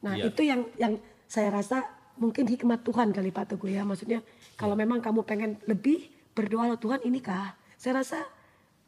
Nah 0.00 0.16
Iya. 0.16 0.32
itu 0.32 0.42
yang 0.46 0.64
yang 0.80 0.96
saya 1.28 1.52
rasa 1.52 1.84
mungkin 2.16 2.48
hikmat 2.48 2.84
Tuhan 2.84 3.12
kali 3.12 3.30
Pak 3.32 3.56
Teguh 3.56 3.70
ya. 3.70 3.82
Maksudnya 3.84 4.24
kalau 4.56 4.74
memang 4.74 5.00
kamu 5.04 5.24
pengen 5.24 5.60
lebih 5.68 6.08
berdoa 6.32 6.76
Tuhan 6.80 7.04
inikah. 7.04 7.56
Saya 7.76 8.04
rasa 8.04 8.24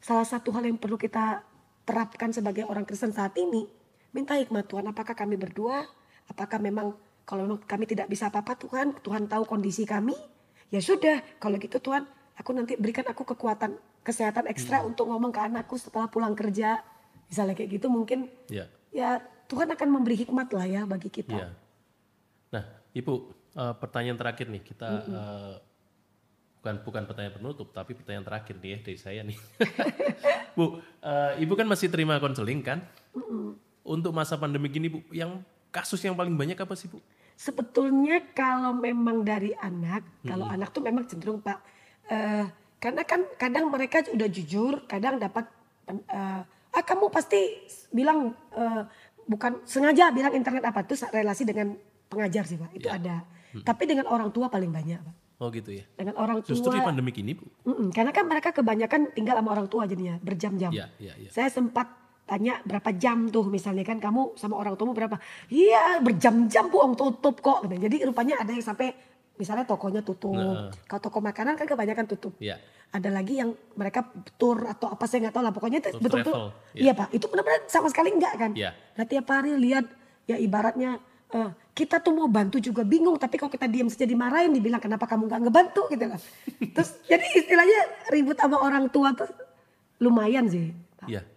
salah 0.01 0.26
satu 0.26 0.53
hal 0.53 0.68
yang 0.68 0.76
perlu 0.76 0.97
kita 0.97 1.45
terapkan 1.84 2.30
sebagai 2.32 2.64
orang 2.68 2.86
Kristen 2.88 3.12
saat 3.12 3.34
ini. 3.36 3.66
Minta 4.12 4.36
hikmat 4.36 4.68
Tuhan 4.68 4.84
apakah 4.88 5.16
kami 5.16 5.40
berdua. 5.40 5.84
Apakah 6.28 6.61
memang 6.62 6.95
kalau 7.23 7.47
memang 7.47 7.62
kami 7.62 7.87
tidak 7.87 8.11
bisa 8.11 8.29
apa-apa 8.29 8.59
Tuhan. 8.59 8.99
Tuhan 9.01 9.31
tahu 9.31 9.47
kondisi 9.47 9.87
kami. 9.87 10.14
Ya 10.73 10.81
sudah 10.81 11.20
kalau 11.39 11.61
gitu 11.61 11.79
Tuhan 11.79 12.09
aku 12.37 12.51
nanti 12.57 12.75
berikan 12.81 13.05
aku 13.07 13.23
kekuatan 13.29 13.77
kesehatan 14.03 14.51
ekstra 14.51 14.83
untuk 14.83 15.07
ngomong 15.07 15.31
ke 15.31 15.41
anakku 15.41 15.79
setelah 15.79 16.11
pulang 16.11 16.35
kerja. 16.35 16.83
Misalnya 17.31 17.55
kayak 17.55 17.81
gitu 17.81 17.87
mungkin 17.89 18.29
Ya. 18.51 18.66
ya 18.91 19.23
Tuhan 19.47 19.68
akan 19.70 19.89
memberi 19.89 20.16
hikmat 20.27 20.49
lah 20.53 20.66
ya 20.66 20.83
bagi 20.89 21.12
kita. 21.12 21.37
Iya. 21.37 21.49
Nah, 22.53 22.64
Ibu, 22.93 23.12
eh, 23.57 23.75
pertanyaan 23.79 24.18
terakhir 24.18 24.49
nih 24.49 24.62
kita 24.64 24.89
eh, 25.07 25.55
bukan 26.61 26.75
bukan 26.85 27.03
pertanyaan 27.09 27.37
penutup, 27.37 27.68
tapi 27.73 27.93
pertanyaan 27.97 28.27
terakhir 28.27 28.55
nih 28.61 28.70
ya 28.70 28.79
dari 28.81 28.99
saya 28.99 29.20
nih. 29.25 29.39
Bu, 30.57 30.81
eh, 31.01 31.43
Ibu 31.43 31.53
kan 31.57 31.64
masih 31.68 31.89
terima 31.89 32.20
konseling 32.20 32.61
kan? 32.61 32.85
Untuk 33.83 34.12
masa 34.12 34.37
pandemi 34.37 34.68
gini, 34.68 34.89
Bu, 34.93 35.01
yang 35.12 35.41
kasus 35.73 35.99
yang 36.05 36.14
paling 36.14 36.37
banyak 36.37 36.55
apa 36.55 36.77
sih, 36.77 36.87
Bu? 36.87 37.01
Sebetulnya 37.35 38.20
kalau 38.37 38.77
memang 38.77 39.25
dari 39.25 39.57
anak, 39.57 40.05
kalau 40.23 40.47
anak 40.47 40.70
tuh 40.70 40.85
memang 40.85 41.09
cenderung 41.09 41.41
Pak, 41.41 41.59
eh, 42.12 42.45
karena 42.77 43.03
kan 43.03 43.25
kadang 43.41 43.73
mereka 43.73 44.05
udah 44.12 44.29
jujur, 44.29 44.85
kadang 44.85 45.16
dapat 45.16 45.49
eh, 45.89 46.41
ah 46.73 46.85
kamu 46.85 47.09
pasti 47.09 47.64
bilang 47.91 48.37
eh, 48.53 48.83
bukan 49.25 49.64
sengaja 49.64 50.12
bilang 50.12 50.37
internet 50.37 50.62
apa 50.68 50.85
tuh 50.85 51.01
relasi 51.11 51.49
dengan 51.49 51.73
pengajar 52.07 52.45
sih 52.45 52.61
Pak, 52.61 52.70
itu 52.77 52.87
Ya. 52.87 53.01
ada. 53.01 53.16
Tapi 53.53 53.85
dengan 53.89 54.09
orang 54.09 54.29
tua 54.33 54.53
paling 54.53 54.68
banyak 54.68 55.01
Pak. 55.01 55.14
Oh 55.43 55.51
gitu 55.51 55.75
ya. 55.75 55.85
Dengan 55.99 56.14
orang 56.23 56.39
tua. 56.47 56.55
Justru 56.55 56.70
di 56.70 56.79
pandemi 56.79 57.11
ini, 57.18 57.35
Bu. 57.35 57.45
Mm-mm, 57.66 57.91
karena 57.91 58.14
kan 58.14 58.25
mereka 58.31 58.55
kebanyakan 58.55 59.11
tinggal 59.11 59.35
sama 59.35 59.51
orang 59.51 59.66
tua 59.66 59.91
jadinya 59.91 60.14
berjam-jam. 60.23 60.70
Iya, 60.70 60.87
iya, 61.03 61.18
iya. 61.18 61.29
Saya 61.35 61.51
sempat 61.51 61.91
tanya 62.23 62.62
berapa 62.62 62.91
jam 62.95 63.29
tuh 63.29 63.45
misalnya 63.51 63.83
kan 63.83 63.99
kamu 63.99 64.39
sama 64.39 64.57
orang 64.57 64.79
tuamu 64.79 64.95
berapa? 64.95 65.18
Iya 65.51 65.99
berjam-jam 66.01 66.70
bu 66.70 66.79
om 66.81 66.93
tutup 66.95 67.43
kok. 67.43 67.66
Gitu. 67.66 67.89
Jadi 67.89 67.97
rupanya 68.07 68.41
ada 68.41 68.55
yang 68.55 68.62
sampai 68.62 68.95
misalnya 69.37 69.66
tokonya 69.66 70.01
tutup. 70.07 70.37
Nah. 70.37 70.70
Kalau 70.87 71.01
toko 71.03 71.18
makanan 71.18 71.59
kan 71.59 71.66
kebanyakan 71.66 72.07
tutup. 72.07 72.33
Iya. 72.39 72.62
Ada 72.93 73.09
lagi 73.09 73.41
yang 73.41 73.57
mereka 73.75 74.05
tour 74.37 74.68
atau 74.68 74.93
apa 74.93 75.09
saya 75.09 75.29
nggak 75.29 75.35
tahu 75.35 75.45
lah 75.45 75.53
pokoknya 75.53 75.79
itu 75.81 75.91
betul-betul. 75.99 76.53
iya. 76.77 76.83
Iya 76.89 76.93
pak 76.93 77.09
itu 77.16 77.27
benar-benar 77.27 77.61
sama 77.66 77.89
sekali 77.91 78.09
enggak 78.14 78.35
kan. 78.39 78.51
Iya. 78.55 78.70
Nah 78.70 79.05
tiap 79.09 79.27
hari 79.33 79.53
lihat 79.59 79.85
ya 80.29 80.37
ibaratnya 80.39 81.01
eh, 81.33 81.51
kita 81.73 82.05
tuh 82.05 82.12
mau 82.12 82.29
bantu 82.29 82.61
juga 82.61 82.85
bingung 82.85 83.16
tapi 83.16 83.41
kalau 83.41 83.49
kita 83.49 83.64
diam 83.64 83.89
saja 83.89 84.05
dimarahin 84.05 84.53
dibilang 84.53 84.79
kenapa 84.79 85.09
kamu 85.09 85.27
nggak 85.27 85.41
ngebantu 85.49 85.83
gitu 85.89 86.05
lah. 86.05 86.20
Terus 86.77 86.91
jadi 87.09 87.27
istilahnya 87.35 87.81
ribut 88.12 88.37
sama 88.37 88.61
orang 88.61 88.93
tua 88.93 89.16
tuh 89.16 89.29
lumayan 89.99 90.47
sih. 90.47 90.70
Iya. 91.09 91.32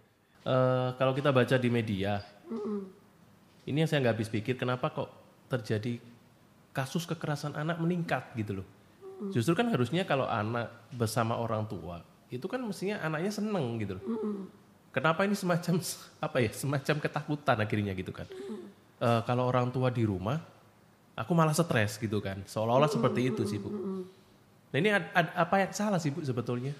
Eh, 0.45 0.89
kalau 0.95 1.11
kita 1.11 1.33
baca 1.33 1.57
di 1.57 1.69
media, 1.73 2.21
ini 3.65 3.77
yang 3.81 3.89
saya 3.89 4.05
nggak 4.05 4.13
habis 4.13 4.29
pikir 4.29 4.53
kenapa 4.53 4.93
kok 4.93 5.09
terjadi 5.49 5.97
kasus 6.69 7.09
kekerasan 7.09 7.57
anak 7.57 7.81
meningkat 7.81 8.29
gitu 8.37 8.61
loh. 8.61 8.67
Justru 9.33 9.57
kan 9.57 9.65
harusnya 9.73 10.05
kalau 10.05 10.29
anak 10.29 10.69
bersama 10.93 11.39
orang 11.39 11.65
tua 11.65 12.03
itu 12.29 12.45
kan 12.45 12.59
mestinya 12.61 13.01
anaknya 13.01 13.31
seneng 13.33 13.79
gitu 13.81 13.97
loh. 13.97 14.05
Kenapa 14.93 15.25
ini 15.25 15.33
semacam 15.33 15.81
apa 16.21 16.37
ya 16.39 16.51
semacam 16.53 16.95
ketakutan 17.01 17.57
akhirnya 17.57 17.97
gitu 17.97 18.13
kan? 18.13 18.27
Eh, 19.01 19.21
kalau 19.25 19.49
orang 19.49 19.73
tua 19.73 19.89
di 19.89 20.05
rumah, 20.05 20.37
aku 21.17 21.31
malah 21.33 21.57
stres 21.57 21.97
gitu 21.97 22.21
kan. 22.21 22.37
Seolah-olah 22.45 22.91
seperti 22.91 23.33
itu 23.33 23.49
sih 23.49 23.57
bu. 23.57 23.73
Nah 24.69 24.77
ini 24.77 24.93
ad- 24.93 25.09
ad- 25.09 25.35
apa 25.35 25.55
yang 25.65 25.71
salah 25.73 25.97
sih 25.97 26.13
bu 26.13 26.21
sebetulnya? 26.21 26.75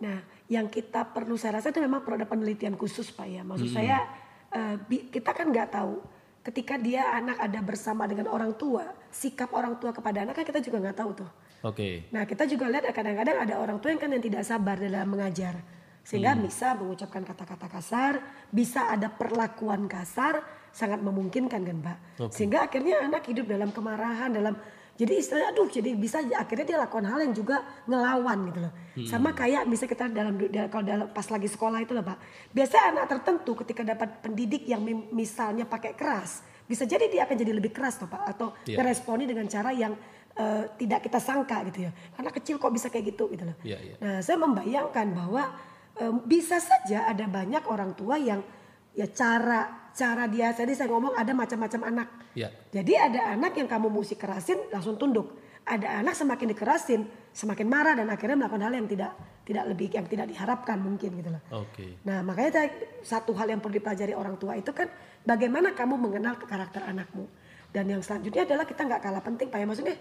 Nah, 0.00 0.24
yang 0.50 0.66
kita 0.66 1.06
perlu 1.14 1.38
saya 1.38 1.62
rasa 1.62 1.70
itu 1.70 1.78
memang 1.78 2.02
perlu 2.02 2.18
ada 2.18 2.26
penelitian 2.26 2.74
khusus 2.74 3.14
Pak 3.14 3.26
ya. 3.30 3.46
Maksud 3.46 3.70
saya 3.70 4.02
eh, 4.50 4.76
bi- 4.82 5.06
kita 5.06 5.30
kan 5.30 5.46
nggak 5.46 5.70
tahu 5.70 6.02
ketika 6.42 6.74
dia 6.74 7.06
anak 7.14 7.38
ada 7.38 7.60
bersama 7.62 8.10
dengan 8.10 8.26
orang 8.32 8.58
tua, 8.58 8.90
sikap 9.14 9.54
orang 9.54 9.78
tua 9.78 9.94
kepada 9.94 10.26
anak 10.26 10.34
kan 10.34 10.44
kita 10.44 10.58
juga 10.58 10.82
nggak 10.82 10.98
tahu 10.98 11.10
tuh. 11.22 11.30
Oke. 11.60 12.08
Nah, 12.10 12.24
kita 12.24 12.48
juga 12.48 12.72
lihat 12.72 12.88
kadang-kadang 12.90 13.36
ada 13.36 13.54
orang 13.60 13.76
tua 13.78 13.92
yang 13.92 14.00
kan 14.00 14.10
yang 14.10 14.24
tidak 14.24 14.42
sabar 14.48 14.80
dalam 14.80 15.06
mengajar. 15.06 15.60
Sehingga 16.00 16.32
bisa 16.32 16.72
mengucapkan 16.72 17.20
kata-kata 17.22 17.68
kasar, 17.68 18.24
bisa 18.48 18.88
ada 18.88 19.12
perlakuan 19.12 19.84
kasar, 19.84 20.40
sangat 20.72 21.04
memungkinkan 21.04 21.60
kan, 21.60 21.78
Pak. 21.84 21.98
Oke. 22.24 22.32
Sehingga 22.40 22.64
akhirnya 22.64 23.04
anak 23.04 23.28
hidup 23.28 23.44
dalam 23.44 23.68
kemarahan, 23.68 24.32
dalam 24.32 24.56
jadi 25.00 25.16
istilahnya 25.16 25.56
aduh 25.56 25.64
jadi 25.64 25.96
bisa 25.96 26.20
akhirnya 26.36 26.66
dia 26.68 26.76
lakukan 26.76 27.08
hal 27.08 27.24
yang 27.24 27.32
juga 27.32 27.64
ngelawan 27.88 28.52
gitu 28.52 28.60
loh. 28.60 28.72
Sama 29.08 29.32
kayak 29.32 29.64
bisa 29.64 29.88
kita 29.88 30.12
dalam 30.12 30.36
dalam- 30.36 30.68
kalau 30.68 30.84
dalam 30.84 31.06
pas 31.08 31.24
lagi 31.24 31.48
sekolah 31.48 31.80
itu 31.80 31.96
loh, 31.96 32.04
Pak. 32.04 32.18
Biasa 32.52 32.92
anak 32.92 33.08
tertentu 33.08 33.56
ketika 33.64 33.80
dapat 33.80 34.20
pendidik 34.20 34.68
yang 34.68 34.84
misalnya 35.08 35.64
pakai 35.64 35.96
keras, 35.96 36.44
bisa 36.68 36.84
jadi 36.84 37.08
dia 37.08 37.24
akan 37.24 37.32
jadi 37.32 37.56
lebih 37.56 37.72
keras 37.72 37.96
toh, 37.96 38.12
Pak 38.12 38.22
atau 38.28 38.52
Iya. 38.68 38.76
meresponi 38.76 39.24
dengan 39.24 39.48
cara 39.48 39.72
yang 39.72 39.96
eh, 40.30 40.64
tidak 40.78 41.08
kita 41.08 41.18
sangka 41.18 41.64
gitu 41.72 41.88
ya. 41.88 41.90
Anak 42.14 42.38
kecil 42.38 42.60
kok 42.60 42.70
bisa 42.70 42.86
kayak 42.86 43.12
gitu 43.12 43.26
gitu 43.32 43.44
loh. 43.44 43.56
Iya, 43.66 43.78
iya. 43.82 43.94
Nah, 43.98 44.18
saya 44.20 44.38
membayangkan 44.38 45.06
bahwa 45.10 45.42
em, 45.96 46.16
bisa 46.22 46.56
saja 46.56 47.04
ada 47.04 47.26
banyak 47.26 47.64
orang 47.66 47.92
tua 47.92 48.14
yang 48.14 48.40
ya 48.94 49.10
cara 49.10 49.79
cara 49.94 50.24
dia 50.30 50.52
tadi 50.54 50.72
saya 50.74 50.88
ngomong 50.90 51.14
ada 51.16 51.32
macam-macam 51.34 51.80
anak. 51.86 52.08
Ya. 52.36 52.48
Jadi 52.70 52.92
ada 52.96 53.34
anak 53.34 53.56
yang 53.58 53.68
kamu 53.68 53.90
mesti 53.90 54.14
kerasin 54.16 54.58
langsung 54.70 54.96
tunduk. 54.96 55.36
Ada 55.66 56.00
anak 56.00 56.16
semakin 56.16 56.46
dikerasin 56.56 57.00
semakin 57.30 57.66
marah 57.70 57.94
dan 57.94 58.10
akhirnya 58.10 58.34
melakukan 58.34 58.64
hal 58.66 58.74
yang 58.74 58.88
tidak 58.90 59.12
tidak 59.46 59.64
lebih 59.70 59.88
yang 59.90 60.06
tidak 60.06 60.26
diharapkan 60.30 60.78
mungkin 60.82 61.10
gitu 61.20 61.30
loh. 61.30 61.42
Oke. 61.62 62.00
Nah 62.06 62.22
makanya 62.22 62.50
saya- 62.62 62.74
satu 63.02 63.34
hal 63.34 63.50
yang 63.50 63.60
perlu 63.62 63.78
dipelajari 63.78 64.14
orang 64.14 64.34
tua 64.40 64.58
itu 64.58 64.70
kan 64.74 64.90
bagaimana 65.22 65.74
kamu 65.74 65.94
mengenal 65.94 66.38
karakter 66.38 66.86
anakmu. 66.86 67.26
Dan 67.70 67.86
yang 67.86 68.02
selanjutnya 68.02 68.42
adalah 68.46 68.66
kita 68.66 68.82
nggak 68.82 69.02
kalah 69.02 69.22
penting 69.22 69.46
Pak 69.46 69.58
ya. 69.62 69.66
Maksudnya 69.66 69.96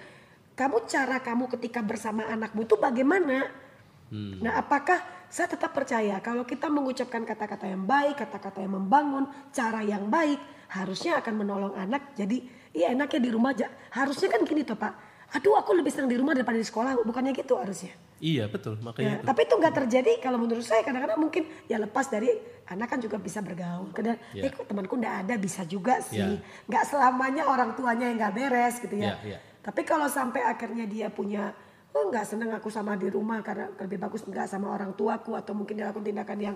kamu 0.57 0.77
cara 0.89 1.17
kamu 1.21 1.45
ketika 1.59 1.79
bersama 1.85 2.25
anakmu 2.27 2.65
itu 2.65 2.75
bagaimana? 2.75 3.68
Nah 4.11 4.57
apakah 4.57 4.97
saya 5.29 5.45
tetap 5.45 5.69
percaya 5.69 6.17
kalau 6.19 6.41
kita 6.41 6.65
mengucapkan 6.67 7.21
kata-kata 7.21 7.69
yang 7.69 7.85
baik, 7.85 8.17
kata-kata 8.17 8.59
yang 8.59 8.73
membangun, 8.73 9.29
cara 9.53 9.85
yang 9.85 10.09
baik, 10.09 10.41
harusnya 10.73 11.21
akan 11.21 11.33
menolong 11.37 11.73
anak. 11.77 12.17
Jadi 12.17 12.41
iya 12.73 12.89
enaknya 12.89 13.21
di 13.21 13.29
rumah 13.29 13.53
aja. 13.53 13.69
Harusnya 13.93 14.33
kan 14.33 14.41
gini 14.41 14.65
toh 14.65 14.73
Pak. 14.73 14.93
Aduh 15.37 15.53
aku 15.53 15.77
lebih 15.77 15.93
senang 15.93 16.09
di 16.09 16.17
rumah 16.17 16.33
daripada 16.33 16.57
di 16.57 16.65
sekolah. 16.65 17.05
Bukannya 17.05 17.37
gitu 17.37 17.53
harusnya. 17.53 17.93
Iya 18.19 18.51
betul 18.51 18.75
Ya, 18.75 18.83
makanya 18.83 19.15
itu. 19.15 19.25
tapi 19.31 19.39
itu 19.47 19.53
nggak 19.55 19.75
terjadi 19.79 20.11
kalau 20.19 20.37
menurut 20.43 20.65
saya 20.65 20.83
kadang-kadang 20.83 21.23
mungkin 21.23 21.47
ya 21.71 21.79
lepas 21.79 22.11
dari 22.11 22.27
anak 22.67 22.91
kan 22.91 22.99
juga 22.99 23.15
bisa 23.15 23.39
bergaul. 23.39 23.93
Kadang 23.95 24.19
Ya. 24.35 24.43
eh 24.43 24.51
kok 24.51 24.67
temanku 24.67 24.99
nggak 24.99 25.15
ada 25.23 25.35
bisa 25.39 25.63
juga 25.63 26.01
sih. 26.03 26.19
Ya. 26.19 26.35
Nggak 26.67 26.83
selamanya 26.89 27.47
orang 27.47 27.77
tuanya 27.79 28.11
yang 28.11 28.17
nggak 28.19 28.33
beres 28.35 28.75
gitu 28.83 28.97
ya. 28.99 29.15
Ya, 29.23 29.37
ya. 29.37 29.39
Tapi 29.63 29.85
kalau 29.87 30.09
sampai 30.11 30.43
akhirnya 30.43 30.83
dia 30.83 31.07
punya 31.07 31.53
nggak 31.89 32.25
seneng 32.25 32.53
aku 32.53 32.69
sama 32.69 32.97
di 32.97 33.09
rumah 33.09 33.41
karena 33.41 33.69
lebih 33.77 33.97
bagus 33.97 34.25
nggak 34.25 34.45
sama 34.49 34.73
orang 34.73 34.93
tuaku 34.93 35.33
atau 35.33 35.53
mungkin 35.57 35.77
dia 35.77 35.89
lakukan 35.89 36.05
tindakan 36.05 36.39
yang 36.39 36.55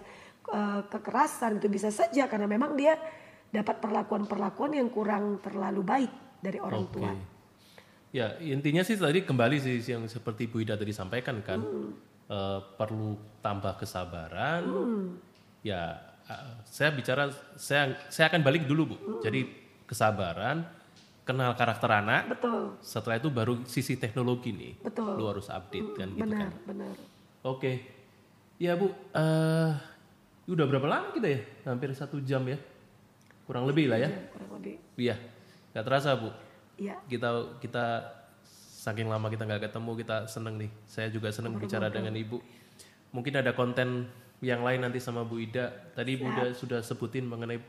eh, 0.50 0.82
kekerasan 0.90 1.58
itu 1.58 1.68
bisa 1.70 1.90
saja 1.90 2.30
karena 2.30 2.46
memang 2.50 2.78
dia 2.78 2.98
dapat 3.54 3.78
perlakuan-perlakuan 3.82 4.74
yang 4.74 4.90
kurang 4.90 5.38
terlalu 5.42 5.82
baik 5.86 6.12
dari 6.42 6.58
orang 6.58 6.84
Oke. 6.90 6.94
tua. 6.98 7.12
Ya 8.14 8.38
intinya 8.42 8.86
sih 8.86 8.94
tadi 8.94 9.26
kembali 9.26 9.58
sih 9.58 9.78
yang 9.90 10.06
seperti 10.06 10.46
Bu 10.46 10.62
Ida 10.62 10.78
tadi 10.78 10.94
sampaikan 10.94 11.42
kan 11.42 11.62
eh, 12.30 12.60
perlu 12.78 13.18
tambah 13.42 13.78
kesabaran. 13.78 14.62
Ya 15.66 15.98
eh, 16.30 16.62
saya 16.66 16.94
bicara 16.94 17.34
saya 17.58 17.98
saya 18.10 18.30
akan 18.30 18.42
balik 18.42 18.70
dulu 18.70 18.94
Bu. 18.94 18.98
Jadi 19.26 19.50
kesabaran, 19.90 20.66
kenal 21.24 21.56
karakter 21.56 21.90
anak. 21.90 22.28
Betul, 22.32 22.76
Setelah 22.84 23.20
itu 23.20 23.32
baru 23.32 23.64
sisi 23.68 23.96
teknologi 24.00 24.52
nih. 24.52 24.74
Betul. 24.84 25.16
Lu 25.20 25.26
harus 25.28 25.48
update 25.48 25.90
kan 25.96 26.08
gitu 26.12 26.24
benar, 26.24 26.52
kan. 26.52 26.52
benar. 26.68 26.96
Oke. 27.44 27.72
Ya 28.62 28.76
Bu, 28.80 28.92
eh 29.16 29.72
udah 30.48 30.66
berapa 30.68 30.88
lama 30.88 31.10
kita 31.16 31.28
ya? 31.28 31.40
Hampir 31.68 31.92
satu 31.96 32.20
jam 32.22 32.44
ya. 32.48 32.60
Kurang 33.44 33.68
lebih 33.68 33.92
lah 33.92 34.00
ya. 34.00 34.12
Kurang 34.32 34.60
lebih. 34.60 34.76
Iya. 34.96 35.16
Gak 35.74 35.86
terasa 35.88 36.16
Bu. 36.16 36.32
Iya. 36.74 36.98
kita 37.06 37.30
kita 37.62 37.86
saking 38.84 39.08
lama 39.08 39.30
kita 39.30 39.46
nggak 39.46 39.70
ketemu 39.70 39.92
kita 40.04 40.18
seneng 40.26 40.58
nih 40.60 40.72
saya 40.90 41.08
juga 41.14 41.30
seneng 41.30 41.56
bicara 41.56 41.88
dengan 41.94 42.12
ibu 42.18 42.42
mungkin 43.14 43.40
ada 43.40 43.54
konten 43.56 44.10
yang 44.44 44.60
lain 44.66 44.84
nanti 44.84 45.00
sama 45.00 45.24
Bu 45.24 45.40
Ida 45.40 45.72
tadi 45.96 46.20
Bu 46.20 46.28
Ida 46.34 46.52
sudah 46.52 46.84
sebutin 46.84 47.24
mengenai 47.24 47.62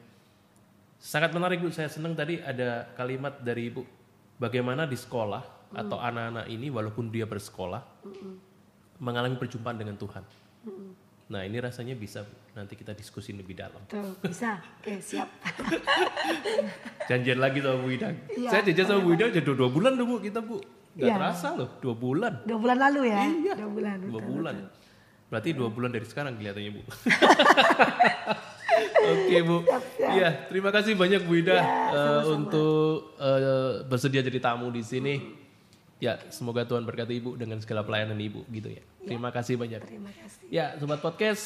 sangat 1.04 1.36
menarik 1.36 1.60
Bu 1.60 1.68
saya 1.68 1.92
seneng 1.92 2.16
tadi 2.16 2.40
ada 2.40 2.88
kalimat 2.96 3.36
dari 3.44 3.68
Ibu 3.68 3.84
bagaimana 4.40 4.88
di 4.88 4.96
sekolah 4.96 5.68
atau 5.76 6.00
anak-anak 6.00 6.48
ini 6.48 6.72
walaupun 6.72 7.12
dia 7.12 7.28
bersekolah 7.28 7.82
mengalami 9.04 9.36
perjumpaan 9.36 9.76
dengan 9.76 10.00
Tuhan. 10.00 10.24
Nah 11.28 11.40
ini 11.44 11.60
rasanya 11.60 11.92
bisa 11.92 12.24
Bu. 12.24 12.32
nanti 12.54 12.78
kita 12.78 12.94
diskusi 12.94 13.34
lebih 13.34 13.58
dalam. 13.58 13.82
Tuh, 13.90 14.14
bisa. 14.22 14.62
Oke, 14.80 15.02
siap. 15.02 15.26
Janjian 17.10 17.42
lagi 17.42 17.58
sama 17.60 17.76
Bu 17.82 17.90
Ida. 17.90 18.08
Iya. 18.30 18.48
Saya 18.48 18.62
janjian 18.64 18.86
sama 18.86 19.00
Bu 19.02 19.18
Ida 19.18 19.28
udah 19.28 19.42
dua, 19.42 19.56
dua 19.58 19.70
bulan 19.74 19.92
loh 19.98 20.06
Bu 20.08 20.16
kita 20.22 20.40
Bu. 20.40 20.56
Gak 20.94 21.10
Iya. 21.10 21.14
terasa 21.18 21.48
loh 21.58 21.68
dua 21.82 21.94
bulan. 21.98 22.32
Dua 22.46 22.58
bulan 22.62 22.78
lalu 22.78 23.10
ya? 23.10 23.22
Iya. 23.26 23.52
Dua 23.58 23.70
bulan. 23.74 23.96
Dua 23.98 24.12
betul, 24.22 24.30
bulan. 24.30 24.54
betul. 24.54 24.70
Berarti 25.26 25.50
dua 25.50 25.68
bulan 25.74 25.90
dari 25.90 26.06
sekarang 26.06 26.32
kelihatannya 26.38 26.70
Bu. 26.70 26.82
Oke 29.04 29.36
Bu. 29.44 29.56
Iya 30.00 30.48
terima 30.50 30.70
kasih 30.74 30.96
banyak 30.96 31.26
Bu 31.26 31.38
Ida 31.38 31.58
eh, 31.92 32.22
untuk 32.32 33.16
eh, 33.18 33.84
bersedia 33.86 34.22
jadi 34.24 34.40
tamu 34.40 34.70
di 34.72 34.82
sini. 34.82 35.44
Ya 36.02 36.18
semoga 36.28 36.66
Tuhan 36.66 36.84
berkati 36.84 37.16
Ibu 37.22 37.38
dengan 37.38 37.62
segala 37.62 37.86
pelayanan 37.86 38.18
Ibu 38.18 38.44
gitu 38.50 38.68
ya. 38.68 38.82
Terima 39.04 39.30
kasih 39.30 39.60
banyak. 39.60 39.80
Terima 39.84 40.12
kasih. 40.12 40.48
Ya, 40.48 40.74
sobat 40.80 41.04
podcast, 41.04 41.44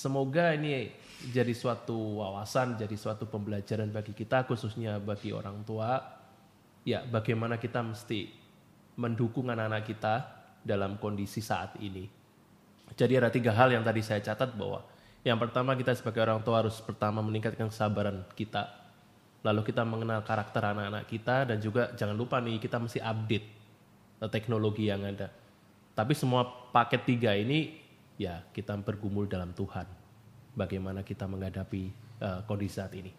semoga 0.00 0.52
ini 0.52 0.92
jadi 1.32 1.50
suatu 1.56 2.22
wawasan, 2.22 2.78
jadi 2.78 2.94
suatu 2.94 3.26
pembelajaran 3.26 3.90
bagi 3.90 4.12
kita 4.14 4.44
khususnya 4.44 5.00
bagi 5.00 5.32
orang 5.32 5.64
tua. 5.64 5.98
Ya, 6.86 7.04
bagaimana 7.04 7.58
kita 7.60 7.84
mesti 7.84 8.32
mendukung 8.96 9.50
anak-anak 9.50 9.84
kita 9.84 10.14
dalam 10.62 10.96
kondisi 11.00 11.40
saat 11.40 11.76
ini. 11.80 12.06
Jadi 12.96 13.12
ada 13.20 13.28
tiga 13.28 13.52
hal 13.52 13.72
yang 13.72 13.84
tadi 13.84 14.00
saya 14.00 14.24
catat 14.24 14.56
bahwa 14.56 14.84
yang 15.26 15.38
pertama 15.38 15.74
kita 15.74 15.94
sebagai 15.94 16.22
orang 16.22 16.40
tua 16.46 16.62
harus 16.62 16.78
pertama 16.78 17.18
meningkatkan 17.20 17.68
kesabaran 17.68 18.22
kita. 18.38 18.70
Lalu 19.42 19.70
kita 19.70 19.86
mengenal 19.86 20.22
karakter 20.22 20.62
anak-anak 20.62 21.04
kita 21.06 21.46
dan 21.46 21.58
juga 21.62 21.94
jangan 21.94 22.14
lupa 22.14 22.42
nih 22.42 22.58
kita 22.58 22.78
mesti 22.78 22.98
update 23.02 23.46
eh, 24.22 24.30
teknologi 24.30 24.90
yang 24.90 25.02
ada. 25.02 25.30
Tapi 25.94 26.14
semua 26.14 26.46
paket 26.70 27.02
tiga 27.06 27.34
ini 27.34 27.74
ya 28.18 28.42
kita 28.54 28.74
bergumul 28.78 29.26
dalam 29.26 29.50
Tuhan. 29.54 29.86
Bagaimana 30.54 31.06
kita 31.06 31.26
menghadapi 31.26 31.82
eh, 32.22 32.40
kondisi 32.46 32.78
saat 32.78 32.94
ini. 32.94 33.10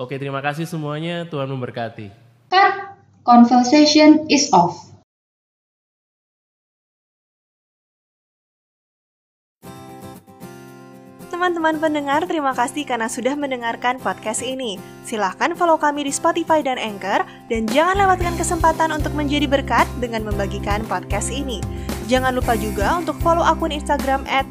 Oke, 0.00 0.16
terima 0.16 0.40
kasih 0.40 0.64
semuanya. 0.64 1.28
Tuhan 1.28 1.48
memberkati. 1.48 2.08
Cut. 2.48 2.96
Conversation 3.20 4.24
is 4.32 4.48
off. 4.48 4.90
Teman-teman 11.40 11.80
pendengar, 11.80 12.28
terima 12.28 12.52
kasih 12.52 12.84
karena 12.84 13.08
sudah 13.08 13.32
mendengarkan 13.32 13.96
podcast 13.96 14.44
ini. 14.44 14.76
Silahkan 15.00 15.56
follow 15.56 15.80
kami 15.80 16.06
di 16.06 16.12
Spotify 16.12 16.60
dan 16.60 16.76
Anchor, 16.76 17.24
dan 17.48 17.64
jangan 17.66 17.96
lewatkan 17.96 18.36
kesempatan 18.36 18.92
untuk 18.92 19.16
menjadi 19.16 19.48
berkat 19.48 19.88
dengan 19.98 20.22
membagikan 20.28 20.84
podcast 20.86 21.32
ini. 21.32 21.58
Jangan 22.10 22.34
lupa 22.34 22.58
juga 22.58 22.98
untuk 22.98 23.14
follow 23.22 23.46
akun 23.46 23.70
Instagram 23.70 24.26
at 24.26 24.42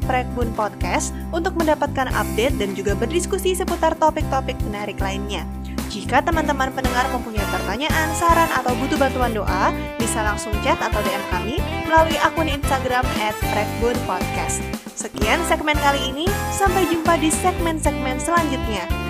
Podcast 0.56 1.12
untuk 1.28 1.52
mendapatkan 1.60 2.08
update 2.08 2.56
dan 2.56 2.72
juga 2.72 2.96
berdiskusi 2.96 3.52
seputar 3.52 3.92
topik-topik 4.00 4.56
menarik 4.64 4.96
lainnya. 4.96 5.44
Jika 5.90 6.22
teman-teman 6.22 6.70
pendengar 6.70 7.04
mempunyai 7.10 7.44
pertanyaan, 7.50 8.08
saran, 8.14 8.46
atau 8.54 8.72
butuh 8.78 8.94
bantuan 8.94 9.34
doa, 9.34 9.74
bisa 9.98 10.22
langsung 10.22 10.54
chat 10.62 10.78
atau 10.78 11.02
DM 11.02 11.24
kami 11.34 11.56
melalui 11.84 12.16
akun 12.22 12.46
Instagram 12.46 13.02
at 13.18 13.34
Podcast. 14.06 14.62
Sekian 14.94 15.42
segmen 15.50 15.74
kali 15.82 16.14
ini, 16.14 16.30
sampai 16.54 16.86
jumpa 16.86 17.18
di 17.18 17.28
segmen-segmen 17.28 18.22
selanjutnya. 18.22 19.09